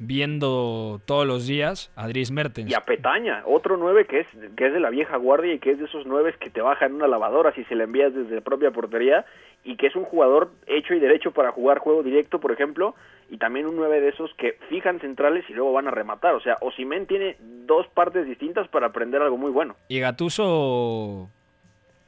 viendo 0.00 1.00
todos 1.04 1.26
los 1.26 1.46
días 1.46 1.92
a 1.94 2.08
Dries 2.08 2.30
Mertens. 2.30 2.70
Y 2.70 2.74
a 2.74 2.80
Petaña, 2.80 3.42
otro 3.46 3.76
9 3.76 4.06
que 4.06 4.20
es, 4.20 4.26
que 4.56 4.66
es 4.66 4.72
de 4.72 4.80
la 4.80 4.90
vieja 4.90 5.16
guardia 5.18 5.54
y 5.54 5.58
que 5.58 5.72
es 5.72 5.78
de 5.78 5.84
esos 5.84 6.06
9 6.06 6.34
que 6.40 6.50
te 6.50 6.62
bajan 6.62 6.94
una 6.94 7.06
lavadora 7.06 7.54
si 7.54 7.64
se 7.64 7.76
le 7.76 7.84
envías 7.84 8.14
desde 8.14 8.36
la 8.36 8.40
propia 8.40 8.70
portería 8.70 9.26
y 9.62 9.76
que 9.76 9.86
es 9.86 9.94
un 9.94 10.04
jugador 10.04 10.52
hecho 10.66 10.94
y 10.94 11.00
derecho 11.00 11.32
para 11.32 11.52
jugar 11.52 11.78
juego 11.78 12.02
directo, 12.02 12.40
por 12.40 12.50
ejemplo, 12.50 12.94
y 13.28 13.36
también 13.36 13.66
un 13.66 13.76
9 13.76 14.00
de 14.00 14.08
esos 14.08 14.32
que 14.34 14.56
fijan 14.70 15.00
centrales 15.00 15.44
y 15.50 15.52
luego 15.52 15.72
van 15.72 15.86
a 15.86 15.90
rematar. 15.90 16.34
O 16.34 16.40
sea, 16.40 16.56
Osimen 16.62 17.06
tiene 17.06 17.36
dos 17.66 17.86
partes 17.88 18.26
distintas 18.26 18.68
para 18.68 18.86
aprender 18.86 19.20
algo 19.20 19.36
muy 19.36 19.50
bueno. 19.50 19.76
Y 19.88 20.00
Gatuso 20.00 21.28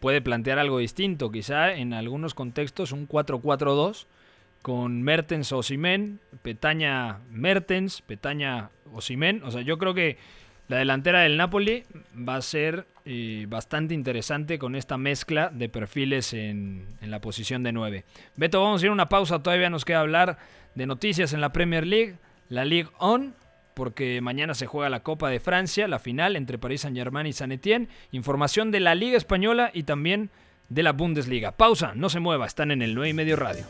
puede 0.01 0.23
plantear 0.23 0.59
algo 0.59 0.79
distinto, 0.79 1.31
quizá 1.31 1.75
en 1.75 1.93
algunos 1.93 2.33
contextos 2.33 2.91
un 2.93 3.07
4-4-2 3.07 4.07
con 4.63 5.03
Mertens 5.03 5.53
Osimen, 5.53 6.21
Petaña 6.43 7.19
Mertens, 7.31 8.01
Petaña 8.03 8.71
Osimen. 8.93 9.43
O 9.45 9.51
sea, 9.51 9.63
yo 9.63 9.77
creo 9.77 9.93
que 9.93 10.17
la 10.69 10.79
delantera 10.79 11.21
del 11.21 11.37
Napoli 11.37 11.85
va 12.17 12.37
a 12.37 12.43
ser 12.43 12.87
eh, 13.05 13.47
bastante 13.49 13.95
interesante 13.95 14.59
con 14.59 14.77
esta 14.77 14.97
mezcla 14.97 15.51
de 15.53 15.69
perfiles 15.69 16.33
en, 16.33 16.87
la 17.03 17.21
posición 17.21 17.63
de 17.63 17.73
9. 17.73 18.05
Beto, 18.37 18.63
vamos 18.63 18.81
a 18.81 18.87
ir 18.87 18.91
a 18.91 18.95
una 18.95 19.09
pausa, 19.09 19.43
todavía 19.43 19.69
nos 19.71 19.85
queda 19.85 20.01
hablar 20.01 20.39
de 20.75 20.87
noticias 20.87 21.33
en 21.33 21.41
la 21.41 21.53
Premier 21.53 21.87
League, 21.87 22.15
la 22.49 22.65
Ligue 22.65 22.89
On, 22.99 23.35
porque 23.75 24.21
mañana 24.21 24.55
se 24.55 24.67
juega 24.67 24.89
la 24.89 25.03
Copa 25.03 25.29
de 25.29 25.41
Francia, 25.41 25.89
la 25.89 25.99
final 25.99 26.37
entre 26.37 26.59
París 26.59 26.83
Saint-Germain 26.83 27.27
y 27.27 27.33
Saint 27.33 27.53
Etienne, 27.53 27.89
información 28.13 28.71
de 28.71 28.81
la 28.81 28.95
Liga 28.95 29.17
Española 29.17 29.71
y 29.75 29.83
también 29.83 30.31
de 30.69 30.83
la 30.83 30.93
Bundesliga. 30.93 31.53
Pausa, 31.53 31.93
no 31.95 32.09
se 32.09 32.21
mueva, 32.21 32.47
están 32.47 32.71
en 32.71 32.83
el 32.83 32.95
9 32.95 33.11
y 33.11 33.15
medio 33.15 33.37
radio. 33.37 33.65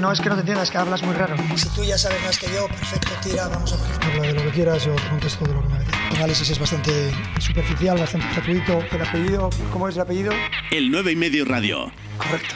No 0.00 0.12
es 0.12 0.20
que 0.20 0.28
no 0.28 0.34
te 0.34 0.40
entiendas, 0.40 0.70
que 0.70 0.78
hablas 0.78 1.02
muy 1.02 1.14
raro. 1.14 1.36
Si 1.56 1.68
tú 1.70 1.84
ya 1.84 1.96
sabes 1.96 2.22
más 2.22 2.38
que 2.38 2.46
yo, 2.52 2.66
perfecto, 2.66 3.10
tira, 3.22 3.48
vamos 3.48 3.72
a 3.72 3.76
ver. 3.76 4.04
Habla 4.04 4.26
de 4.26 4.34
lo 4.34 4.42
que 4.42 4.50
quieras, 4.50 4.84
yo 4.84 4.94
te 4.94 5.08
contesto 5.08 5.44
de 5.44 5.54
lo 5.54 5.62
que 5.62 5.68
me 5.68 5.78
dices. 5.78 5.94
El 6.10 6.16
análisis 6.16 6.50
es 6.50 6.58
bastante 6.58 7.12
superficial, 7.38 7.98
bastante 7.98 8.26
gratuito. 8.34 8.84
¿El 8.90 9.02
apellido? 9.02 9.50
¿Cómo 9.72 9.88
es 9.88 9.94
el 9.96 10.02
apellido? 10.02 10.32
El 10.70 10.90
9 10.90 11.12
y 11.12 11.16
medio 11.16 11.44
radio. 11.44 11.92
Correcto. 12.18 12.54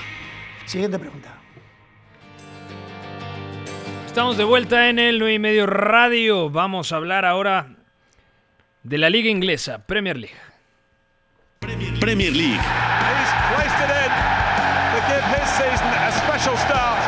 Siguiente 0.66 0.98
pregunta. 0.98 1.34
Estamos 4.06 4.36
de 4.36 4.44
vuelta 4.44 4.88
en 4.88 4.98
el 4.98 5.18
9 5.18 5.34
y 5.34 5.38
medio 5.38 5.66
radio. 5.66 6.50
Vamos 6.50 6.92
a 6.92 6.96
hablar 6.96 7.24
ahora 7.24 7.68
de 8.82 8.98
la 8.98 9.10
liga 9.10 9.30
inglesa, 9.30 9.86
Premier 9.86 10.16
League. 10.16 10.36
Premier 12.00 12.34
League. 12.34 12.60
El 16.28 17.07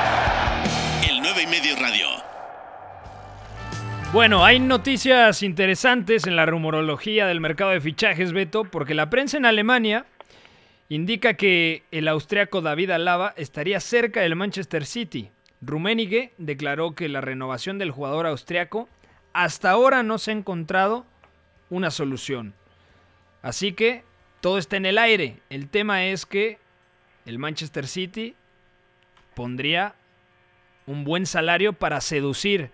Bueno, 4.13 4.45
hay 4.45 4.59
noticias 4.59 5.41
interesantes 5.45 6.27
en 6.27 6.35
la 6.35 6.45
rumorología 6.45 7.29
del 7.29 7.41
mercado 7.41 7.71
de 7.71 7.81
fichajes, 7.81 8.33
Beto, 8.33 8.65
porque 8.65 8.93
la 8.93 9.09
prensa 9.09 9.37
en 9.37 9.47
Alemania 9.47 10.05
indica 10.89 11.35
que 11.35 11.85
el 11.93 12.09
austriaco 12.09 12.61
David 12.61 12.91
Alaba 12.91 13.33
estaría 13.37 13.79
cerca 13.79 14.21
del 14.21 14.35
Manchester 14.35 14.85
City. 14.85 15.31
Rummenigge 15.61 16.33
declaró 16.39 16.97
que 16.97 17.09
la 17.09 17.21
renovación 17.21 17.79
del 17.79 17.93
jugador 17.93 18.27
austriaco 18.27 18.89
hasta 19.33 19.71
ahora 19.71 20.03
no 20.03 20.19
se 20.19 20.33
ha 20.33 20.35
encontrado 20.35 21.07
una 21.69 21.93
solución. 21.93 22.53
Así 23.43 23.75
que 23.75 24.03
todo 24.41 24.59
está 24.59 24.77
en 24.77 24.87
el 24.87 24.99
aire. 24.99 25.39
El 25.51 25.69
tema 25.69 26.07
es 26.07 26.27
que 26.27 26.59
el 27.27 27.39
Manchester 27.39 27.87
City 27.87 28.35
pondría 29.37 29.95
un 30.87 31.05
buen 31.05 31.27
salario 31.27 31.75
para 31.75 32.01
seducir 32.01 32.73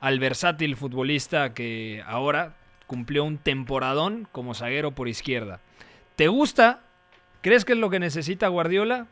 al 0.00 0.18
versátil 0.18 0.76
futbolista 0.76 1.54
que 1.54 2.02
ahora 2.06 2.54
cumplió 2.86 3.24
un 3.24 3.38
temporadón 3.38 4.26
como 4.32 4.54
zaguero 4.54 4.92
por 4.92 5.08
izquierda. 5.08 5.60
¿Te 6.16 6.28
gusta? 6.28 6.80
¿Crees 7.42 7.64
que 7.64 7.72
es 7.72 7.78
lo 7.78 7.90
que 7.90 7.98
necesita 7.98 8.48
Guardiola? 8.48 9.06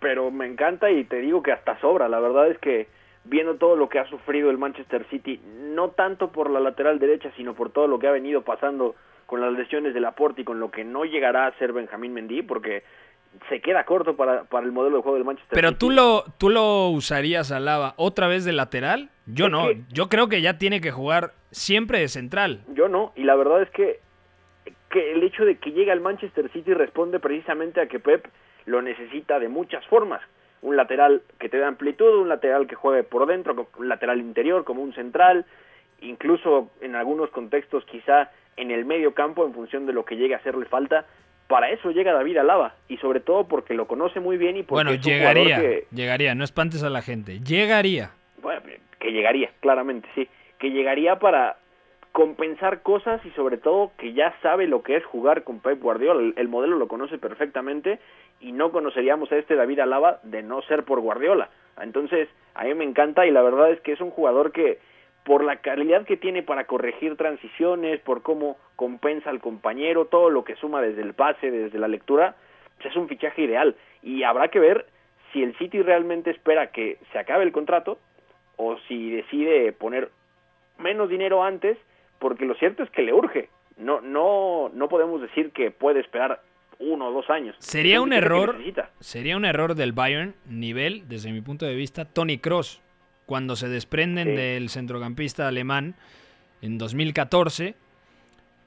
Pero 0.00 0.30
me 0.30 0.46
encanta 0.46 0.90
y 0.90 1.04
te 1.04 1.20
digo 1.20 1.42
que 1.42 1.52
hasta 1.52 1.78
sobra. 1.80 2.08
La 2.08 2.20
verdad 2.20 2.48
es 2.48 2.58
que 2.58 2.88
viendo 3.24 3.56
todo 3.56 3.76
lo 3.76 3.88
que 3.88 3.98
ha 3.98 4.08
sufrido 4.08 4.50
el 4.50 4.58
Manchester 4.58 5.06
City, 5.10 5.40
no 5.74 5.90
tanto 5.90 6.30
por 6.32 6.50
la 6.50 6.60
lateral 6.60 6.98
derecha, 6.98 7.30
sino 7.36 7.54
por 7.54 7.70
todo 7.70 7.86
lo 7.86 7.98
que 7.98 8.06
ha 8.06 8.12
venido 8.12 8.42
pasando 8.42 8.94
con 9.26 9.40
las 9.40 9.52
lesiones 9.52 9.94
de 9.94 10.00
Laporte 10.00 10.42
y 10.42 10.44
con 10.44 10.60
lo 10.60 10.70
que 10.70 10.84
no 10.84 11.04
llegará 11.04 11.46
a 11.46 11.58
ser 11.58 11.72
Benjamín 11.72 12.12
Mendy, 12.12 12.42
porque 12.42 12.84
se 13.48 13.60
queda 13.60 13.84
corto 13.84 14.16
para, 14.16 14.44
para 14.44 14.66
el 14.66 14.72
modelo 14.72 14.96
de 14.96 15.02
juego 15.02 15.16
del 15.16 15.24
Manchester 15.24 15.54
Pero 15.54 15.68
City. 15.70 15.78
tú 15.78 15.90
lo, 15.90 16.24
tú 16.38 16.50
lo 16.50 16.88
usarías 16.90 17.50
a 17.50 17.60
Lava 17.60 17.94
otra 17.96 18.28
vez 18.28 18.44
de 18.44 18.52
lateral. 18.52 19.10
Yo 19.26 19.46
Es 19.46 19.52
no. 19.52 19.68
que- 19.68 19.80
Yo 19.90 20.08
creo 20.08 20.28
que 20.28 20.40
ya 20.42 20.58
tiene 20.58 20.80
que 20.80 20.90
jugar 20.90 21.32
siempre 21.50 21.98
de 22.00 22.08
central. 22.08 22.60
Yo 22.74 22.88
no, 22.88 23.12
y 23.16 23.24
la 23.24 23.34
verdad 23.36 23.62
es 23.62 23.70
que, 23.70 24.00
que 24.90 25.12
el 25.12 25.22
hecho 25.22 25.44
de 25.44 25.56
que 25.58 25.72
llegue 25.72 25.90
al 25.92 26.00
Manchester 26.00 26.50
City 26.52 26.72
responde 26.74 27.18
precisamente 27.20 27.80
a 27.80 27.86
que 27.88 27.98
Pep 28.00 28.26
lo 28.66 28.82
necesita 28.82 29.38
de 29.38 29.48
muchas 29.48 29.84
formas. 29.86 30.20
Un 30.62 30.76
lateral 30.76 31.22
que 31.38 31.48
te 31.48 31.58
dé 31.58 31.64
amplitud, 31.64 32.20
un 32.22 32.28
lateral 32.28 32.66
que 32.66 32.74
juegue 32.74 33.02
por 33.02 33.26
dentro, 33.26 33.68
un 33.78 33.88
lateral 33.88 34.20
interior 34.20 34.64
como 34.64 34.82
un 34.82 34.94
central, 34.94 35.44
incluso 36.00 36.70
en 36.80 36.94
algunos 36.96 37.30
contextos 37.30 37.84
quizá 37.84 38.30
en 38.56 38.70
el 38.70 38.84
medio 38.84 39.14
campo 39.14 39.44
en 39.46 39.52
función 39.52 39.86
de 39.86 39.92
lo 39.92 40.04
que 40.04 40.16
llegue 40.16 40.34
a 40.34 40.38
hacerle 40.38 40.66
falta. 40.66 41.06
Para 41.48 41.70
eso 41.70 41.90
llega 41.90 42.12
David 42.14 42.38
Alaba 42.38 42.74
y 42.88 42.96
sobre 42.98 43.20
todo 43.20 43.46
porque 43.46 43.74
lo 43.74 43.86
conoce 43.86 44.20
muy 44.20 44.38
bien 44.38 44.56
y 44.56 44.62
porque 44.62 44.74
Bueno, 44.84 44.90
es 44.92 44.96
un 45.06 45.12
jugador 45.12 45.36
llegaría. 45.36 45.60
que, 45.60 45.86
Llegaría. 45.92 46.34
No 46.34 46.44
espantes 46.44 46.82
a 46.82 46.88
la 46.90 47.02
gente. 47.02 47.40
Llegaría. 47.40 48.12
bueno, 48.40 48.62
que 49.04 49.12
llegaría, 49.12 49.50
claramente, 49.60 50.08
sí, 50.14 50.26
que 50.58 50.70
llegaría 50.70 51.18
para 51.18 51.58
compensar 52.12 52.80
cosas 52.80 53.20
y 53.26 53.30
sobre 53.32 53.58
todo 53.58 53.92
que 53.98 54.14
ya 54.14 54.34
sabe 54.40 54.66
lo 54.66 54.82
que 54.82 54.96
es 54.96 55.04
jugar 55.04 55.44
con 55.44 55.60
Pep 55.60 55.78
Guardiola, 55.78 56.22
el, 56.22 56.32
el 56.38 56.48
modelo 56.48 56.78
lo 56.78 56.88
conoce 56.88 57.18
perfectamente 57.18 57.98
y 58.40 58.52
no 58.52 58.72
conoceríamos 58.72 59.30
a 59.30 59.36
este 59.36 59.56
David 59.56 59.80
Alaba 59.80 60.20
de 60.22 60.42
no 60.42 60.62
ser 60.62 60.84
por 60.84 61.00
Guardiola. 61.00 61.50
Entonces, 61.82 62.30
a 62.54 62.64
mí 62.64 62.72
me 62.72 62.84
encanta 62.84 63.26
y 63.26 63.30
la 63.30 63.42
verdad 63.42 63.72
es 63.72 63.80
que 63.82 63.92
es 63.92 64.00
un 64.00 64.10
jugador 64.10 64.52
que 64.52 64.78
por 65.24 65.44
la 65.44 65.56
calidad 65.56 66.06
que 66.06 66.16
tiene 66.16 66.42
para 66.42 66.64
corregir 66.64 67.16
transiciones, 67.18 68.00
por 68.00 68.22
cómo 68.22 68.56
compensa 68.74 69.28
al 69.28 69.40
compañero, 69.40 70.06
todo 70.06 70.30
lo 70.30 70.44
que 70.44 70.56
suma 70.56 70.80
desde 70.80 71.02
el 71.02 71.12
pase, 71.12 71.50
desde 71.50 71.78
la 71.78 71.88
lectura, 71.88 72.36
pues 72.76 72.86
es 72.86 72.96
un 72.96 73.08
fichaje 73.08 73.42
ideal 73.42 73.76
y 74.02 74.22
habrá 74.22 74.48
que 74.48 74.60
ver 74.60 74.86
si 75.32 75.42
el 75.42 75.54
City 75.58 75.82
realmente 75.82 76.30
espera 76.30 76.70
que 76.70 76.96
se 77.12 77.18
acabe 77.18 77.44
el 77.44 77.52
contrato 77.52 77.98
o 78.56 78.76
si 78.88 79.10
decide 79.10 79.72
poner 79.72 80.10
menos 80.78 81.08
dinero 81.08 81.42
antes, 81.42 81.76
porque 82.18 82.44
lo 82.44 82.54
cierto 82.54 82.82
es 82.82 82.90
que 82.90 83.02
le 83.02 83.12
urge. 83.12 83.48
No, 83.76 84.00
no, 84.00 84.70
no 84.72 84.88
podemos 84.88 85.20
decir 85.20 85.50
que 85.50 85.70
puede 85.70 86.00
esperar 86.00 86.42
uno 86.78 87.08
o 87.08 87.12
dos 87.12 87.28
años. 87.30 87.56
Sería 87.58 88.00
un 88.00 88.12
error. 88.12 88.56
Sería 89.00 89.36
un 89.36 89.44
error 89.44 89.74
del 89.74 89.92
Bayern, 89.92 90.34
nivel, 90.48 91.08
desde 91.08 91.32
mi 91.32 91.40
punto 91.40 91.66
de 91.66 91.74
vista, 91.74 92.04
Tony 92.04 92.38
Cross, 92.38 92.80
cuando 93.26 93.56
se 93.56 93.68
desprenden 93.68 94.28
Sí. 94.28 94.36
del 94.36 94.68
centrocampista 94.68 95.48
alemán 95.48 95.94
en 96.62 96.78
2014 96.78 97.74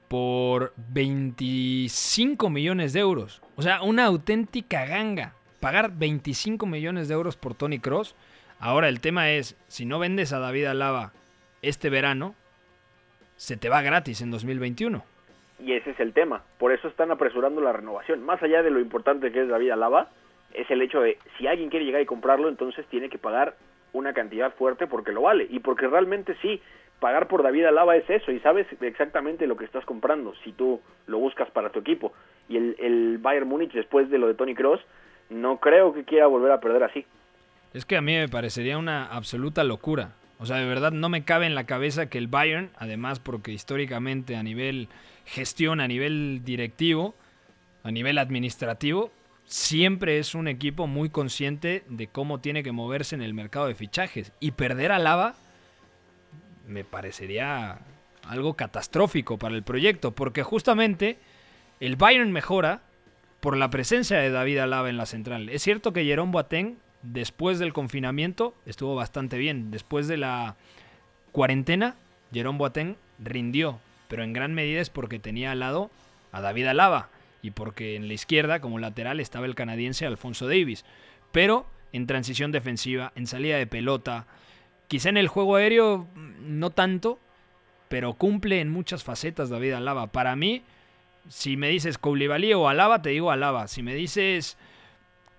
por 0.07 0.73
25 0.77 2.49
millones 2.49 2.93
de 2.93 2.99
euros. 3.01 3.41
O 3.55 3.61
sea, 3.61 3.81
una 3.81 4.05
auténtica 4.05 4.85
ganga. 4.85 5.33
Pagar 5.59 5.91
25 5.97 6.65
millones 6.65 7.07
de 7.07 7.13
euros 7.15 7.35
por 7.35 7.55
Tony 7.55 7.79
Cross. 7.79 8.15
Ahora 8.59 8.89
el 8.89 9.01
tema 9.01 9.29
es, 9.31 9.55
si 9.67 9.85
no 9.85 9.99
vendes 9.99 10.33
a 10.33 10.39
David 10.39 10.65
Alaba 10.65 11.11
este 11.61 11.89
verano, 11.89 12.33
se 13.35 13.55
te 13.55 13.69
va 13.69 13.81
gratis 13.81 14.21
en 14.21 14.31
2021. 14.31 15.03
Y 15.63 15.73
ese 15.73 15.91
es 15.91 15.99
el 15.99 16.13
tema. 16.13 16.43
Por 16.57 16.71
eso 16.71 16.87
están 16.87 17.11
apresurando 17.11 17.61
la 17.61 17.73
renovación. 17.73 18.23
Más 18.23 18.41
allá 18.41 18.63
de 18.63 18.71
lo 18.71 18.79
importante 18.79 19.31
que 19.31 19.41
es 19.41 19.47
David 19.47 19.71
Alaba, 19.71 20.09
es 20.53 20.69
el 20.71 20.81
hecho 20.81 21.01
de 21.01 21.17
si 21.37 21.47
alguien 21.47 21.69
quiere 21.69 21.85
llegar 21.85 22.01
y 22.01 22.05
comprarlo, 22.05 22.49
entonces 22.49 22.85
tiene 22.87 23.09
que 23.09 23.17
pagar 23.17 23.55
una 23.93 24.13
cantidad 24.13 24.53
fuerte 24.53 24.87
porque 24.87 25.11
lo 25.11 25.23
vale. 25.23 25.47
Y 25.49 25.59
porque 25.59 25.87
realmente 25.87 26.35
sí, 26.41 26.61
pagar 26.99 27.27
por 27.27 27.43
David 27.43 27.65
Alaba 27.65 27.95
es 27.95 28.09
eso 28.09 28.31
y 28.31 28.39
sabes 28.39 28.67
exactamente 28.81 29.45
lo 29.45 29.55
que 29.55 29.65
estás 29.65 29.85
comprando 29.85 30.33
si 30.43 30.51
tú 30.51 30.81
lo 31.05 31.19
buscas 31.19 31.49
para 31.51 31.69
tu 31.69 31.79
equipo. 31.79 32.13
Y 32.49 32.57
el, 32.57 32.75
el 32.79 33.17
Bayern 33.19 33.47
Múnich 33.47 33.73
después 33.73 34.09
de 34.09 34.17
lo 34.17 34.27
de 34.27 34.33
Tony 34.33 34.55
Cross 34.55 34.81
no 35.29 35.59
creo 35.59 35.93
que 35.93 36.05
quiera 36.05 36.25
volver 36.27 36.51
a 36.51 36.59
perder 36.59 36.83
así. 36.83 37.05
Es 37.77 37.85
que 37.85 37.95
a 37.95 38.01
mí 38.01 38.15
me 38.15 38.27
parecería 38.27 38.79
una 38.79 39.05
absoluta 39.05 39.63
locura. 39.63 40.15
O 40.39 40.47
sea, 40.47 40.57
de 40.57 40.65
verdad 40.65 40.91
no 40.91 41.09
me 41.09 41.23
cabe 41.23 41.45
en 41.45 41.53
la 41.53 41.67
cabeza 41.67 42.07
que 42.07 42.17
el 42.17 42.25
Bayern, 42.25 42.71
además 42.75 43.19
porque 43.19 43.51
históricamente 43.51 44.35
a 44.35 44.41
nivel 44.41 44.87
gestión, 45.25 45.79
a 45.79 45.87
nivel 45.87 46.41
directivo, 46.43 47.13
a 47.83 47.91
nivel 47.91 48.17
administrativo, 48.17 49.11
siempre 49.45 50.17
es 50.17 50.33
un 50.33 50.47
equipo 50.47 50.87
muy 50.87 51.11
consciente 51.11 51.83
de 51.87 52.07
cómo 52.07 52.39
tiene 52.39 52.63
que 52.63 52.71
moverse 52.71 53.13
en 53.13 53.21
el 53.21 53.35
mercado 53.35 53.67
de 53.67 53.75
fichajes. 53.75 54.31
Y 54.39 54.51
perder 54.53 54.91
a 54.91 54.97
Lava 54.97 55.35
me 56.65 56.83
parecería 56.83 57.77
algo 58.23 58.55
catastrófico 58.55 59.37
para 59.37 59.53
el 59.53 59.61
proyecto, 59.61 60.15
porque 60.15 60.41
justamente 60.41 61.19
el 61.79 61.95
Bayern 61.95 62.31
mejora 62.31 62.81
por 63.39 63.55
la 63.55 63.69
presencia 63.69 64.17
de 64.17 64.31
David 64.31 64.57
Alaba 64.57 64.89
en 64.89 64.97
la 64.97 65.05
central. 65.05 65.49
Es 65.49 65.61
cierto 65.61 65.93
que 65.93 66.05
Jerome 66.05 66.31
Boateng, 66.31 66.79
después 67.01 67.59
del 67.59 67.73
confinamiento, 67.73 68.55
estuvo 68.65 68.95
bastante 68.95 69.37
bien. 69.37 69.71
Después 69.71 70.07
de 70.07 70.17
la 70.17 70.55
cuarentena, 71.31 71.95
Jerome 72.33 72.59
Boateng 72.59 72.97
rindió, 73.19 73.79
pero 74.07 74.23
en 74.23 74.33
gran 74.33 74.53
medida 74.53 74.81
es 74.81 74.89
porque 74.89 75.19
tenía 75.19 75.51
al 75.51 75.59
lado 75.59 75.89
a 76.31 76.41
David 76.41 76.67
Alaba 76.67 77.09
y 77.41 77.51
porque 77.51 77.95
en 77.95 78.07
la 78.07 78.13
izquierda, 78.13 78.59
como 78.59 78.79
lateral, 78.79 79.19
estaba 79.19 79.45
el 79.45 79.55
canadiense 79.55 80.05
Alfonso 80.05 80.47
Davis. 80.47 80.85
Pero 81.31 81.67
en 81.93 82.07
transición 82.07 82.51
defensiva, 82.51 83.11
en 83.15 83.27
salida 83.27 83.57
de 83.57 83.67
pelota, 83.67 84.25
quizá 84.87 85.09
en 85.09 85.17
el 85.17 85.27
juego 85.27 85.55
aéreo 85.55 86.07
no 86.15 86.69
tanto, 86.71 87.19
pero 87.89 88.13
cumple 88.13 88.59
en 88.59 88.69
muchas 88.69 89.03
facetas 89.03 89.49
David 89.49 89.73
Alaba. 89.73 90.07
Para 90.07 90.35
mí, 90.35 90.63
si 91.29 91.57
me 91.57 91.69
dices 91.69 91.97
Koulibaly 91.97 92.53
o 92.53 92.67
Alaba, 92.67 93.01
te 93.01 93.09
digo 93.09 93.31
Alaba. 93.31 93.67
Si 93.67 93.83
me 93.83 93.95
dices 93.95 94.57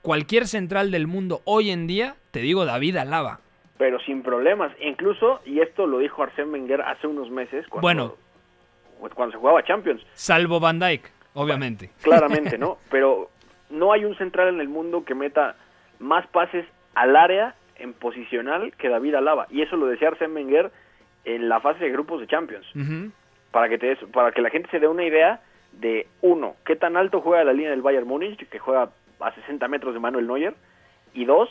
cualquier 0.08 0.46
central 0.46 0.90
del 0.90 1.06
mundo 1.06 1.42
hoy 1.44 1.68
en 1.70 1.86
día, 1.86 2.14
te 2.30 2.40
digo 2.40 2.64
David 2.64 2.96
Alaba. 2.96 3.40
Pero 3.76 4.00
sin 4.00 4.22
problemas. 4.22 4.72
Incluso, 4.80 5.42
y 5.44 5.60
esto 5.60 5.86
lo 5.86 5.98
dijo 5.98 6.22
Arsène 6.22 6.50
Wenger 6.50 6.80
hace 6.80 7.06
unos 7.06 7.28
meses, 7.30 7.66
cuando, 7.68 7.82
Bueno. 7.82 8.14
cuando 9.14 9.32
se 9.32 9.38
jugaba 9.38 9.62
Champions. 9.64 10.00
Salvo 10.14 10.60
Van 10.60 10.78
Dyke, 10.78 11.10
obviamente. 11.34 11.90
Claramente, 12.00 12.56
¿no? 12.56 12.78
Pero 12.90 13.28
no 13.68 13.92
hay 13.92 14.06
un 14.06 14.16
central 14.16 14.48
en 14.48 14.60
el 14.62 14.68
mundo 14.70 15.04
que 15.04 15.14
meta 15.14 15.56
más 15.98 16.26
pases 16.28 16.64
al 16.94 17.14
área 17.14 17.54
en 17.76 17.92
posicional 17.92 18.72
que 18.78 18.88
David 18.88 19.14
Alaba. 19.16 19.46
Y 19.50 19.60
eso 19.60 19.76
lo 19.76 19.88
decía 19.88 20.08
Arsène 20.08 20.32
Wenger 20.36 20.70
en 21.26 21.50
la 21.50 21.60
fase 21.60 21.84
de 21.84 21.90
grupos 21.90 22.22
de 22.22 22.28
Champions. 22.28 22.66
Para 23.50 23.68
que, 23.68 23.76
te 23.76 23.88
des- 23.88 24.04
para 24.10 24.32
que 24.32 24.40
la 24.40 24.48
gente 24.48 24.70
se 24.70 24.80
dé 24.80 24.88
una 24.88 25.04
idea 25.04 25.42
de, 25.72 26.06
uno, 26.22 26.56
qué 26.64 26.76
tan 26.76 26.96
alto 26.96 27.20
juega 27.20 27.44
la 27.44 27.52
línea 27.52 27.72
del 27.72 27.82
Bayern 27.82 28.06
Múnich, 28.08 28.48
que 28.48 28.58
juega 28.58 28.88
a 29.20 29.34
60 29.34 29.66
metros 29.68 29.94
de 29.94 30.00
Manuel 30.00 30.26
Neuer. 30.26 30.54
Y 31.14 31.24
dos, 31.24 31.48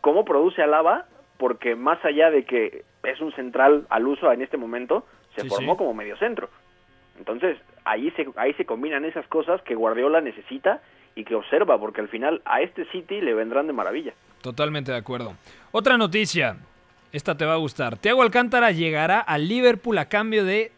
cómo 0.00 0.24
produce 0.24 0.62
Alaba, 0.62 1.06
porque 1.38 1.74
más 1.76 2.04
allá 2.04 2.30
de 2.30 2.44
que 2.44 2.84
es 3.02 3.20
un 3.20 3.32
central 3.34 3.86
al 3.90 4.06
uso 4.06 4.32
en 4.32 4.42
este 4.42 4.56
momento, 4.56 5.06
se 5.34 5.42
Sí, 5.42 5.48
formó 5.48 5.72
sí. 5.72 5.78
como 5.78 5.94
mediocentro. 5.94 6.48
Entonces, 7.18 7.56
ahí 7.84 8.10
se, 8.12 8.26
ahí 8.36 8.52
se 8.54 8.64
combinan 8.66 9.04
esas 9.04 9.26
cosas 9.28 9.62
que 9.62 9.74
Guardiola 9.74 10.20
necesita 10.20 10.80
y 11.14 11.24
que 11.24 11.34
observa, 11.34 11.78
porque 11.78 12.00
al 12.00 12.08
final 12.08 12.42
a 12.44 12.60
este 12.60 12.84
City 12.90 13.20
le 13.20 13.32
vendrán 13.34 13.66
de 13.66 13.72
maravilla. 13.72 14.12
Totalmente 14.42 14.92
de 14.92 14.98
acuerdo. 14.98 15.34
Otra 15.72 15.96
noticia, 15.96 16.56
esta 17.12 17.36
te 17.36 17.46
va 17.46 17.54
a 17.54 17.58
gustar. 17.58 17.96
Thiago 17.96 18.22
Alcántara 18.22 18.70
llegará 18.70 19.20
al 19.20 19.48
Liverpool 19.48 19.96
a 19.98 20.08
cambio 20.08 20.44
de 20.44 20.72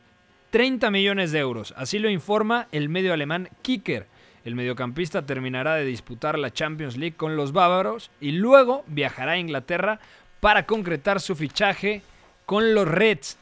30 0.50 0.90
millones 0.90 1.32
de 1.32 1.40
euros. 1.40 1.74
Así 1.76 1.98
lo 1.98 2.08
informa 2.08 2.68
el 2.72 2.88
medio 2.88 3.12
alemán 3.12 3.48
Kicker. 3.62 4.06
El 4.48 4.54
mediocampista 4.54 5.26
terminará 5.26 5.74
de 5.74 5.84
disputar 5.84 6.38
la 6.38 6.50
Champions 6.50 6.96
League 6.96 7.18
con 7.18 7.36
los 7.36 7.52
bávaros 7.52 8.10
y 8.18 8.32
luego 8.32 8.82
viajará 8.86 9.32
a 9.32 9.36
Inglaterra 9.36 10.00
para 10.40 10.64
concretar 10.64 11.20
su 11.20 11.36
fichaje 11.36 12.00
con 12.46 12.74
los 12.74 12.88
Reds. 12.88 13.38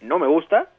no 0.00 0.20
me 0.20 0.28
gusta 0.28 0.70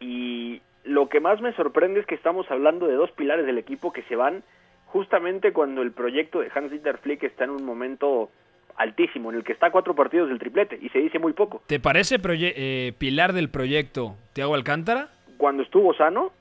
y 0.00 0.60
lo 0.82 1.08
que 1.08 1.20
más 1.20 1.40
me 1.40 1.54
sorprende 1.54 2.00
es 2.00 2.06
que 2.06 2.16
estamos 2.16 2.50
hablando 2.50 2.88
de 2.88 2.94
dos 2.94 3.12
pilares 3.12 3.46
del 3.46 3.58
equipo 3.58 3.92
que 3.92 4.02
se 4.02 4.16
van 4.16 4.42
justamente 4.86 5.52
cuando 5.52 5.80
el 5.80 5.92
proyecto 5.92 6.40
de 6.40 6.50
Hans-Dieter 6.52 6.98
Flick 6.98 7.22
está 7.22 7.44
en 7.44 7.50
un 7.50 7.64
momento 7.64 8.28
altísimo, 8.74 9.30
en 9.30 9.36
el 9.36 9.44
que 9.44 9.52
está 9.52 9.66
a 9.66 9.70
cuatro 9.70 9.94
partidos 9.94 10.28
del 10.30 10.40
triplete 10.40 10.80
y 10.82 10.88
se 10.88 10.98
dice 10.98 11.20
muy 11.20 11.32
poco. 11.32 11.62
¿Te 11.68 11.78
parece 11.78 12.16
eh, 12.20 12.92
pilar 12.98 13.34
del 13.34 13.50
proyecto 13.50 14.16
Thiago 14.32 14.56
Alcántara? 14.56 15.10
Cuando 15.36 15.62
estuvo 15.62 15.94
sano, 15.94 16.32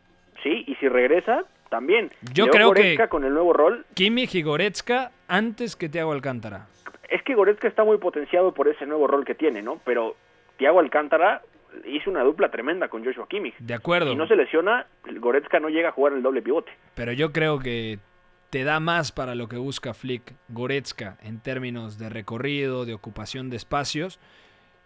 sí, 0.43 0.63
y 0.67 0.75
si 0.75 0.87
regresa, 0.87 1.43
también. 1.69 2.11
Yo 2.33 2.45
Leo 2.45 2.51
creo 2.53 2.73
que- 2.73 3.07
con 3.09 3.23
el 3.23 3.33
nuevo 3.33 3.53
rol, 3.53 3.85
Kimmich 3.95 4.35
y 4.35 4.43
Goretzka 4.43 5.11
antes 5.27 5.75
que 5.75 5.89
Thiago 5.89 6.11
Alcántara. 6.11 6.67
es 7.09 7.21
que 7.23 7.33
Goretzka 7.35 7.67
está 7.67 7.83
muy 7.83 7.97
potenciado 7.97 8.53
por 8.53 8.67
ese 8.67 8.85
nuevo 8.85 9.07
rol 9.07 9.23
que 9.25 9.35
tiene, 9.35 9.61
¿no? 9.61 9.79
Pero 9.85 10.15
Thiago 10.57 10.79
Alcántara 10.79 11.41
hizo 11.85 12.09
una 12.09 12.23
dupla 12.23 12.49
tremenda 12.51 12.87
con 12.87 13.03
Joshua 13.03 13.27
Kimmich. 13.27 13.55
De 13.59 13.73
acuerdo. 13.73 14.11
Si 14.11 14.15
no 14.15 14.27
se 14.27 14.35
lesiona, 14.35 14.85
Goretzka 15.19 15.59
no 15.59 15.69
llega 15.69 15.89
a 15.89 15.91
jugar 15.91 16.13
el 16.13 16.21
doble 16.23 16.41
pivote. 16.41 16.71
Pero 16.95 17.11
yo 17.11 17.31
creo 17.31 17.59
que 17.59 17.99
te 18.49 18.63
da 18.63 18.79
más 18.79 19.11
para 19.11 19.33
lo 19.35 19.47
que 19.47 19.57
busca 19.57 19.93
Flick 19.95 20.33
Goretzka 20.49 21.17
en 21.23 21.39
términos 21.39 21.97
de 21.97 22.09
recorrido, 22.09 22.85
de 22.85 22.93
ocupación 22.93 23.49
de 23.49 23.57
espacios. 23.57 24.19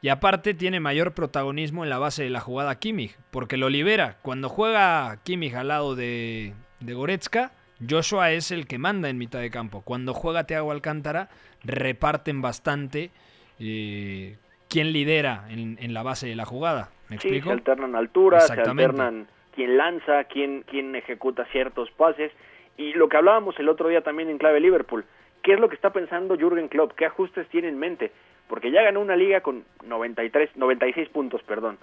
Y 0.02 0.10
aparte 0.10 0.54
tiene 0.54 0.80
mayor 0.80 1.14
protagonismo 1.14 1.84
en 1.84 1.90
la 1.90 1.98
base 1.98 2.24
de 2.24 2.30
la 2.30 2.40
jugada 2.40 2.78
Kimmich, 2.80 3.18
porque 3.32 3.58
lo 3.58 3.70
libera. 3.70 4.18
Cuando 4.22 4.48
juega 4.50 5.18
Kimmich 5.24 5.56
al 5.56 5.70
lado 5.70 5.96
de, 5.96 6.54
de 6.80 6.94
Goretzka, 6.94 7.52
Joshua 7.88 8.32
es 8.32 8.52
el 8.52 8.68
que 8.68 8.78
manda 8.78 9.10
en 9.10 9.18
mitad 9.18 9.40
de 9.40 9.50
campo. 9.50 9.82
Cuando 9.82 10.14
juega 10.14 10.46
Thiago 10.46 10.72
Alcántara, 10.72 11.30
reparten 11.64 12.42
bastante 12.42 13.12
eh, 13.60 14.38
quién 14.70 14.92
lidera 14.94 15.46
en, 15.50 15.78
en 15.82 15.94
la 15.94 16.04
base 16.04 16.28
de 16.28 16.36
la 16.36 16.46
jugada. 16.46 16.90
¿Me 17.10 17.18
Sí, 17.18 17.28
explico? 17.30 17.48
se 17.48 17.54
alternan 17.54 17.96
alturas, 17.96 18.48
se 18.48 18.54
alternan 18.54 19.28
quién 19.56 19.78
lanza, 19.78 20.26
quién, 20.26 20.64
quién 20.70 20.96
ejecuta 20.96 21.46
ciertos 21.52 21.90
pases. 21.92 22.32
Y 22.78 22.94
lo 22.94 23.10
que 23.10 23.18
hablábamos 23.18 23.58
el 23.60 23.70
otro 23.70 23.90
día 23.90 24.02
también 24.02 24.30
en 24.30 24.38
clave 24.38 24.60
Liverpool, 24.60 25.06
¿qué 25.42 25.54
es 25.54 25.60
lo 25.60 25.70
que 25.70 25.76
está 25.76 25.92
pensando 25.92 26.36
Jürgen 26.38 26.68
Klopp? 26.68 26.92
¿Qué 26.94 27.06
ajustes 27.06 27.48
tiene 27.50 27.70
en 27.70 27.80
mente? 27.80 28.12
Porque 28.48 28.72
ya 28.72 28.84
ganó 28.84 29.02
una 29.02 29.16
liga 29.16 29.42
con 29.42 29.64
93, 29.86 30.52
96 30.56 31.10
puntos, 31.10 31.42
perdón. 31.44 31.78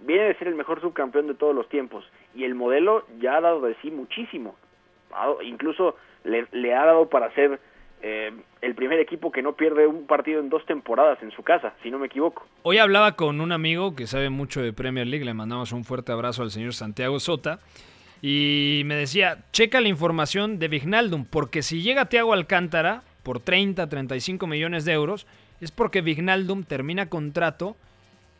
Viene 0.00 0.24
de 0.24 0.34
ser 0.34 0.48
el 0.48 0.54
mejor 0.54 0.80
subcampeón 0.80 1.26
de 1.26 1.34
todos 1.34 1.54
los 1.54 1.68
tiempos. 1.68 2.04
Y 2.34 2.44
el 2.44 2.54
modelo 2.54 3.04
ya 3.18 3.36
ha 3.36 3.40
dado 3.40 3.60
de 3.62 3.74
sí 3.82 3.90
muchísimo. 3.90 4.56
Incluso 5.42 5.96
le, 6.24 6.46
le 6.52 6.74
ha 6.74 6.84
dado 6.86 7.08
para 7.08 7.32
ser 7.34 7.60
eh, 8.02 8.32
el 8.62 8.74
primer 8.74 8.98
equipo 8.98 9.30
que 9.30 9.42
no 9.42 9.54
pierde 9.54 9.86
un 9.86 10.06
partido 10.06 10.40
en 10.40 10.48
dos 10.48 10.64
temporadas 10.64 11.22
en 11.22 11.30
su 11.32 11.42
casa, 11.42 11.74
si 11.82 11.90
no 11.90 11.98
me 11.98 12.06
equivoco. 12.06 12.46
Hoy 12.62 12.78
hablaba 12.78 13.12
con 13.12 13.40
un 13.42 13.52
amigo 13.52 13.94
que 13.94 14.06
sabe 14.06 14.30
mucho 14.30 14.62
de 14.62 14.72
Premier 14.72 15.06
League, 15.06 15.24
le 15.24 15.34
mandamos 15.34 15.72
un 15.72 15.84
fuerte 15.84 16.10
abrazo 16.12 16.42
al 16.42 16.50
señor 16.50 16.72
Santiago 16.72 17.20
Sota, 17.20 17.60
y 18.22 18.82
me 18.86 18.94
decía, 18.94 19.44
checa 19.52 19.82
la 19.82 19.88
información 19.88 20.58
de 20.58 20.68
Vignaldum, 20.68 21.26
porque 21.26 21.62
si 21.62 21.82
llega 21.82 22.08
Thiago 22.08 22.32
Alcántara 22.32 23.02
por 23.22 23.40
30, 23.40 23.86
35 23.88 24.46
millones 24.46 24.86
de 24.86 24.92
euros, 24.92 25.26
es 25.60 25.70
porque 25.70 26.00
Vignaldum 26.00 26.64
termina 26.64 27.06
contrato 27.06 27.76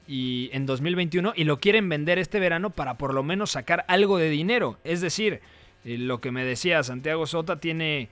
y 0.06 0.50
en 0.52 0.66
2021 0.66 1.34
y 1.36 1.44
lo 1.44 1.60
quieren 1.60 1.88
vender 1.88 2.18
este 2.18 2.40
verano 2.40 2.70
para 2.70 2.94
por 2.94 3.14
lo 3.14 3.22
menos 3.22 3.52
sacar 3.52 3.84
algo 3.88 4.18
de 4.18 4.30
dinero. 4.30 4.78
Es 4.84 5.00
decir, 5.00 5.40
eh, 5.84 5.98
lo 5.98 6.20
que 6.20 6.32
me 6.32 6.44
decía 6.44 6.82
Santiago 6.82 7.26
Sota 7.26 7.60
tiene 7.60 8.08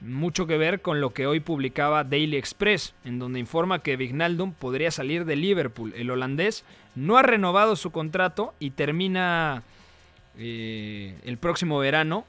mucho 0.00 0.46
que 0.46 0.56
ver 0.56 0.80
con 0.80 1.00
lo 1.00 1.12
que 1.12 1.26
hoy 1.26 1.40
publicaba 1.40 2.04
Daily 2.04 2.36
Express, 2.36 2.94
en 3.04 3.18
donde 3.18 3.38
informa 3.38 3.82
que 3.82 3.96
Vignaldum 3.96 4.52
podría 4.52 4.90
salir 4.90 5.24
de 5.24 5.36
Liverpool. 5.36 5.92
El 5.96 6.10
holandés 6.10 6.64
no 6.94 7.18
ha 7.18 7.22
renovado 7.22 7.76
su 7.76 7.90
contrato 7.90 8.54
y 8.58 8.70
termina 8.70 9.62
eh, 10.38 11.18
el 11.24 11.36
próximo 11.36 11.78
verano. 11.78 12.24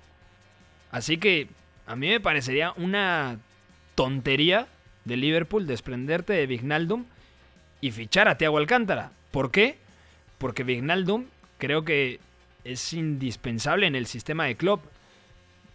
Así 0.91 1.17
que 1.17 1.47
a 1.85 1.95
mí 1.95 2.07
me 2.07 2.19
parecería 2.19 2.73
una 2.75 3.37
tontería 3.95 4.67
de 5.05 5.17
Liverpool 5.17 5.67
desprenderte 5.67 6.33
de 6.33 6.47
Vignaldum 6.47 7.05
y 7.81 7.91
fichar 7.91 8.27
a 8.27 8.37
Thiago 8.37 8.57
Alcántara. 8.57 9.11
¿Por 9.31 9.51
qué? 9.51 9.77
Porque 10.37 10.63
Vignaldum 10.63 11.25
creo 11.57 11.83
que 11.83 12.19
es 12.63 12.93
indispensable 12.93 13.87
en 13.87 13.95
el 13.95 14.05
sistema 14.05 14.45
de 14.45 14.55
Klopp. 14.55 14.83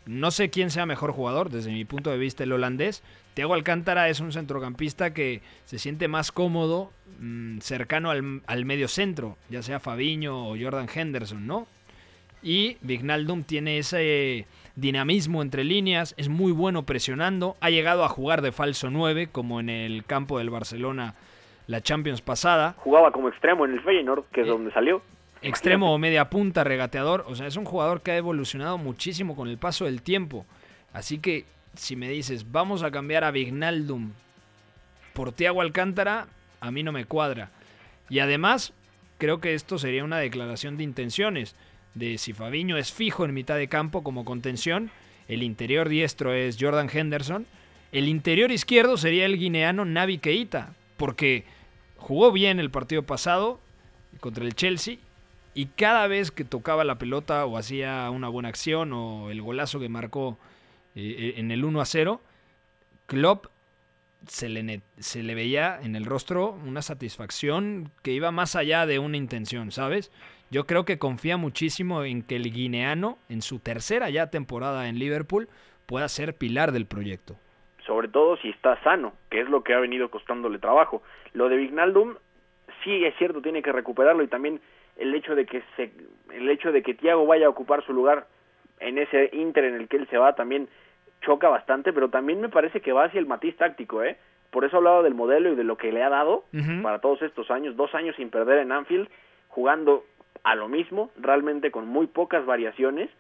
No 0.07 0.31
sé 0.31 0.51
quién 0.51 0.71
sea 0.71 0.87
mejor 0.87 1.11
jugador, 1.13 1.51
desde 1.51 1.73
mi 1.73 1.85
punto 1.85 2.11
de 2.11 2.19
vista 2.19 2.45
el 2.45 2.53
holandés. 2.53 3.03
Thiago 3.35 3.55
Alcántara 3.55 4.09
es 4.09 4.21
un 4.21 4.33
centrocampista 4.33 5.13
que 5.13 5.43
se 5.65 5.79
siente 5.79 6.07
más 6.07 6.31
cómodo 6.31 6.93
mm, 7.19 7.59
cercano 7.59 8.11
al, 8.11 8.43
al 8.47 8.65
medio 8.65 8.89
centro, 8.89 9.37
ya 9.51 9.63
sea 9.63 9.81
Fabiño 9.81 10.49
o 10.49 10.57
Jordan 10.59 10.89
Henderson, 10.93 11.47
¿no? 11.47 11.67
Y 12.43 12.77
Vignaldum 12.83 13.43
tiene 13.43 13.79
ese 13.79 14.47
dinamismo 14.77 15.43
entre 15.43 15.65
líneas, 15.65 16.15
es 16.17 16.29
muy 16.29 16.53
bueno 16.53 16.85
presionando, 16.85 17.57
ha 17.61 17.71
llegado 17.71 18.05
a 18.05 18.09
jugar 18.09 18.43
de 18.43 18.53
falso 18.53 18.91
9, 18.91 19.29
como 19.33 19.59
en 19.59 19.69
el 19.69 20.05
campo 20.05 20.39
del 20.39 20.51
Barcelona 20.51 21.15
la 21.67 21.81
Champions 21.81 22.21
pasada. 22.21 22.75
Jugaba 22.79 23.11
como 23.11 23.29
extremo 23.29 23.65
en 23.65 23.73
el 23.73 23.81
Feyenoord, 23.81 24.25
que 24.33 24.43
es 24.43 24.47
Eh, 24.47 24.51
donde 24.51 24.71
salió. 24.71 25.03
Extremo 25.43 25.93
o 25.93 25.99
media 25.99 26.31
punta, 26.31 26.65
regateador. 26.65 27.25
O 27.29 27.35
sea, 27.35 27.47
es 27.47 27.57
un 27.57 27.65
jugador 27.65 28.03
que 28.03 28.13
ha 28.13 28.17
evolucionado 28.17 28.79
muchísimo 28.79 29.35
con 29.35 29.49
el 29.49 29.59
paso 29.59 29.85
del 29.85 30.03
tiempo. 30.03 30.47
Así 30.93 31.19
que 31.19 31.45
si 31.75 31.97
me 31.97 32.09
dices, 32.09 32.51
vamos 32.53 32.83
a 32.83 32.91
cambiar 32.91 33.25
a 33.25 33.31
Vignaldum 33.31 34.13
por 35.13 35.33
Thiago 35.33 35.61
Alcántara, 35.61 36.27
a 36.61 36.71
mí 36.71 36.83
no 36.83 36.93
me 36.93 37.05
cuadra. 37.05 37.51
Y 38.09 38.21
además, 38.21 38.73
creo 39.19 39.41
que 39.41 39.55
esto 39.55 39.79
sería 39.79 40.05
una 40.05 40.19
declaración 40.19 40.77
de 40.77 40.85
intenciones. 40.85 41.57
De 41.97 42.19
si 42.19 42.33
Fabiño 42.33 42.77
es 42.77 42.93
fijo 42.93 43.25
en 43.25 43.33
mitad 43.35 43.57
de 43.57 43.69
campo 43.69 44.03
como 44.05 44.25
contención, 44.25 44.91
el 45.29 45.43
interior 45.43 45.89
diestro 45.89 46.33
es 46.33 46.57
Jordan 46.61 46.91
Henderson, 46.93 47.47
el 47.91 48.07
interior 48.09 48.53
izquierdo 48.53 48.97
sería 48.99 49.25
el 49.25 49.39
guineano 49.39 49.85
Navi 49.85 50.19
Keita, 50.19 50.75
porque 50.99 51.45
jugó 51.97 52.33
bien 52.33 52.61
el 52.61 52.71
partido 52.71 53.03
pasado 53.03 53.59
contra 54.21 54.45
el 54.45 54.55
Chelsea 54.55 54.97
y 55.55 55.67
cada 55.67 56.07
vez 56.07 56.31
que 56.31 56.45
tocaba 56.45 56.85
la 56.85 56.99
pelota 56.99 57.47
o 57.47 57.57
hacía 57.57 58.11
una 58.11 58.29
buena 58.29 58.51
acción 58.51 58.93
o 58.93 59.31
el 59.31 59.41
golazo 59.41 59.81
que 59.81 59.89
marcó 59.89 60.39
eh, 60.95 61.35
en 61.39 61.51
el 61.51 61.65
1 61.65 61.81
a 61.81 61.87
0, 61.87 62.21
Klopp 63.07 63.47
se 64.29 64.49
le, 64.51 64.63
ne- 64.63 64.83
se 64.99 65.23
le 65.23 65.35
veía 65.35 65.79
en 65.83 65.97
el 65.97 66.05
rostro 66.05 66.51
una 66.67 66.83
satisfacción 66.83 67.91
que 68.03 68.13
iba 68.13 68.31
más 68.33 68.55
allá 68.55 68.85
de 68.85 68.99
una 68.99 69.17
intención, 69.17 69.73
¿sabes? 69.73 70.11
Yo 70.51 70.65
creo 70.65 70.85
que 70.85 70.99
confía 70.99 71.37
muchísimo 71.37 72.05
en 72.05 72.23
que 72.23 72.37
el 72.37 72.53
guineano, 72.53 73.19
en 73.29 73.43
su 73.43 73.59
tercera 73.59 74.11
ya 74.11 74.31
temporada 74.31 74.89
en 74.89 74.99
Liverpool, 74.99 75.49
pueda 75.87 76.09
ser 76.09 76.35
pilar 76.35 76.73
del 76.73 76.87
proyecto. 76.87 77.37
sobre 77.87 78.09
todo 78.09 78.37
si 78.39 78.49
está 78.51 78.83
sano, 78.83 79.13
que 79.31 79.41
es 79.41 79.49
lo 79.49 79.63
que 79.63 79.73
ha 79.73 79.79
venido 79.79 80.11
costándole 80.11 80.59
trabajo. 80.59 81.03
Lo 81.35 81.49
de 81.49 81.57
Vignaldum 81.57 82.17
sí 82.83 83.05
es 83.05 83.15
cierto, 83.17 83.41
tiene 83.41 83.63
que 83.63 83.71
recuperarlo 83.71 84.25
y 84.25 84.29
también 84.29 84.61
el 84.97 85.15
hecho 85.15 85.37
de 85.37 85.47
que 85.47 85.63
se 85.77 85.93
el 86.33 86.49
hecho 86.51 86.73
de 86.73 86.83
que 86.83 86.95
Thiago 86.95 87.27
vaya 87.27 87.47
a 87.47 87.51
ocupar 87.51 87.85
su 87.85 87.93
lugar 87.93 88.27
en 88.81 88.99
ese 88.99 89.31
Inter 89.33 89.65
en 89.65 89.75
el 89.75 89.87
que 89.87 89.99
él 89.99 90.09
se 90.11 90.19
va 90.19 90.35
también 90.35 90.69
choca 91.23 91.49
bastante, 91.49 91.93
pero 91.93 92.09
también 92.11 92.41
me 92.41 92.49
parece 92.49 92.81
que 92.81 92.93
va 92.93 93.05
hacia 93.05 93.21
el 93.21 93.27
matiz 93.27 93.57
táctico, 93.57 94.03
¿eh? 94.03 94.17
Por 94.51 94.65
eso 94.65 94.79
hablaba 94.79 95.03
del 95.03 95.15
modelo 95.15 95.53
y 95.53 95.55
de 95.55 95.65
lo 95.65 95.77
que 95.77 95.93
le 95.93 96.03
ha 96.03 96.09
dado 96.09 96.45
para 96.83 96.99
todos 97.01 97.23
estos 97.23 97.51
años, 97.51 97.77
dos 97.77 97.95
años 97.95 98.17
sin 98.17 98.31
perder 98.31 98.59
en 98.59 98.73
Anfield, 98.73 99.09
jugando 99.49 100.05
a 100.45 100.55
lo 100.55 100.69
mismo, 100.69 101.11
realmente 101.17 101.71
con 101.71 101.87
muy 101.89 102.07
pocas 102.07 102.45
variaciones, 102.47 103.11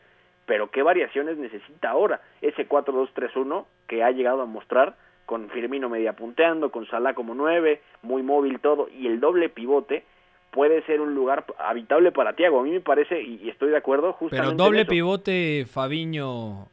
pero 0.46 0.70
qué 0.70 0.82
variaciones 0.82 1.38
necesita 1.38 1.90
ahora 1.90 2.20
ese 2.40 2.68
4-2-3-1 2.68 3.64
que 3.88 4.02
ha 4.02 4.10
llegado 4.10 4.42
a 4.42 4.46
mostrar 4.46 4.96
con 5.26 5.50
Firmino 5.50 5.88
media 5.88 6.12
punteando, 6.12 6.70
con 6.70 6.86
Salah 6.86 7.14
como 7.14 7.34
9, 7.34 7.80
muy 8.02 8.22
móvil 8.22 8.60
todo, 8.60 8.88
y 8.88 9.06
el 9.06 9.20
doble 9.20 9.48
pivote 9.48 10.04
puede 10.52 10.82
ser 10.82 11.00
un 11.00 11.14
lugar 11.14 11.44
habitable 11.58 12.12
para 12.12 12.34
Thiago. 12.34 12.60
A 12.60 12.62
mí 12.62 12.70
me 12.70 12.80
parece, 12.80 13.20
y 13.20 13.48
estoy 13.48 13.70
de 13.70 13.76
acuerdo, 13.76 14.12
justamente 14.12 14.54
Pero 14.54 14.64
doble 14.64 14.80
en 14.80 14.86
eso. 14.86 14.90
pivote 14.90 15.66
Fabiño 15.66 16.68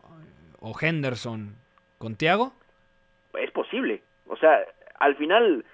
o 0.59 0.73
Henderson 0.79 1.55
con 1.97 2.15
Thiago. 2.15 2.53
es 3.37 3.51
posible. 3.51 4.01
O 4.27 4.37
sea, 4.37 4.59
al 4.99 5.15
final 5.15 5.65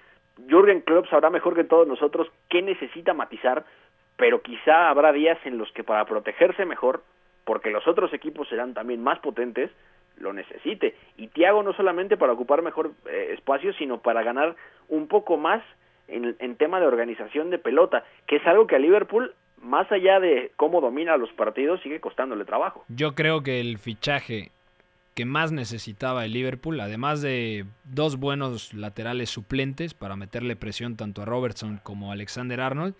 Jürgen 0.48 0.80
Klopp 0.80 1.08
sabrá 1.08 1.30
mejor 1.30 1.54
que 1.54 1.64
todos 1.64 1.86
nosotros 1.86 2.28
qué 2.48 2.62
necesita 2.62 3.14
matizar, 3.14 3.64
pero 4.20 4.42
quizá 4.42 4.90
habrá 4.90 5.12
días 5.12 5.38
en 5.46 5.56
los 5.56 5.72
que 5.72 5.82
para 5.82 6.04
protegerse 6.04 6.66
mejor, 6.66 7.02
porque 7.44 7.70
los 7.70 7.88
otros 7.88 8.12
equipos 8.12 8.48
serán 8.48 8.74
también 8.74 9.02
más 9.02 9.18
potentes, 9.18 9.70
lo 10.18 10.34
necesite. 10.34 10.94
Y 11.16 11.28
Thiago 11.28 11.62
no 11.62 11.72
solamente 11.72 12.18
para 12.18 12.34
ocupar 12.34 12.60
mejor 12.60 12.92
eh, 13.10 13.30
espacio, 13.32 13.72
sino 13.72 14.02
para 14.02 14.22
ganar 14.22 14.56
un 14.90 15.08
poco 15.08 15.38
más 15.38 15.64
en, 16.06 16.36
en 16.38 16.56
tema 16.56 16.80
de 16.80 16.86
organización 16.86 17.48
de 17.48 17.58
pelota, 17.58 18.04
que 18.26 18.36
es 18.36 18.46
algo 18.46 18.66
que 18.66 18.76
a 18.76 18.78
Liverpool, 18.78 19.34
más 19.62 19.90
allá 19.90 20.20
de 20.20 20.52
cómo 20.56 20.82
domina 20.82 21.16
los 21.16 21.32
partidos, 21.32 21.80
sigue 21.80 21.98
costándole 21.98 22.44
trabajo. 22.44 22.84
Yo 22.88 23.14
creo 23.14 23.42
que 23.42 23.58
el 23.58 23.78
fichaje 23.78 24.50
que 25.14 25.24
más 25.24 25.50
necesitaba 25.50 26.26
el 26.26 26.34
Liverpool, 26.34 26.78
además 26.78 27.22
de 27.22 27.64
dos 27.84 28.18
buenos 28.18 28.74
laterales 28.74 29.30
suplentes 29.30 29.94
para 29.94 30.14
meterle 30.14 30.56
presión 30.56 30.96
tanto 30.96 31.22
a 31.22 31.24
Robertson 31.24 31.80
como 31.82 32.10
a 32.10 32.12
Alexander 32.12 32.60
Arnold, 32.60 32.94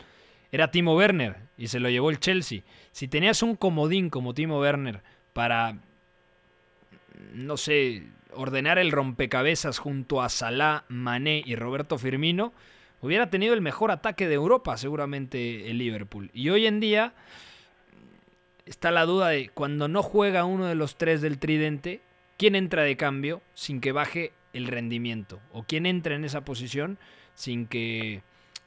era 0.53 0.71
Timo 0.71 0.97
Werner 0.97 1.37
y 1.57 1.69
se 1.69 1.81
lo 1.81 1.89
llevó 1.91 2.11
el 2.11 2.21
Chelsea. 2.21 2.63
Si 2.93 3.09
tenías 3.09 3.43
un 3.43 3.57
comodín 3.57 4.11
como 4.11 4.35
Timo 4.35 4.61
Werner 4.61 5.03
para, 5.33 5.79
no 7.35 7.57
sé, 7.57 8.05
ordenar 8.33 8.79
el 8.79 8.93
rompecabezas 8.93 9.79
junto 9.79 10.23
a 10.23 10.29
Salah, 10.29 10.85
Mané 10.89 11.43
y 11.45 11.55
Roberto 11.57 11.99
Firmino, 11.99 12.53
hubiera 13.01 13.31
tenido 13.31 13.55
el 13.55 13.61
mejor 13.61 13.91
ataque 13.91 14.29
de 14.29 14.35
Europa 14.35 14.77
seguramente 14.77 15.71
el 15.71 15.79
Liverpool. 15.79 16.31
Y 16.33 16.51
hoy 16.51 16.67
en 16.67 16.81
día 16.81 17.15
está 18.67 18.91
la 18.91 19.07
duda 19.07 19.29
de 19.29 19.49
cuando 19.49 19.89
no 19.89 20.03
juega 20.03 20.45
uno 20.45 20.67
de 20.67 20.75
los 20.75 20.97
tres 20.97 21.21
del 21.21 21.39
tridente, 21.39 22.01
quién 22.37 22.55
entra 22.55 22.83
de 22.83 22.97
cambio 22.97 23.43
sin 23.55 23.81
que 23.81 23.93
baje 23.93 24.33
el 24.53 24.67
rendimiento 24.67 25.41
o 25.53 25.63
quién 25.63 25.87
entra 25.87 26.15
en 26.15 26.25
esa 26.25 26.45
posición 26.45 26.99
sin 27.35 27.67
que 27.67 28.23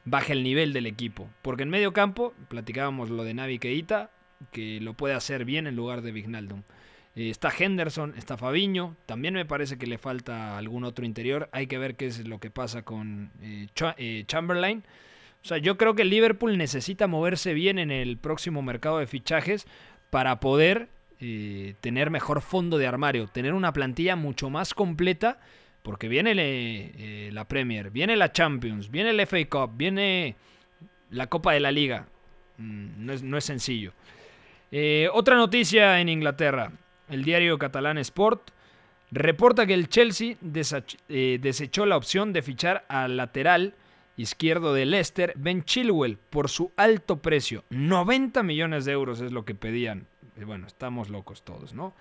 baje 0.05 0.33
el 0.33 0.43
nivel 0.43 0.73
del 0.73 0.85
equipo. 0.85 1.29
Porque 1.41 1.63
en 1.63 1.69
medio 1.69 1.93
campo, 1.93 2.33
platicábamos 2.49 3.09
lo 3.09 3.23
de 3.23 3.33
Navi 3.33 3.59
Keita, 3.59 4.11
que 4.51 4.79
lo 4.81 4.93
puede 4.93 5.13
hacer 5.13 5.45
bien 5.45 5.67
en 5.67 5.75
lugar 5.75 6.01
de 6.01 6.11
Vignaldum. 6.11 6.63
Eh, 7.15 7.29
está 7.29 7.51
Henderson, 7.57 8.15
está 8.17 8.37
Fabiño, 8.37 8.95
también 9.05 9.35
me 9.35 9.45
parece 9.45 9.77
que 9.77 9.85
le 9.85 9.97
falta 9.97 10.57
algún 10.57 10.83
otro 10.83 11.05
interior. 11.05 11.49
Hay 11.51 11.67
que 11.67 11.77
ver 11.77 11.95
qué 11.95 12.07
es 12.07 12.27
lo 12.27 12.39
que 12.39 12.49
pasa 12.49 12.83
con 12.83 13.31
eh, 13.41 13.67
eh, 13.97 14.23
Chamberlain. 14.27 14.83
O 15.43 15.45
sea, 15.45 15.57
yo 15.57 15.77
creo 15.77 15.93
que 15.93 16.05
Liverpool 16.05 16.57
necesita 16.57 17.07
moverse 17.07 17.53
bien 17.53 17.77
en 17.77 17.91
el 17.91 18.17
próximo 18.17 18.61
mercado 18.61 18.99
de 18.99 19.07
fichajes 19.07 19.67
para 20.09 20.39
poder 20.39 20.89
tener 21.79 22.09
mejor 22.09 22.41
fondo 22.41 22.77
de 22.77 22.85
armario, 22.85 23.27
tener 23.27 23.53
una 23.53 23.71
plantilla 23.71 24.17
mucho 24.17 24.49
más 24.49 24.73
completa, 24.73 25.39
porque 25.83 26.07
viene 26.07 26.33
eh, 26.35 27.29
la 27.31 27.47
Premier, 27.47 27.91
viene 27.91 28.15
la 28.15 28.31
Champions, 28.31 28.89
viene 28.89 29.11
el 29.11 29.27
FA 29.27 29.45
Cup, 29.49 29.73
viene 29.75 30.35
la 31.11 31.27
Copa 31.27 31.53
de 31.53 31.59
la 31.59 31.71
Liga. 31.71 32.07
Mm, 32.57 33.05
no, 33.05 33.13
es, 33.13 33.21
no 33.21 33.37
es 33.37 33.43
sencillo. 33.43 33.93
Eh, 34.71 35.07
otra 35.13 35.35
noticia 35.35 35.99
en 35.99 36.09
Inglaterra. 36.09 36.71
El 37.09 37.23
diario 37.23 37.59
catalán 37.59 37.97
Sport 37.99 38.49
reporta 39.11 39.67
que 39.67 39.73
el 39.73 39.89
Chelsea 39.89 40.35
eh, 41.09 41.37
desechó 41.41 41.85
la 41.85 41.97
opción 41.97 42.33
de 42.33 42.41
fichar 42.41 42.85
al 42.87 43.17
lateral 43.17 43.75
izquierdo 44.15 44.73
de 44.73 44.85
Leicester, 44.85 45.33
Ben 45.35 45.63
Chilwell, 45.63 46.17
por 46.17 46.49
su 46.49 46.71
alto 46.77 47.17
precio. 47.17 47.63
90 47.69 48.41
millones 48.43 48.85
de 48.85 48.93
euros 48.93 49.21
es 49.21 49.31
lo 49.31 49.43
que 49.43 49.53
pedían. 49.53 50.07
Bueno, 50.45 50.65
estamos 50.67 51.09
locos 51.09 51.43
todos, 51.43 51.73
¿no? 51.73 51.93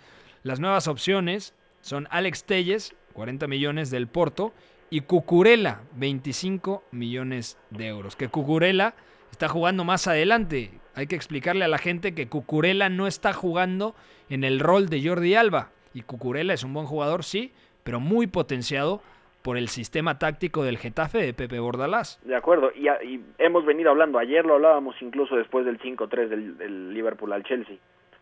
Las 0.42 0.60
nuevas 0.60 0.88
opciones 0.88 1.54
son 1.80 2.08
Alex 2.10 2.44
Telles, 2.44 2.94
40 3.12 3.46
millones 3.46 3.90
del 3.90 4.08
Porto, 4.08 4.52
y 4.90 5.00
Cucurella, 5.00 5.80
25 5.96 6.84
millones 6.90 7.58
de 7.70 7.86
euros. 7.86 8.14
Que 8.14 8.28
Cucurella 8.28 8.94
está 9.30 9.48
jugando 9.48 9.84
más 9.84 10.06
adelante. 10.06 10.70
Hay 10.94 11.06
que 11.06 11.16
explicarle 11.16 11.64
a 11.64 11.68
la 11.68 11.78
gente 11.78 12.14
que 12.14 12.28
Cucurella 12.28 12.90
no 12.90 13.06
está 13.06 13.32
jugando 13.32 13.94
en 14.28 14.44
el 14.44 14.60
rol 14.60 14.90
de 14.90 15.02
Jordi 15.02 15.34
Alba. 15.34 15.70
Y 15.94 16.02
Cucurella 16.02 16.52
es 16.52 16.62
un 16.62 16.74
buen 16.74 16.86
jugador, 16.86 17.24
sí, 17.24 17.52
pero 17.84 18.00
muy 18.00 18.26
potenciado 18.26 19.00
por 19.40 19.56
el 19.56 19.68
sistema 19.68 20.18
táctico 20.18 20.62
del 20.62 20.76
Getafe 20.76 21.18
de 21.18 21.34
Pepe 21.34 21.58
Bordalás. 21.58 22.20
De 22.24 22.36
acuerdo, 22.36 22.70
y, 22.74 22.88
y 22.88 23.24
hemos 23.38 23.64
venido 23.64 23.90
hablando, 23.90 24.18
ayer 24.18 24.44
lo 24.44 24.54
hablábamos 24.54 24.94
incluso 25.00 25.36
después 25.36 25.64
del 25.64 25.80
5-3 25.80 26.28
del, 26.28 26.58
del 26.58 26.92
Liverpool 26.92 27.32
al 27.32 27.44
Chelsea. 27.44 27.76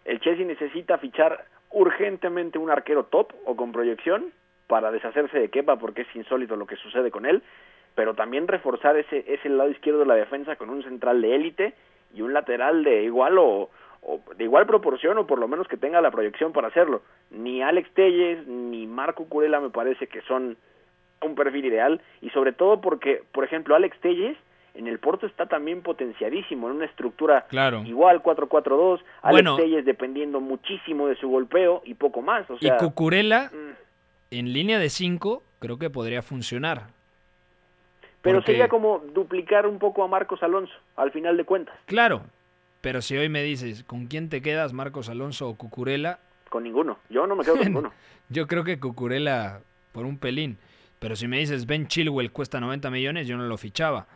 El 0.04 0.20
Chelsea 0.20 0.46
necesita 0.46 0.98
fichar 0.98 1.46
urgentemente 1.70 2.58
un 2.58 2.70
arquero 2.70 3.04
top 3.04 3.32
o 3.44 3.56
con 3.56 3.72
proyección 3.72 4.32
para 4.70 4.92
deshacerse 4.92 5.36
de 5.36 5.48
Kepa 5.48 5.76
porque 5.76 6.02
es 6.02 6.16
insólito 6.16 6.54
lo 6.54 6.64
que 6.64 6.76
sucede 6.76 7.10
con 7.10 7.26
él, 7.26 7.42
pero 7.96 8.14
también 8.14 8.46
reforzar 8.46 8.96
ese, 8.96 9.24
ese 9.26 9.48
lado 9.48 9.68
izquierdo 9.68 9.98
de 9.98 10.06
la 10.06 10.14
defensa 10.14 10.54
con 10.54 10.70
un 10.70 10.84
central 10.84 11.20
de 11.20 11.34
élite 11.34 11.74
y 12.14 12.22
un 12.22 12.32
lateral 12.32 12.84
de 12.84 13.02
igual 13.02 13.36
o, 13.38 13.68
o 14.00 14.20
de 14.36 14.44
igual 14.44 14.66
proporción 14.66 15.18
o 15.18 15.26
por 15.26 15.40
lo 15.40 15.48
menos 15.48 15.66
que 15.66 15.76
tenga 15.76 16.00
la 16.00 16.12
proyección 16.12 16.52
para 16.52 16.68
hacerlo. 16.68 17.02
Ni 17.32 17.62
Alex 17.62 17.90
Telles 17.94 18.46
ni 18.46 18.86
Marco 18.86 19.24
Curela 19.24 19.58
me 19.58 19.70
parece 19.70 20.06
que 20.06 20.20
son 20.22 20.56
un 21.20 21.34
perfil 21.34 21.64
ideal 21.64 22.00
y 22.22 22.30
sobre 22.30 22.52
todo 22.52 22.80
porque, 22.80 23.24
por 23.32 23.42
ejemplo, 23.42 23.74
Alex 23.74 23.98
Telles 23.98 24.36
en 24.74 24.86
el 24.86 24.98
Porto 25.00 25.26
está 25.26 25.46
también 25.46 25.82
potenciadísimo 25.82 26.68
en 26.68 26.76
una 26.76 26.84
estructura 26.84 27.46
Claro. 27.48 27.82
igual 27.84 28.22
4-4-2, 28.22 29.00
Alex 29.22 29.32
Bueno. 29.32 29.56
Telles 29.56 29.84
dependiendo 29.84 30.40
muchísimo 30.40 31.08
de 31.08 31.16
su 31.16 31.28
golpeo 31.28 31.82
y 31.84 31.94
poco 31.94 32.22
más, 32.22 32.48
o 32.48 32.58
sea, 32.58 32.76
y 32.76 32.78
Cucurella, 32.78 33.50
en 34.30 34.52
línea 34.52 34.78
de 34.78 34.90
5, 34.90 35.42
creo 35.58 35.78
que 35.78 35.90
podría 35.90 36.22
funcionar. 36.22 36.88
pero 38.22 38.36
porque- 38.38 38.52
sería 38.52 38.68
como 38.68 38.98
duplicar 39.14 39.66
un 39.66 39.78
poco 39.78 40.02
a 40.04 40.08
Marcos 40.08 40.42
Alonso 40.42 40.72
al 40.96 41.10
final 41.10 41.36
de 41.38 41.44
cuentas, 41.44 41.74
Claro, 41.86 42.22
pero 42.82 43.00
si 43.00 43.16
hoy 43.16 43.28
me 43.30 43.42
dices, 43.42 43.82
¿con 43.84 44.06
quién 44.08 44.28
te 44.28 44.42
quedas, 44.42 44.72
Marcos 44.74 45.08
Alonso 45.08 45.48
o 45.48 45.54
Cucurella? 45.56 46.18
con 46.50 46.64
ninguno. 46.64 46.98
Yo 47.08 47.26
no 47.28 47.36
me 47.36 47.44
quedo 47.44 47.56
con 47.56 47.64
ninguno. 47.66 47.92
Yo 48.28 48.46
creo 48.48 48.64
que 48.64 48.78
Cucurella 48.80 49.60
por 49.92 50.04
un 50.04 50.18
pelín. 50.18 50.58
Pero 50.98 51.14
si 51.16 51.28
me 51.28 51.38
dices 51.38 51.64
Ben 51.64 51.86
Chilwell 51.86 52.30
cuesta 52.32 52.60
90 52.60 52.90
millones, 52.90 53.26
yo 53.28 53.36
no 53.38 53.44
lo 53.44 53.56
fichaba. 53.56 54.06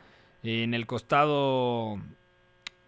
En 0.42 0.74
el 0.74 0.86
costado 0.86 1.98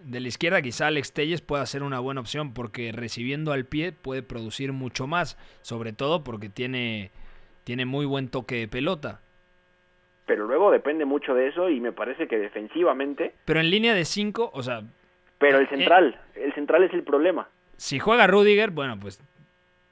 de 0.07 0.21
la 0.21 0.29
izquierda, 0.29 0.63
quizá 0.63 0.87
Alex 0.87 1.13
Telles 1.13 1.41
pueda 1.41 1.67
ser 1.67 1.83
una 1.83 1.99
buena 2.01 2.21
opción 2.21 2.55
porque 2.55 2.93
recibiendo 2.93 3.53
al 3.53 3.65
pie 3.65 3.93
puede 3.93 4.23
producir 4.23 4.73
mucho 4.73 5.07
más, 5.07 5.37
sobre 5.63 5.93
todo 5.93 6.23
porque 6.25 6.49
tiene, 6.49 7.11
tiene 7.65 7.85
muy 7.87 8.07
buen 8.07 8.29
toque 8.29 8.57
de 8.57 8.69
pelota. 8.69 9.21
Pero 10.27 10.47
luego 10.47 10.71
depende 10.71 11.05
mucho 11.05 11.35
de 11.35 11.49
eso 11.49 11.71
y 11.71 11.81
me 11.81 11.93
parece 11.93 12.27
que 12.29 12.39
defensivamente. 12.39 13.35
Pero 13.45 13.61
en 13.61 13.71
línea 13.71 13.95
de 13.95 14.05
5, 14.05 14.51
o 14.53 14.63
sea. 14.63 14.83
Pero 15.39 15.59
el 15.59 15.65
eh, 15.67 15.69
central, 15.69 16.21
el 16.35 16.55
central 16.55 16.83
es 16.85 16.93
el 16.93 17.03
problema. 17.03 17.49
Si 17.77 17.99
juega 17.99 18.27
Rudiger, 18.27 18.71
bueno, 18.71 18.99
pues. 18.99 19.21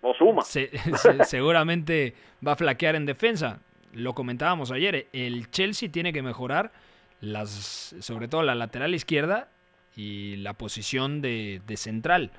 O 0.00 0.12
suma. 0.14 0.42
se- 0.42 0.70
se- 0.96 1.24
seguramente 1.24 2.14
va 2.46 2.52
a 2.52 2.56
flaquear 2.56 2.94
en 2.96 3.06
defensa. 3.06 3.60
Lo 3.92 4.12
comentábamos 4.14 4.72
ayer. 4.72 5.06
El 5.12 5.50
Chelsea 5.50 5.90
tiene 5.90 6.12
que 6.12 6.22
mejorar 6.22 6.72
las, 7.20 7.94
sobre 8.00 8.26
todo 8.28 8.42
la 8.42 8.54
lateral 8.56 8.94
izquierda 8.94 9.48
y 9.96 10.36
la 10.36 10.54
posición 10.54 11.20
de, 11.20 11.62
de 11.66 11.76
central. 11.76 12.30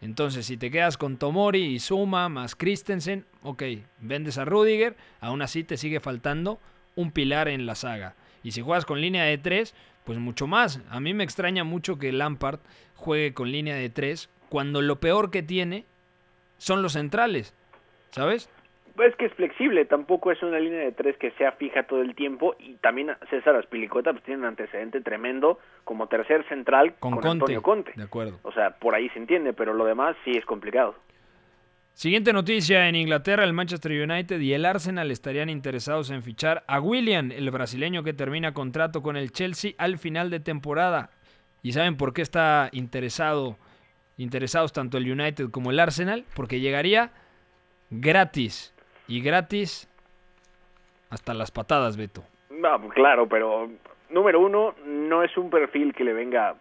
Entonces, 0.00 0.46
si 0.46 0.56
te 0.56 0.70
quedas 0.70 0.96
con 0.98 1.16
Tomori 1.16 1.62
y 1.62 1.78
Suma 1.78 2.28
más 2.28 2.56
Christensen, 2.56 3.24
ok, 3.42 3.62
vendes 4.00 4.36
a 4.36 4.44
Rudiger, 4.44 4.96
aún 5.20 5.42
así 5.42 5.62
te 5.62 5.76
sigue 5.76 6.00
faltando 6.00 6.58
un 6.96 7.12
pilar 7.12 7.48
en 7.48 7.66
la 7.66 7.74
saga. 7.74 8.16
Y 8.42 8.50
si 8.50 8.62
juegas 8.62 8.84
con 8.84 9.00
línea 9.00 9.24
de 9.24 9.38
3, 9.38 9.74
pues 10.04 10.18
mucho 10.18 10.46
más. 10.46 10.80
A 10.90 11.00
mí 11.00 11.14
me 11.14 11.24
extraña 11.24 11.64
mucho 11.64 11.98
que 11.98 12.12
Lampard 12.12 12.60
juegue 12.96 13.34
con 13.34 13.52
línea 13.52 13.76
de 13.76 13.90
3 13.90 14.28
cuando 14.48 14.82
lo 14.82 15.00
peor 15.00 15.30
que 15.30 15.42
tiene 15.42 15.86
son 16.58 16.82
los 16.82 16.92
centrales, 16.92 17.54
¿sabes? 18.10 18.48
Pues 18.94 19.16
que 19.16 19.26
es 19.26 19.32
flexible, 19.34 19.84
tampoco 19.86 20.32
es 20.32 20.42
una 20.42 20.58
línea 20.60 20.80
de 20.80 20.92
tres 20.92 21.16
que 21.16 21.30
sea 21.32 21.52
fija 21.52 21.84
todo 21.84 22.02
el 22.02 22.14
tiempo 22.14 22.54
y 22.58 22.74
también 22.74 23.10
César 23.30 23.56
Aspilicueta 23.56 24.12
pues 24.12 24.22
tiene 24.24 24.40
un 24.40 24.46
antecedente 24.46 25.00
tremendo 25.00 25.58
como 25.84 26.08
tercer 26.08 26.46
central 26.48 26.94
Con, 26.98 27.12
con, 27.12 27.22
Conte. 27.22 27.28
Antonio 27.30 27.62
Conte. 27.62 27.92
De 27.96 28.02
acuerdo. 28.02 28.38
O 28.42 28.52
sea, 28.52 28.70
por 28.78 28.94
ahí 28.94 29.08
se 29.10 29.18
entiende, 29.18 29.52
pero 29.54 29.72
lo 29.72 29.84
demás 29.84 30.16
sí 30.24 30.32
es 30.32 30.44
complicado. 30.44 30.94
Siguiente 31.94 32.32
noticia, 32.32 32.88
en 32.88 32.96
Inglaterra 32.96 33.44
el 33.44 33.52
Manchester 33.52 33.92
United 33.92 34.40
y 34.40 34.54
el 34.54 34.64
Arsenal 34.64 35.10
estarían 35.10 35.50
interesados 35.50 36.10
en 36.10 36.22
fichar 36.22 36.64
a 36.66 36.80
William, 36.80 37.30
el 37.30 37.50
brasileño 37.50 38.02
que 38.02 38.14
termina 38.14 38.54
contrato 38.54 39.02
con 39.02 39.16
el 39.16 39.30
Chelsea 39.30 39.72
al 39.76 39.98
final 39.98 40.30
de 40.30 40.40
temporada. 40.40 41.10
¿Y 41.62 41.72
saben 41.72 41.96
por 41.96 42.14
qué 42.14 42.22
está 42.22 42.70
interesado, 42.72 43.58
interesados 44.16 44.72
tanto 44.72 44.96
el 44.96 45.10
United 45.10 45.50
como 45.50 45.70
el 45.70 45.78
Arsenal? 45.78 46.24
Porque 46.34 46.60
llegaría 46.60 47.12
gratis. 47.90 48.74
Y 49.12 49.20
gratis 49.20 49.86
hasta 51.10 51.34
las 51.34 51.50
patadas, 51.50 51.98
Beto. 51.98 52.24
No, 52.48 52.88
claro, 52.88 53.28
pero 53.28 53.68
número 54.08 54.40
uno, 54.40 54.74
no 54.86 55.22
es 55.22 55.36
un 55.36 55.50
perfil 55.50 55.92
que 55.94 56.02
le 56.02 56.14
venga 56.14 56.54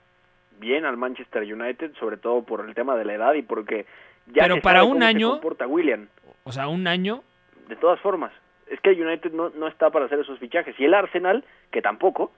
bien 0.60 0.84
al 0.84 0.98
Manchester 0.98 1.44
United, 1.44 1.94
sobre 1.98 2.18
todo 2.18 2.44
por 2.44 2.68
el 2.68 2.76
tema 2.76 2.98
de 2.98 3.06
la 3.06 3.14
edad 3.14 3.34
y 3.36 3.42
porque 3.42 3.86
ya 4.28 4.44
Pero 4.44 4.56
se 4.56 4.62
para 4.62 4.80
sabe 4.80 4.88
un 4.92 4.94
cómo 4.96 5.02
se 5.02 5.08
año- 5.08 5.30
comporta 5.32 5.66
William. 5.66 6.10
O 6.44 6.52
sea, 6.52 6.68
un 6.68 6.88
año 6.88 7.24
De 7.70 7.78
todas 7.78 8.02
formas, 8.02 8.34
es 8.68 8.82
que 8.82 8.90
el 8.90 9.02
United 9.02 9.32
no, 9.32 9.50
no 9.52 9.68
está 9.70 9.90
para 9.90 10.08
hacer 10.08 10.20
esos 10.20 10.38
fichajes. 10.38 10.78
Y 10.78 10.84
el 10.84 10.94
Arsenal, 10.94 11.46
que 11.72 11.82
tampoco, 11.82 12.34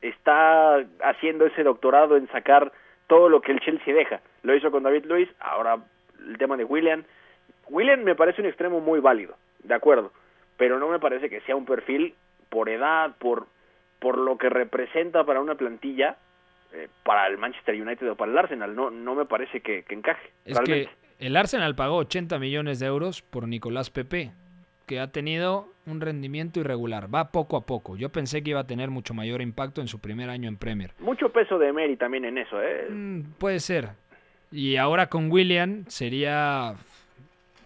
está 0.00 0.76
haciendo 1.02 1.44
ese 1.44 1.64
doctorado 1.64 2.16
en 2.16 2.28
sacar 2.28 2.72
todo 3.08 3.28
lo 3.28 3.42
que 3.42 3.52
el 3.52 3.60
Chelsea 3.60 3.92
deja. 3.92 4.22
Lo 4.42 4.54
hizo 4.56 4.70
con 4.70 4.84
David 4.84 5.04
Luiz, 5.04 5.28
ahora 5.38 5.76
el 6.26 6.38
tema 6.38 6.56
de 6.56 6.64
William. 6.64 7.04
William 7.68 8.02
me 8.02 8.14
parece 8.14 8.40
un 8.40 8.48
extremo 8.48 8.80
muy 8.80 9.00
válido, 9.00 9.36
de 9.62 9.74
acuerdo, 9.74 10.12
pero 10.56 10.78
no 10.78 10.88
me 10.88 10.98
parece 10.98 11.28
que 11.30 11.40
sea 11.42 11.56
un 11.56 11.64
perfil 11.64 12.14
por 12.48 12.68
edad, 12.68 13.16
por, 13.18 13.46
por 13.98 14.18
lo 14.18 14.38
que 14.38 14.48
representa 14.48 15.24
para 15.24 15.40
una 15.40 15.54
plantilla, 15.56 16.16
eh, 16.72 16.88
para 17.02 17.26
el 17.26 17.38
Manchester 17.38 17.80
United 17.80 18.10
o 18.10 18.16
para 18.16 18.32
el 18.32 18.38
Arsenal. 18.38 18.74
No, 18.74 18.90
no 18.90 19.14
me 19.14 19.24
parece 19.24 19.60
que, 19.60 19.82
que 19.84 19.94
encaje. 19.94 20.30
Es 20.44 20.56
realmente. 20.56 20.90
que 21.18 21.26
el 21.26 21.36
Arsenal 21.36 21.74
pagó 21.74 21.96
80 21.96 22.38
millones 22.38 22.80
de 22.80 22.86
euros 22.86 23.22
por 23.22 23.48
Nicolás 23.48 23.90
Pepe, 23.90 24.32
que 24.86 25.00
ha 25.00 25.08
tenido 25.08 25.68
un 25.86 26.00
rendimiento 26.00 26.60
irregular. 26.60 27.12
Va 27.14 27.30
poco 27.30 27.56
a 27.56 27.66
poco. 27.66 27.96
Yo 27.96 28.10
pensé 28.10 28.42
que 28.42 28.50
iba 28.50 28.60
a 28.60 28.66
tener 28.66 28.90
mucho 28.90 29.14
mayor 29.14 29.40
impacto 29.40 29.80
en 29.80 29.88
su 29.88 30.00
primer 30.00 30.30
año 30.30 30.48
en 30.48 30.56
Premier. 30.56 30.92
Mucho 30.98 31.30
peso 31.30 31.58
de 31.58 31.68
Emery 31.68 31.96
también 31.96 32.24
en 32.24 32.38
eso, 32.38 32.60
¿eh? 32.62 32.88
Mm, 32.90 33.20
puede 33.38 33.60
ser. 33.60 33.90
Y 34.50 34.76
ahora 34.76 35.08
con 35.08 35.30
William 35.30 35.84
sería... 35.88 36.74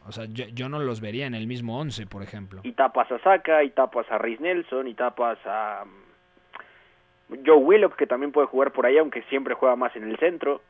O 0.09 0.13
sea, 0.13 0.25
yo, 0.25 0.47
yo 0.55 0.69
no 0.69 0.79
los 0.79 1.01
vería 1.01 1.27
en 1.27 1.35
el 1.35 1.47
mismo 1.47 1.79
11, 1.79 2.07
por 2.07 2.23
ejemplo. 2.23 2.63
y 2.65 2.73
tapas 2.73 3.13
a 3.13 3.19
Saka, 3.19 3.63
y 3.63 3.71
tapas 3.71 4.11
a 4.11 4.19
Rhys 4.19 4.41
Nelson, 4.41 4.89
y 4.89 4.95
tapas 4.95 5.39
a 5.45 5.85
mm, 5.85 7.35
Joe 7.45 7.57
Willock, 7.57 7.95
que 7.97 8.07
también 8.07 8.33
puede 8.33 8.47
jugar 8.47 8.73
por 8.73 8.87
ahí, 8.87 8.97
aunque 8.97 9.23
siempre 9.25 9.55
juega 9.55 9.77
más 9.77 9.95
en 9.97 10.05
el 10.05 10.17
centro. 10.19 10.63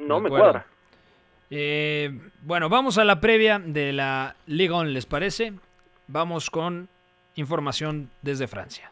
No 0.00 0.20
me 0.20 0.28
acuerdo. 0.28 0.44
cuadra. 0.44 0.66
Eh, 1.50 2.10
bueno, 2.42 2.68
vamos 2.68 2.98
a 2.98 3.04
la 3.04 3.20
previa 3.20 3.58
de 3.58 3.92
la 3.92 4.34
Ligue 4.46 4.72
1, 4.72 4.84
¿les 4.84 5.06
parece? 5.06 5.52
Vamos 6.06 6.50
con 6.50 6.88
información 7.36 8.10
desde 8.22 8.46
Francia. 8.48 8.90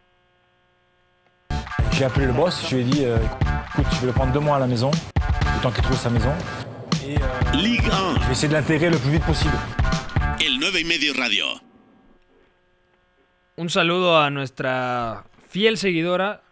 J'ai 1.93 2.05
appelé 2.05 2.27
le 2.27 2.33
boss, 2.33 2.69
je 2.69 2.77
lui 2.77 2.83
ai 2.83 2.85
dit 2.85 3.05
euh, 3.07 3.17
écoute, 3.17 3.87
je 3.91 4.01
vais 4.01 4.09
le 4.09 4.13
prendre 4.13 4.33
deux 4.33 4.41
mois 4.41 4.57
à 4.57 4.59
la 4.59 4.67
maison, 4.67 4.91
le 4.91 5.63
temps 5.63 5.71
qu'il 5.71 5.83
trouve 5.83 5.97
sa 5.97 6.11
maison. 6.11 6.33
Et 7.07 7.17
euh, 7.17 7.36
Ligue 7.63 7.89
1, 7.91 8.21
je 8.21 8.27
vais 8.27 8.33
essayer 8.33 8.49
de 8.49 8.53
l'intégrer 8.53 8.91
le 8.91 8.99
plus 8.99 9.11
vite 9.11 9.25
possible. 9.25 9.57
el 10.41 10.59
9 10.59 10.81
y 10.81 10.85
medio 10.85 11.15
radio. 11.15 11.47
Un 13.57 13.71
saludo 13.71 14.19
a 14.19 14.29
nuestra 14.29 15.25
fiel 15.49 15.79
seguidora, 15.79 16.43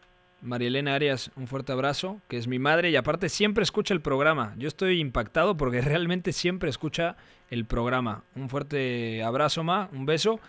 María 0.40 0.68
Elena 0.68 0.94
Arias, 0.94 1.30
un 1.36 1.46
fuerte 1.46 1.72
abrazo, 1.72 2.22
que 2.26 2.38
es 2.38 2.48
mi 2.48 2.58
madre 2.58 2.88
y 2.88 2.96
aparte 2.96 3.28
siempre 3.28 3.64
escucha 3.64 3.92
el 3.92 4.00
programa. 4.00 4.54
Yo 4.56 4.66
estoy 4.66 4.98
impactado 5.00 5.58
porque 5.58 5.80
realmente 5.82 6.32
siempre 6.32 6.70
escucha 6.70 7.16
el 7.50 7.66
programa. 7.66 8.24
Un 8.34 8.48
fuerte 8.48 9.22
abrazo, 9.22 9.62
Ma, 9.62 9.90
un 9.92 10.06
beso. 10.06 10.40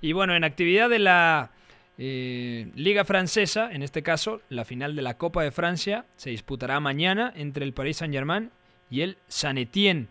Y 0.00 0.12
bueno, 0.12 0.36
en 0.36 0.44
actividad 0.44 0.88
de 0.88 1.00
la 1.00 1.50
eh, 1.98 2.70
Liga 2.76 3.04
Francesa, 3.04 3.72
en 3.72 3.82
este 3.82 4.04
caso, 4.04 4.42
la 4.48 4.64
final 4.64 4.94
de 4.94 5.02
la 5.02 5.18
Copa 5.18 5.42
de 5.42 5.50
Francia, 5.50 6.04
se 6.16 6.30
disputará 6.30 6.78
mañana 6.78 7.32
entre 7.34 7.64
el 7.64 7.72
Paris 7.72 7.96
Saint-Germain 7.96 8.52
y 8.94 9.02
el 9.02 9.18
Saint-Étienne. 9.26 10.06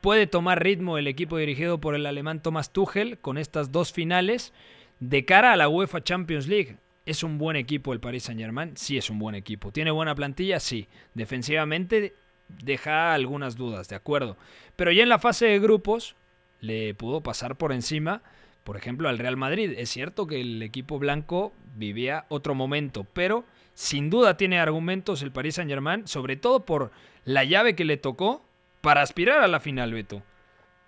Puede 0.00 0.28
tomar 0.28 0.62
ritmo 0.62 0.96
el 0.96 1.08
equipo 1.08 1.38
dirigido 1.38 1.80
por 1.80 1.96
el 1.96 2.06
alemán 2.06 2.40
Thomas 2.40 2.72
Tuchel 2.72 3.18
con 3.18 3.36
estas 3.36 3.72
dos 3.72 3.92
finales 3.92 4.52
de 5.00 5.24
cara 5.24 5.52
a 5.52 5.56
la 5.56 5.68
UEFA 5.68 6.04
Champions 6.04 6.46
League. 6.46 6.76
¿Es 7.04 7.24
un 7.24 7.36
buen 7.36 7.56
equipo 7.56 7.92
el 7.92 7.98
Paris 7.98 8.24
Saint-Germain? 8.24 8.76
Sí, 8.76 8.96
es 8.96 9.10
un 9.10 9.18
buen 9.18 9.34
equipo. 9.34 9.72
¿Tiene 9.72 9.90
buena 9.90 10.14
plantilla? 10.14 10.60
Sí. 10.60 10.86
Defensivamente 11.14 12.14
deja 12.62 13.12
algunas 13.12 13.56
dudas, 13.56 13.88
de 13.88 13.96
acuerdo. 13.96 14.36
Pero 14.76 14.92
ya 14.92 15.02
en 15.02 15.08
la 15.08 15.18
fase 15.18 15.46
de 15.46 15.58
grupos 15.58 16.14
le 16.60 16.94
pudo 16.94 17.22
pasar 17.22 17.56
por 17.56 17.72
encima, 17.72 18.22
por 18.62 18.76
ejemplo, 18.76 19.08
al 19.08 19.18
Real 19.18 19.36
Madrid. 19.36 19.74
Es 19.76 19.90
cierto 19.90 20.28
que 20.28 20.40
el 20.40 20.62
equipo 20.62 21.00
blanco 21.00 21.52
vivía 21.74 22.26
otro 22.28 22.54
momento, 22.54 23.04
pero 23.12 23.44
sin 23.74 24.10
duda 24.10 24.36
tiene 24.36 24.60
argumentos 24.60 25.22
el 25.22 25.32
Paris 25.32 25.56
Saint-Germain, 25.56 26.06
sobre 26.06 26.36
todo 26.36 26.64
por 26.64 26.92
la 27.24 27.44
llave 27.44 27.74
que 27.76 27.84
le 27.84 27.96
tocó 27.96 28.42
para 28.80 29.02
aspirar 29.02 29.40
a 29.40 29.48
la 29.48 29.60
final, 29.60 29.92
Beto. 29.92 30.22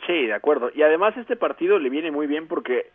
Sí, 0.07 0.27
de 0.27 0.35
acuerdo. 0.35 0.71
Y 0.75 0.83
además 0.83 1.17
este 1.17 1.37
partido 1.37 1.79
le 1.79 1.89
viene 1.89 2.11
muy 2.11 2.27
bien 2.27 2.47
porque 2.49 2.91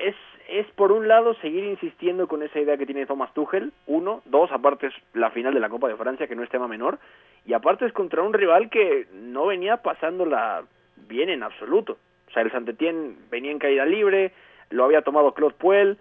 es, 0.00 0.14
es 0.48 0.66
por 0.74 0.92
un 0.92 1.08
lado 1.08 1.34
seguir 1.34 1.64
insistiendo 1.64 2.28
con 2.28 2.42
esa 2.42 2.60
idea 2.60 2.76
que 2.76 2.86
tiene 2.86 3.06
Thomas 3.06 3.32
Tuchel, 3.32 3.72
uno, 3.86 4.22
dos, 4.26 4.50
aparte 4.52 4.88
es 4.88 4.94
la 5.14 5.30
final 5.30 5.54
de 5.54 5.60
la 5.60 5.68
Copa 5.68 5.88
de 5.88 5.96
Francia, 5.96 6.26
que 6.26 6.36
no 6.36 6.42
es 6.42 6.50
tema 6.50 6.68
menor, 6.68 6.98
y 7.46 7.54
aparte 7.54 7.86
es 7.86 7.92
contra 7.92 8.22
un 8.22 8.34
rival 8.34 8.68
que 8.68 9.06
no 9.12 9.46
venía 9.46 9.78
pasándola 9.78 10.64
bien 11.08 11.30
en 11.30 11.42
absoluto. 11.42 11.96
O 12.28 12.32
sea, 12.32 12.42
el 12.42 12.50
Saint-Étienne 12.50 13.16
venía 13.30 13.50
en 13.50 13.58
caída 13.58 13.84
libre, 13.86 14.32
lo 14.70 14.84
había 14.84 15.02
tomado 15.02 15.34
Claude 15.34 15.54
Puel, 15.58 15.98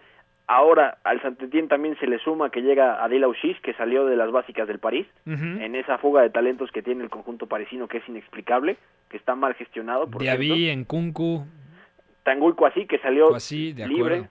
ahora 0.47 0.97
al 1.03 1.21
Saint-Étienne 1.21 1.67
también 1.67 1.97
se 1.99 2.07
le 2.07 2.19
suma 2.19 2.49
que 2.49 2.61
llega 2.61 3.03
Adil 3.03 3.23
Auchis, 3.23 3.59
que 3.61 3.73
salió 3.73 4.05
de 4.05 4.15
las 4.15 4.31
básicas 4.31 4.67
del 4.67 4.79
París, 4.79 5.07
en 5.25 5.75
esa 5.75 5.97
fuga 5.97 6.21
de 6.21 6.29
talentos 6.29 6.71
que 6.71 6.81
tiene 6.81 7.03
el 7.03 7.09
conjunto 7.09 7.47
parisino 7.47 7.87
que 7.87 7.97
es 7.97 8.09
inexplicable, 8.09 8.77
que 9.09 9.17
está 9.17 9.35
mal 9.35 9.53
gestionado, 9.55 10.09
por. 10.09 10.21
Diaby, 10.21 10.75
Nkunku, 10.75 11.45
Tanguy 12.23 12.53
Kwasi, 12.53 12.85
que 12.85 12.99
salió 12.99 13.29
de 13.29 13.87
libre. 13.87 14.15
acuerdo. 14.15 14.27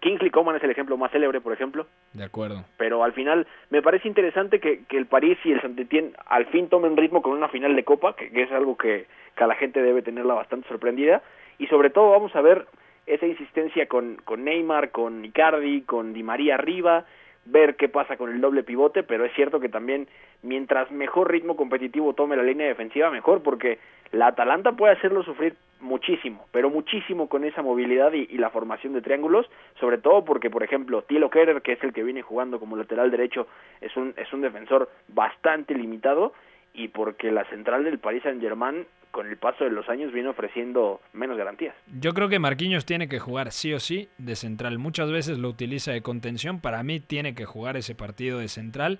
Kingsley 0.00 0.30
Coman 0.30 0.56
es 0.56 0.62
el 0.62 0.70
ejemplo 0.70 0.98
más 0.98 1.10
célebre, 1.12 1.40
por 1.40 1.54
ejemplo. 1.54 1.86
De 2.12 2.24
acuerdo. 2.24 2.66
Pero 2.76 3.02
al 3.04 3.14
final 3.14 3.46
me 3.70 3.80
parece 3.80 4.06
interesante 4.06 4.60
que, 4.60 4.84
que 4.84 4.98
el 4.98 5.06
París 5.06 5.38
y 5.44 5.52
el 5.52 5.62
Saint-Étienne 5.62 6.12
al 6.26 6.44
fin 6.46 6.68
tomen 6.68 6.94
ritmo 6.94 7.22
con 7.22 7.32
una 7.32 7.48
final 7.48 7.74
de 7.74 7.84
Copa, 7.84 8.14
que, 8.14 8.30
que 8.30 8.42
es 8.42 8.52
algo 8.52 8.76
que, 8.76 9.06
que 9.34 9.44
a 9.44 9.46
la 9.46 9.54
gente 9.54 9.80
debe 9.80 10.02
tenerla 10.02 10.34
bastante 10.34 10.68
sorprendida. 10.68 11.22
Y 11.58 11.68
sobre 11.68 11.88
todo 11.88 12.10
vamos 12.10 12.36
a 12.36 12.42
ver 12.42 12.66
esa 13.06 13.26
insistencia 13.26 13.86
con, 13.86 14.16
con 14.24 14.44
Neymar, 14.44 14.90
con 14.90 15.24
Icardi, 15.24 15.82
con 15.82 16.12
Di 16.12 16.22
María 16.22 16.54
arriba, 16.54 17.04
ver 17.46 17.76
qué 17.76 17.88
pasa 17.88 18.16
con 18.16 18.30
el 18.30 18.40
doble 18.40 18.62
pivote, 18.62 19.02
pero 19.02 19.24
es 19.24 19.32
cierto 19.34 19.60
que 19.60 19.68
también 19.68 20.08
mientras 20.42 20.90
mejor 20.90 21.30
ritmo 21.30 21.56
competitivo 21.56 22.14
tome 22.14 22.36
la 22.36 22.42
línea 22.42 22.66
defensiva, 22.66 23.10
mejor, 23.10 23.42
porque 23.42 23.78
la 24.12 24.28
Atalanta 24.28 24.72
puede 24.72 24.94
hacerlo 24.94 25.22
sufrir 25.22 25.54
muchísimo, 25.80 26.46
pero 26.52 26.70
muchísimo 26.70 27.28
con 27.28 27.44
esa 27.44 27.60
movilidad 27.60 28.12
y, 28.14 28.26
y 28.30 28.38
la 28.38 28.50
formación 28.50 28.94
de 28.94 29.02
triángulos, 29.02 29.50
sobre 29.78 29.98
todo 29.98 30.24
porque, 30.24 30.48
por 30.48 30.62
ejemplo, 30.62 31.02
Tilo 31.02 31.28
Kerer, 31.28 31.60
que 31.60 31.72
es 31.72 31.82
el 31.82 31.92
que 31.92 32.02
viene 32.02 32.22
jugando 32.22 32.58
como 32.58 32.76
lateral 32.76 33.10
derecho, 33.10 33.46
es 33.80 33.94
un, 33.96 34.14
es 34.16 34.32
un 34.32 34.40
defensor 34.40 34.88
bastante 35.08 35.74
limitado, 35.74 36.32
y 36.74 36.88
porque 36.88 37.30
la 37.30 37.44
central 37.44 37.84
del 37.84 37.98
Paris 37.98 38.24
Saint-Germain 38.24 38.86
con 39.14 39.28
el 39.28 39.36
paso 39.36 39.62
de 39.62 39.70
los 39.70 39.88
años 39.88 40.12
viene 40.12 40.28
ofreciendo 40.28 41.00
menos 41.12 41.38
garantías. 41.38 41.72
Yo 42.00 42.12
creo 42.14 42.28
que 42.28 42.40
Marquinhos 42.40 42.84
tiene 42.84 43.08
que 43.08 43.20
jugar 43.20 43.52
sí 43.52 43.72
o 43.72 43.78
sí 43.78 44.08
de 44.18 44.34
central. 44.34 44.78
Muchas 44.80 45.08
veces 45.12 45.38
lo 45.38 45.48
utiliza 45.48 45.92
de 45.92 46.02
contención. 46.02 46.58
Para 46.60 46.82
mí 46.82 46.98
tiene 46.98 47.36
que 47.36 47.44
jugar 47.44 47.76
ese 47.76 47.94
partido 47.94 48.40
de 48.40 48.48
central 48.48 48.98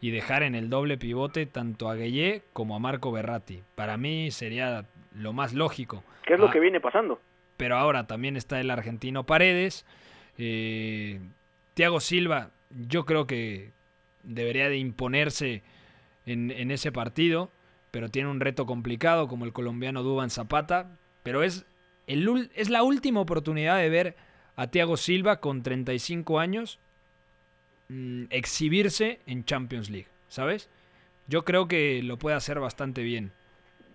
y 0.00 0.12
dejar 0.12 0.44
en 0.44 0.54
el 0.54 0.70
doble 0.70 0.98
pivote 0.98 1.46
tanto 1.46 1.88
a 1.90 1.96
Gueye 1.96 2.42
como 2.52 2.76
a 2.76 2.78
Marco 2.78 3.10
Berratti. 3.10 3.64
Para 3.74 3.96
mí 3.96 4.30
sería 4.30 4.84
lo 5.16 5.32
más 5.32 5.52
lógico. 5.52 6.04
¿Qué 6.24 6.34
es 6.34 6.38
lo 6.40 6.46
Ah, 6.46 6.52
que 6.52 6.60
viene 6.60 6.80
pasando? 6.80 7.20
Pero 7.56 7.76
ahora 7.76 8.06
también 8.06 8.36
está 8.36 8.60
el 8.60 8.70
argentino 8.70 9.24
Paredes. 9.24 9.84
Eh, 10.38 11.18
Thiago 11.74 11.98
Silva, 11.98 12.50
yo 12.70 13.04
creo 13.04 13.26
que 13.26 13.72
debería 14.22 14.68
de 14.68 14.76
imponerse 14.78 15.62
en, 16.24 16.52
en 16.52 16.70
ese 16.70 16.92
partido, 16.92 17.50
pero 17.96 18.10
tiene 18.10 18.28
un 18.28 18.40
reto 18.40 18.66
complicado 18.66 19.26
como 19.26 19.46
el 19.46 19.54
colombiano 19.54 20.02
Duban 20.02 20.28
Zapata. 20.28 20.98
Pero 21.22 21.42
es, 21.42 21.64
el, 22.06 22.50
es 22.54 22.68
la 22.68 22.82
última 22.82 23.20
oportunidad 23.20 23.78
de 23.78 23.88
ver 23.88 24.16
a 24.54 24.66
Thiago 24.66 24.98
Silva 24.98 25.40
con 25.40 25.62
35 25.62 26.38
años 26.38 26.78
mm, 27.88 28.24
exhibirse 28.28 29.20
en 29.26 29.46
Champions 29.46 29.88
League, 29.88 30.08
¿sabes? 30.28 30.70
Yo 31.26 31.46
creo 31.46 31.68
que 31.68 32.02
lo 32.02 32.18
puede 32.18 32.36
hacer 32.36 32.60
bastante 32.60 33.02
bien. 33.02 33.32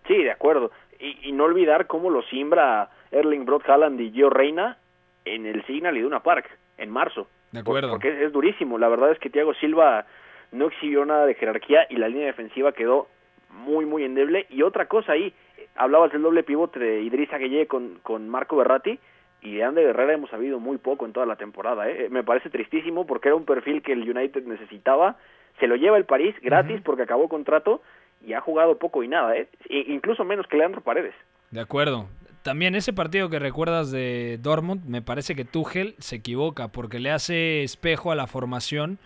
Sí, 0.08 0.18
de 0.18 0.32
acuerdo. 0.32 0.72
Y, 1.00 1.30
y 1.30 1.32
no 1.32 1.44
olvidar 1.44 1.86
cómo 1.86 2.10
lo 2.10 2.24
siembra 2.24 2.90
Erling 3.12 3.46
Brot 3.46 3.70
Haaland 3.70 4.02
y 4.02 4.10
Gio 4.10 4.32
Reina 4.32 4.80
en 5.26 5.46
el 5.46 5.64
Signal 5.68 5.96
Iduna 5.96 6.24
Park 6.24 6.50
en 6.80 6.90
marzo. 6.90 7.28
De 7.52 7.60
acuerdo. 7.60 7.92
Porque 7.92 8.10
es, 8.10 8.20
es 8.24 8.34
durísimo. 8.34 8.80
La 8.80 8.88
verdad 8.88 9.12
es 9.12 9.20
que 9.20 9.30
Thiago 9.30 9.54
Silva 9.54 10.08
no 10.52 10.70
exhibió 10.70 11.06
nada 11.06 11.28
de 11.28 11.36
jerarquía 11.36 11.86
y 11.88 11.98
la 11.98 12.08
línea 12.08 12.26
defensiva 12.26 12.72
quedó 12.72 13.08
muy, 13.52 13.86
muy 13.86 14.04
endeble. 14.04 14.46
Y 14.50 14.62
otra 14.64 14.88
cosa 14.88 15.14
ahí, 15.14 15.34
hablabas 15.76 16.12
del 16.12 16.22
doble 16.22 16.44
pivote 16.44 16.80
de 16.80 17.02
Idrissa 17.02 17.38
Gueye 17.38 17.68
con, 17.68 18.00
con 18.04 18.30
Marco 18.30 18.56
Berratti 18.56 19.00
y 19.42 19.56
de 19.56 19.64
Ander 19.64 19.88
Herrera 19.88 20.14
hemos 20.14 20.30
sabido 20.30 20.60
muy 20.60 20.78
poco 20.78 21.06
en 21.06 21.14
toda 21.14 21.26
la 21.26 21.36
temporada. 21.36 21.90
¿eh? 21.90 22.10
Me 22.10 22.24
parece 22.24 22.50
tristísimo 22.50 23.06
porque 23.08 23.30
era 23.30 23.36
un 23.36 23.46
perfil 23.46 23.82
que 23.82 23.94
el 23.94 24.10
United 24.10 24.46
necesitaba. 24.46 25.18
Se 25.60 25.68
lo 25.68 25.76
lleva 25.76 25.98
el 25.98 26.06
París 26.06 26.36
gratis 26.42 26.82
porque 26.84 27.04
acabó 27.04 27.28
contrato 27.28 27.82
y 28.26 28.34
ha 28.34 28.42
jugado 28.42 28.78
poco 28.78 29.04
y 29.04 29.08
nada, 29.08 29.36
¿eh? 29.36 29.48
E- 29.68 29.86
incluso 29.88 30.24
menos 30.24 30.46
que 30.48 30.58
Leandro 30.58 30.82
Paredes. 30.82 31.16
De 31.50 31.60
acuerdo. 31.60 32.08
También 32.44 32.74
ese 32.74 32.92
partido 32.94 33.30
que 33.30 33.38
recuerdas 33.38 33.92
de 33.92 34.40
Dortmund, 34.42 34.86
me 34.86 35.04
parece 35.04 35.36
que 35.36 35.46
Tuchel 35.46 35.94
se 36.00 36.16
equivoca 36.18 36.70
porque 36.70 37.00
le 37.00 37.12
hace 37.12 37.62
espejo 37.62 38.12
a 38.12 38.16
la 38.16 38.26
formación 38.26 38.98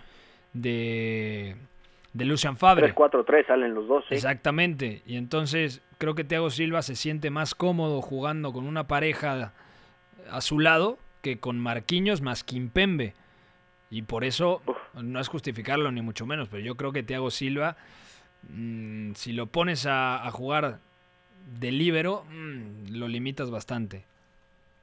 de, 0.54 1.56
de 2.16 2.24
Lucian 2.24 2.56
Fabre. 2.56 2.96
3-4-3 2.96 3.46
salen 3.46 3.76
los 3.76 3.88
dos. 3.88 4.06
¿sí? 4.08 4.16
Exactamente. 4.16 5.02
Y 5.06 5.18
entonces 5.18 5.84
creo 5.98 6.16
que 6.16 6.24
Thiago 6.24 6.50
Silva 6.50 6.82
se 6.82 6.96
siente 6.96 7.30
más 7.30 7.54
cómodo 7.54 8.02
jugando 8.02 8.54
con 8.54 8.66
una 8.66 8.88
pareja 8.88 9.52
a 10.32 10.42
su 10.42 10.60
lado 10.60 10.98
que 11.22 11.40
con 11.40 11.60
Marquinhos 11.60 12.22
más 12.22 12.46
Kimpembe. 12.46 13.14
Y 13.92 14.04
por 14.04 14.24
eso 14.24 14.62
no 14.94 15.20
es 15.20 15.28
justificarlo 15.28 15.92
ni 15.92 16.02
mucho 16.02 16.26
menos, 16.26 16.48
pero 16.48 16.64
yo 16.64 16.76
creo 16.76 16.94
que 16.94 17.04
Thiago 17.04 17.30
Silva, 17.30 17.76
mm, 18.50 19.12
si 19.14 19.34
lo 19.34 19.48
pones 19.48 19.86
a, 19.86 20.26
a 20.26 20.32
jugar 20.32 20.80
de 21.60 21.72
líbero, 21.72 22.24
mm, 22.30 22.98
lo 22.98 23.10
limitas 23.10 23.52
bastante. 23.52 24.06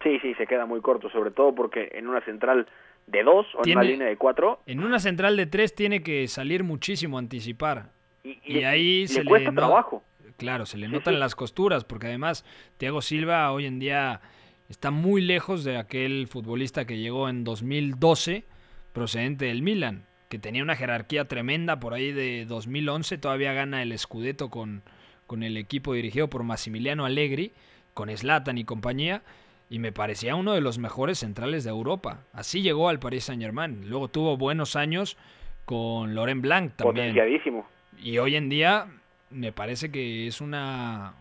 Sí, 0.02 0.18
sí, 0.20 0.34
se 0.34 0.46
queda 0.46 0.66
muy 0.66 0.80
corto, 0.80 1.08
sobre 1.10 1.30
todo 1.30 1.54
porque 1.54 1.90
en 1.92 2.08
una 2.08 2.20
central 2.24 2.66
de 3.06 3.22
dos 3.22 3.46
o 3.54 3.66
en 3.66 3.72
una 3.78 3.82
línea 3.84 4.06
de 4.08 4.16
cuatro 4.16 4.62
En 4.66 4.82
una 4.82 4.98
central 5.00 5.36
de 5.36 5.46
tres 5.46 5.74
tiene 5.74 6.02
que 6.02 6.26
salir 6.28 6.64
muchísimo 6.64 7.16
a 7.18 7.20
anticipar. 7.20 7.90
y, 8.24 8.38
Y 8.44 8.64
ahí 8.64 9.02
le 9.02 9.08
se 9.08 9.24
cuesta 9.24 9.50
no- 9.50 9.60
trabajo. 9.60 10.02
Claro, 10.38 10.66
se 10.66 10.78
le 10.78 10.86
Sí, 10.86 10.92
notan 10.92 11.14
sí. 11.14 11.20
las 11.20 11.34
costuras, 11.34 11.84
porque 11.84 12.06
además 12.08 12.44
Thiago 12.78 13.02
Silva 13.02 13.52
hoy 13.52 13.66
en 13.66 13.78
día 13.78 14.20
está 14.68 14.90
muy 14.90 15.20
lejos 15.20 15.62
de 15.64 15.76
aquel 15.76 16.26
futbolista 16.28 16.84
que 16.86 16.98
llegó 16.98 17.28
en 17.28 17.44
2012 17.44 18.44
procedente 18.92 19.44
del 19.46 19.62
Milan, 19.62 20.04
que 20.28 20.38
tenía 20.38 20.62
una 20.62 20.76
jerarquía 20.76 21.26
tremenda 21.26 21.78
por 21.80 21.94
ahí 21.94 22.12
de 22.12 22.44
2011, 22.46 23.18
todavía 23.18 23.52
gana 23.52 23.82
el 23.82 23.96
Scudetto 23.98 24.50
con, 24.50 24.82
con 25.26 25.42
el 25.42 25.56
equipo 25.56 25.94
dirigido 25.94 26.28
por 26.28 26.42
Massimiliano 26.44 27.04
Allegri, 27.04 27.52
con 27.94 28.08
Zlatan 28.16 28.58
y 28.58 28.64
compañía, 28.64 29.22
y 29.72 29.78
me 29.78 29.90
parecía 29.90 30.34
uno 30.36 30.52
de 30.52 30.60
los 30.60 30.76
mejores 30.76 31.20
centrales 31.20 31.64
de 31.64 31.70
Europa. 31.70 32.24
Así 32.34 32.60
llegó 32.60 32.90
al 32.90 32.98
Paris 32.98 33.24
Saint-Germain. 33.24 33.88
Luego 33.88 34.08
tuvo 34.08 34.36
buenos 34.36 34.76
años 34.76 35.16
con 35.64 36.14
Laurent 36.14 36.42
Blanc 36.42 36.74
también. 36.76 37.14
Potenciadísimo. 37.14 37.66
Y 37.98 38.18
hoy 38.18 38.36
en 38.36 38.50
día 38.50 38.86
me 39.30 39.50
parece 39.50 39.90
que 39.90 40.26
es 40.26 40.42
una 40.42 41.14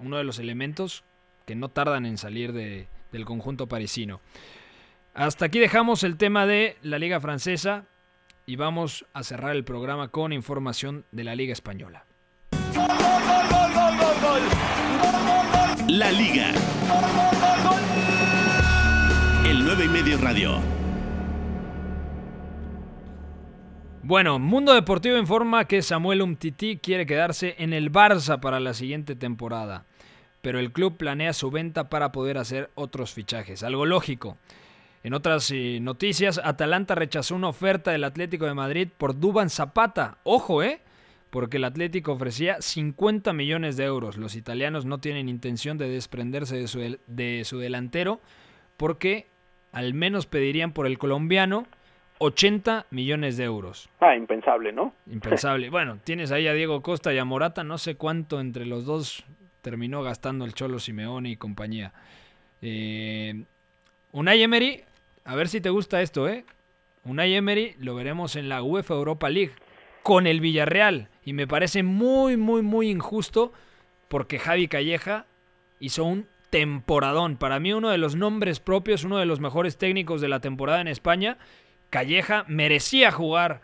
uno 0.00 0.16
de 0.16 0.24
los 0.24 0.38
elementos 0.38 1.04
que 1.44 1.54
no 1.54 1.68
tardan 1.68 2.06
en 2.06 2.16
salir 2.16 2.54
de- 2.54 2.88
del 3.12 3.26
conjunto 3.26 3.66
parisino. 3.66 4.22
Hasta 5.12 5.44
aquí 5.44 5.58
dejamos 5.58 6.02
el 6.02 6.16
tema 6.16 6.46
de 6.46 6.78
la 6.82 6.98
Liga 6.98 7.20
Francesa 7.20 7.84
y 8.46 8.56
vamos 8.56 9.04
a 9.12 9.22
cerrar 9.24 9.54
el 9.54 9.64
programa 9.64 10.08
con 10.08 10.32
información 10.32 11.04
de 11.12 11.24
la 11.24 11.34
Liga 11.34 11.52
Española. 11.52 12.06
La 15.88 16.10
Liga. 16.12 16.52
El 19.50 19.64
9 19.64 19.84
y 19.84 19.88
medio 19.88 20.16
radio. 20.18 20.58
Bueno, 24.04 24.38
Mundo 24.38 24.72
Deportivo 24.74 25.16
informa 25.18 25.64
que 25.66 25.82
Samuel 25.82 26.22
Umtiti 26.22 26.76
quiere 26.78 27.04
quedarse 27.04 27.56
en 27.58 27.72
el 27.72 27.90
Barça 27.90 28.38
para 28.40 28.60
la 28.60 28.74
siguiente 28.74 29.16
temporada, 29.16 29.86
pero 30.40 30.60
el 30.60 30.70
club 30.72 30.96
planea 30.96 31.32
su 31.32 31.50
venta 31.50 31.88
para 31.88 32.12
poder 32.12 32.38
hacer 32.38 32.70
otros 32.76 33.12
fichajes, 33.12 33.64
algo 33.64 33.86
lógico. 33.86 34.38
En 35.02 35.14
otras 35.14 35.50
eh, 35.50 35.78
noticias, 35.82 36.40
Atalanta 36.42 36.94
rechazó 36.94 37.34
una 37.34 37.48
oferta 37.48 37.90
del 37.90 38.04
Atlético 38.04 38.46
de 38.46 38.54
Madrid 38.54 38.88
por 38.96 39.18
Duban 39.18 39.50
Zapata. 39.50 40.18
Ojo, 40.22 40.62
¿eh? 40.62 40.80
Porque 41.30 41.56
el 41.56 41.64
Atlético 41.64 42.12
ofrecía 42.12 42.60
50 42.60 43.32
millones 43.32 43.76
de 43.76 43.84
euros. 43.84 44.16
Los 44.16 44.36
italianos 44.36 44.84
no 44.84 44.98
tienen 44.98 45.28
intención 45.28 45.76
de 45.76 45.88
desprenderse 45.88 46.56
de 46.56 46.68
su, 46.68 46.78
del- 46.78 47.00
de 47.08 47.42
su 47.44 47.58
delantero 47.58 48.20
porque 48.76 49.26
al 49.72 49.94
menos 49.94 50.26
pedirían 50.26 50.72
por 50.72 50.86
el 50.86 50.98
colombiano 50.98 51.66
80 52.18 52.86
millones 52.90 53.36
de 53.36 53.44
euros. 53.44 53.88
Ah, 54.00 54.14
impensable, 54.14 54.72
¿no? 54.72 54.92
Impensable. 55.10 55.70
Bueno, 55.70 55.98
tienes 56.04 56.32
ahí 56.32 56.46
a 56.46 56.52
Diego 56.52 56.82
Costa 56.82 57.14
y 57.14 57.18
a 57.18 57.24
Morata, 57.24 57.64
no 57.64 57.78
sé 57.78 57.94
cuánto 57.94 58.40
entre 58.40 58.66
los 58.66 58.84
dos 58.84 59.24
terminó 59.62 60.02
gastando 60.02 60.44
el 60.44 60.54
Cholo 60.54 60.78
Simeone 60.78 61.30
y 61.30 61.36
compañía. 61.36 61.92
Eh, 62.62 63.44
Unai 64.12 64.42
Emery, 64.42 64.84
a 65.24 65.34
ver 65.34 65.48
si 65.48 65.60
te 65.60 65.70
gusta 65.70 66.02
esto, 66.02 66.28
¿eh? 66.28 66.44
Unai 67.04 67.34
Emery 67.34 67.74
lo 67.78 67.94
veremos 67.94 68.36
en 68.36 68.48
la 68.48 68.62
UEFA 68.62 68.94
Europa 68.94 69.30
League 69.30 69.52
con 70.02 70.26
el 70.26 70.40
Villarreal 70.40 71.08
y 71.24 71.32
me 71.32 71.46
parece 71.46 71.82
muy, 71.82 72.36
muy, 72.36 72.62
muy 72.62 72.90
injusto 72.90 73.52
porque 74.08 74.38
Javi 74.38 74.68
Calleja 74.68 75.26
hizo 75.78 76.04
un 76.04 76.26
temporadón. 76.50 77.36
Para 77.36 77.60
mí 77.60 77.72
uno 77.72 77.88
de 77.90 77.98
los 77.98 78.16
nombres 78.16 78.60
propios, 78.60 79.04
uno 79.04 79.18
de 79.18 79.26
los 79.26 79.40
mejores 79.40 79.78
técnicos 79.78 80.20
de 80.20 80.28
la 80.28 80.40
temporada 80.40 80.80
en 80.80 80.88
España. 80.88 81.38
Calleja 81.90 82.44
merecía 82.48 83.10
jugar 83.10 83.60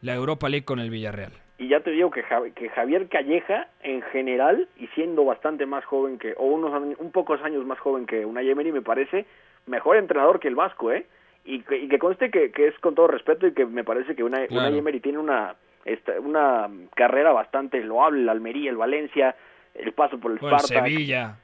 la 0.00 0.14
Europa 0.14 0.48
League 0.48 0.64
con 0.64 0.78
el 0.78 0.90
Villarreal. 0.90 1.32
Y 1.58 1.68
ya 1.68 1.80
te 1.80 1.90
digo 1.90 2.10
que, 2.10 2.24
Javi- 2.24 2.52
que 2.54 2.68
Javier 2.70 3.08
Calleja, 3.08 3.68
en 3.82 4.02
general, 4.02 4.68
y 4.76 4.88
siendo 4.88 5.24
bastante 5.24 5.64
más 5.64 5.84
joven 5.84 6.18
que, 6.18 6.34
o 6.36 6.44
unos 6.46 6.74
años- 6.74 6.98
un 6.98 7.12
pocos 7.12 7.40
años 7.42 7.64
más 7.64 7.78
joven 7.78 8.06
que 8.06 8.24
Unai 8.24 8.48
Emery, 8.50 8.72
me 8.72 8.82
parece 8.82 9.26
mejor 9.66 9.96
entrenador 9.96 10.40
que 10.40 10.48
el 10.48 10.56
Vasco, 10.56 10.90
¿eh? 10.90 11.06
Y 11.44 11.60
que, 11.62 11.76
y 11.78 11.88
que 11.88 11.98
conste 11.98 12.30
que, 12.30 12.50
que 12.52 12.68
es 12.68 12.78
con 12.80 12.94
todo 12.96 13.06
respeto 13.08 13.46
y 13.46 13.52
que 13.52 13.64
me 13.66 13.84
parece 13.84 14.14
que 14.16 14.24
Unai, 14.24 14.48
Claro. 14.48 14.66
Unai 14.68 14.78
Emery 14.80 15.00
tiene 15.00 15.18
una, 15.18 15.54
esta- 15.84 16.18
una 16.20 16.68
carrera 16.96 17.32
bastante 17.32 17.80
loable, 17.82 18.22
el 18.22 18.28
Almería, 18.28 18.70
el 18.70 18.76
Valencia, 18.76 19.36
el 19.74 19.92
paso 19.92 20.18
por 20.18 20.32
el 20.32 20.38
Spartak. 20.38 20.66
Sevilla, 20.84 21.36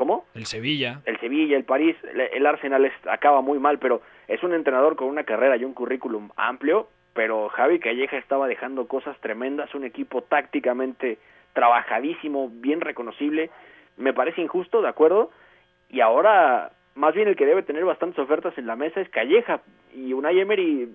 ¿Cómo? 0.00 0.24
el 0.34 0.46
Sevilla. 0.46 1.02
el 1.04 1.20
Sevilla, 1.20 1.58
el 1.58 1.64
París, 1.64 1.94
el, 2.32 2.46
Arsenal 2.46 2.86
es- 2.86 3.06
acaba 3.06 3.42
muy 3.42 3.58
mal, 3.58 3.78
pero 3.78 4.00
es 4.28 4.42
un 4.42 4.54
entrenador 4.54 4.96
con 4.96 5.08
una 5.08 5.24
carrera 5.24 5.58
y 5.58 5.64
un 5.64 5.74
currículum 5.74 6.30
amplio, 6.36 6.88
pero 7.12 7.50
Javi 7.50 7.78
Calleja 7.80 8.16
estaba 8.16 8.48
dejando 8.48 8.88
cosas 8.88 9.14
tremendas, 9.20 9.74
un 9.74 9.84
equipo 9.84 10.22
tácticamente 10.22 11.18
trabajadísimo, 11.52 12.48
bien 12.50 12.80
reconocible, 12.80 13.50
me 13.98 14.14
parece 14.14 14.40
injusto, 14.40 14.80
de 14.80 14.88
acuerdo, 14.88 15.32
y 15.90 16.00
ahora 16.00 16.70
más 16.94 17.14
bien 17.14 17.28
el 17.28 17.36
que 17.36 17.44
debe 17.44 17.62
tener 17.62 17.84
bastantes 17.84 18.18
ofertas 18.20 18.56
en 18.56 18.66
la 18.66 18.76
mesa 18.76 19.02
es 19.02 19.08
Calleja, 19.10 19.60
y 19.94 20.14
Unai 20.14 20.40
Emery 20.40 20.88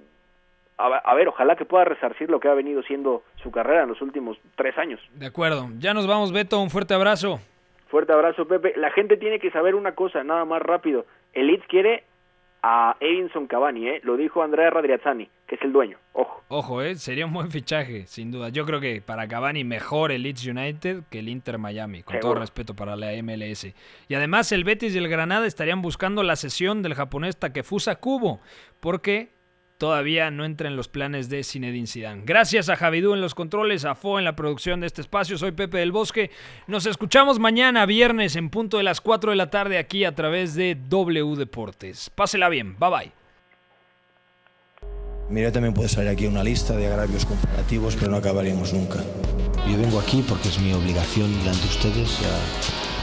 a, 0.80 1.14
ver, 1.14 1.28
ojalá 1.28 1.56
que 1.56 1.66
pueda 1.66 1.86
resarcir 1.86 2.32
lo 2.32 2.40
que 2.40 2.48
ha 2.48 2.56
venido 2.56 2.82
siendo 2.82 3.22
su 3.44 3.52
carrera 3.52 3.84
en 3.84 3.90
los 3.90 4.02
últimos 4.02 4.38
tres 4.56 4.76
años. 4.80 5.00
De 5.14 5.28
acuerdo. 5.28 5.70
Ya 5.78 5.94
nos 5.94 6.08
vamos, 6.08 6.34
Beto. 6.34 6.60
Un 6.60 6.70
fuerte 6.72 6.94
abrazo. 6.96 7.40
Fuerte 7.96 8.12
abrazo, 8.12 8.46
Pepe. 8.46 8.74
La 8.76 8.92
gente 8.92 9.16
tiene 9.16 9.40
que 9.40 9.50
saber 9.52 9.74
una 9.74 9.94
cosa, 9.96 10.22
nada 10.22 10.44
más 10.44 10.62
rápido. 10.62 11.06
El 11.32 11.48
Leeds 11.48 11.66
quiere 11.70 12.04
a 12.62 12.98
Edinson 13.00 13.48
Cavani, 13.48 13.88
¿eh? 13.88 14.02
Lo 14.04 14.18
dijo 14.18 14.44
Andrea 14.44 14.70
Radriazzani, 14.70 15.30
que 15.48 15.56
es 15.56 15.62
el 15.62 15.72
dueño. 15.72 15.98
Ojo. 16.12 16.44
Ojo, 16.50 16.82
¿eh? 16.82 16.96
Sería 16.96 17.26
un 17.26 17.32
buen 17.32 17.52
fichaje, 17.52 18.06
sin 18.06 18.32
duda. 18.32 18.50
Yo 18.50 18.66
creo 18.66 18.82
que 18.82 19.02
para 19.02 19.30
Cavani 19.30 19.64
mejor 19.64 20.12
el 20.12 20.24
Leeds 20.24 20.46
United 20.46 21.04
que 21.10 21.20
el 21.20 21.30
Inter 21.30 21.58
Miami, 21.58 22.04
con 22.04 22.20
todo 22.20 22.36
respeto 22.36 22.76
para 22.76 22.98
la 22.98 23.14
MLS. 23.24 23.74
Y 24.10 24.14
además 24.14 24.52
el 24.52 24.66
Betis 24.66 24.94
y 24.94 24.98
el 24.98 25.08
Granada 25.08 25.48
estarían 25.48 25.82
buscando 25.82 26.22
la 26.22 26.36
sesión 26.36 26.84
del 26.84 26.96
japonés 26.96 27.38
Takefusa 27.38 27.96
Kubo, 28.02 28.42
porque 28.82 29.30
todavía 29.78 30.32
no 30.32 30.46
entra 30.46 30.68
en 30.68 30.76
los 30.76 30.88
planes 30.88 31.30
de 31.30 31.44
Zinedine 31.44 31.88
Zidane. 31.88 32.24
Gracias 32.26 32.70
a 32.70 32.76
Javidú 32.76 33.14
en 33.14 33.22
los 33.22 33.36
controles, 33.36 33.86
a 33.86 33.96
Fo 33.96 34.20
en 34.20 34.26
la 34.26 34.36
producción 34.36 34.80
de 34.80 34.88
este 34.88 35.02
espacio. 35.02 35.38
Soy 35.38 35.52
Pepe 35.52 35.78
del 35.78 35.92
Bosque. 35.92 36.32
Nos 36.68 36.86
escuchamos 36.86 37.40
mañana 37.40 37.86
viernes 37.86 38.36
en 38.36 38.50
punto 38.50 38.78
de 38.78 38.84
las 38.84 39.02
4 39.02 39.32
de 39.32 39.36
la 39.36 39.50
tarde 39.50 39.78
aquí 39.78 40.06
a 40.06 40.16
través 40.16 40.56
de 40.56 40.76
W 40.76 41.36
Deportes. 41.36 42.10
Pásela 42.10 42.50
bien. 42.50 42.78
Bye 42.80 42.90
bye. 42.90 43.12
Mira, 45.30 45.52
también 45.52 45.74
puede 45.74 45.90
salir 45.90 46.10
aquí 46.10 46.28
una 46.28 46.44
lista 46.44 46.76
de 46.76 46.86
agravios 46.88 47.26
comparativos, 47.26 47.96
pero 47.96 48.12
no 48.12 48.18
acabaríamos 48.18 48.74
nunca. 48.74 49.00
Yo 49.68 49.78
vengo 49.78 50.00
aquí 50.00 50.24
porque 50.28 50.50
es 50.50 50.60
mi 50.60 50.72
obligación 50.72 51.32
delante 51.40 51.62
de 51.62 51.68
ustedes. 51.68 52.20
Ya 52.20 52.85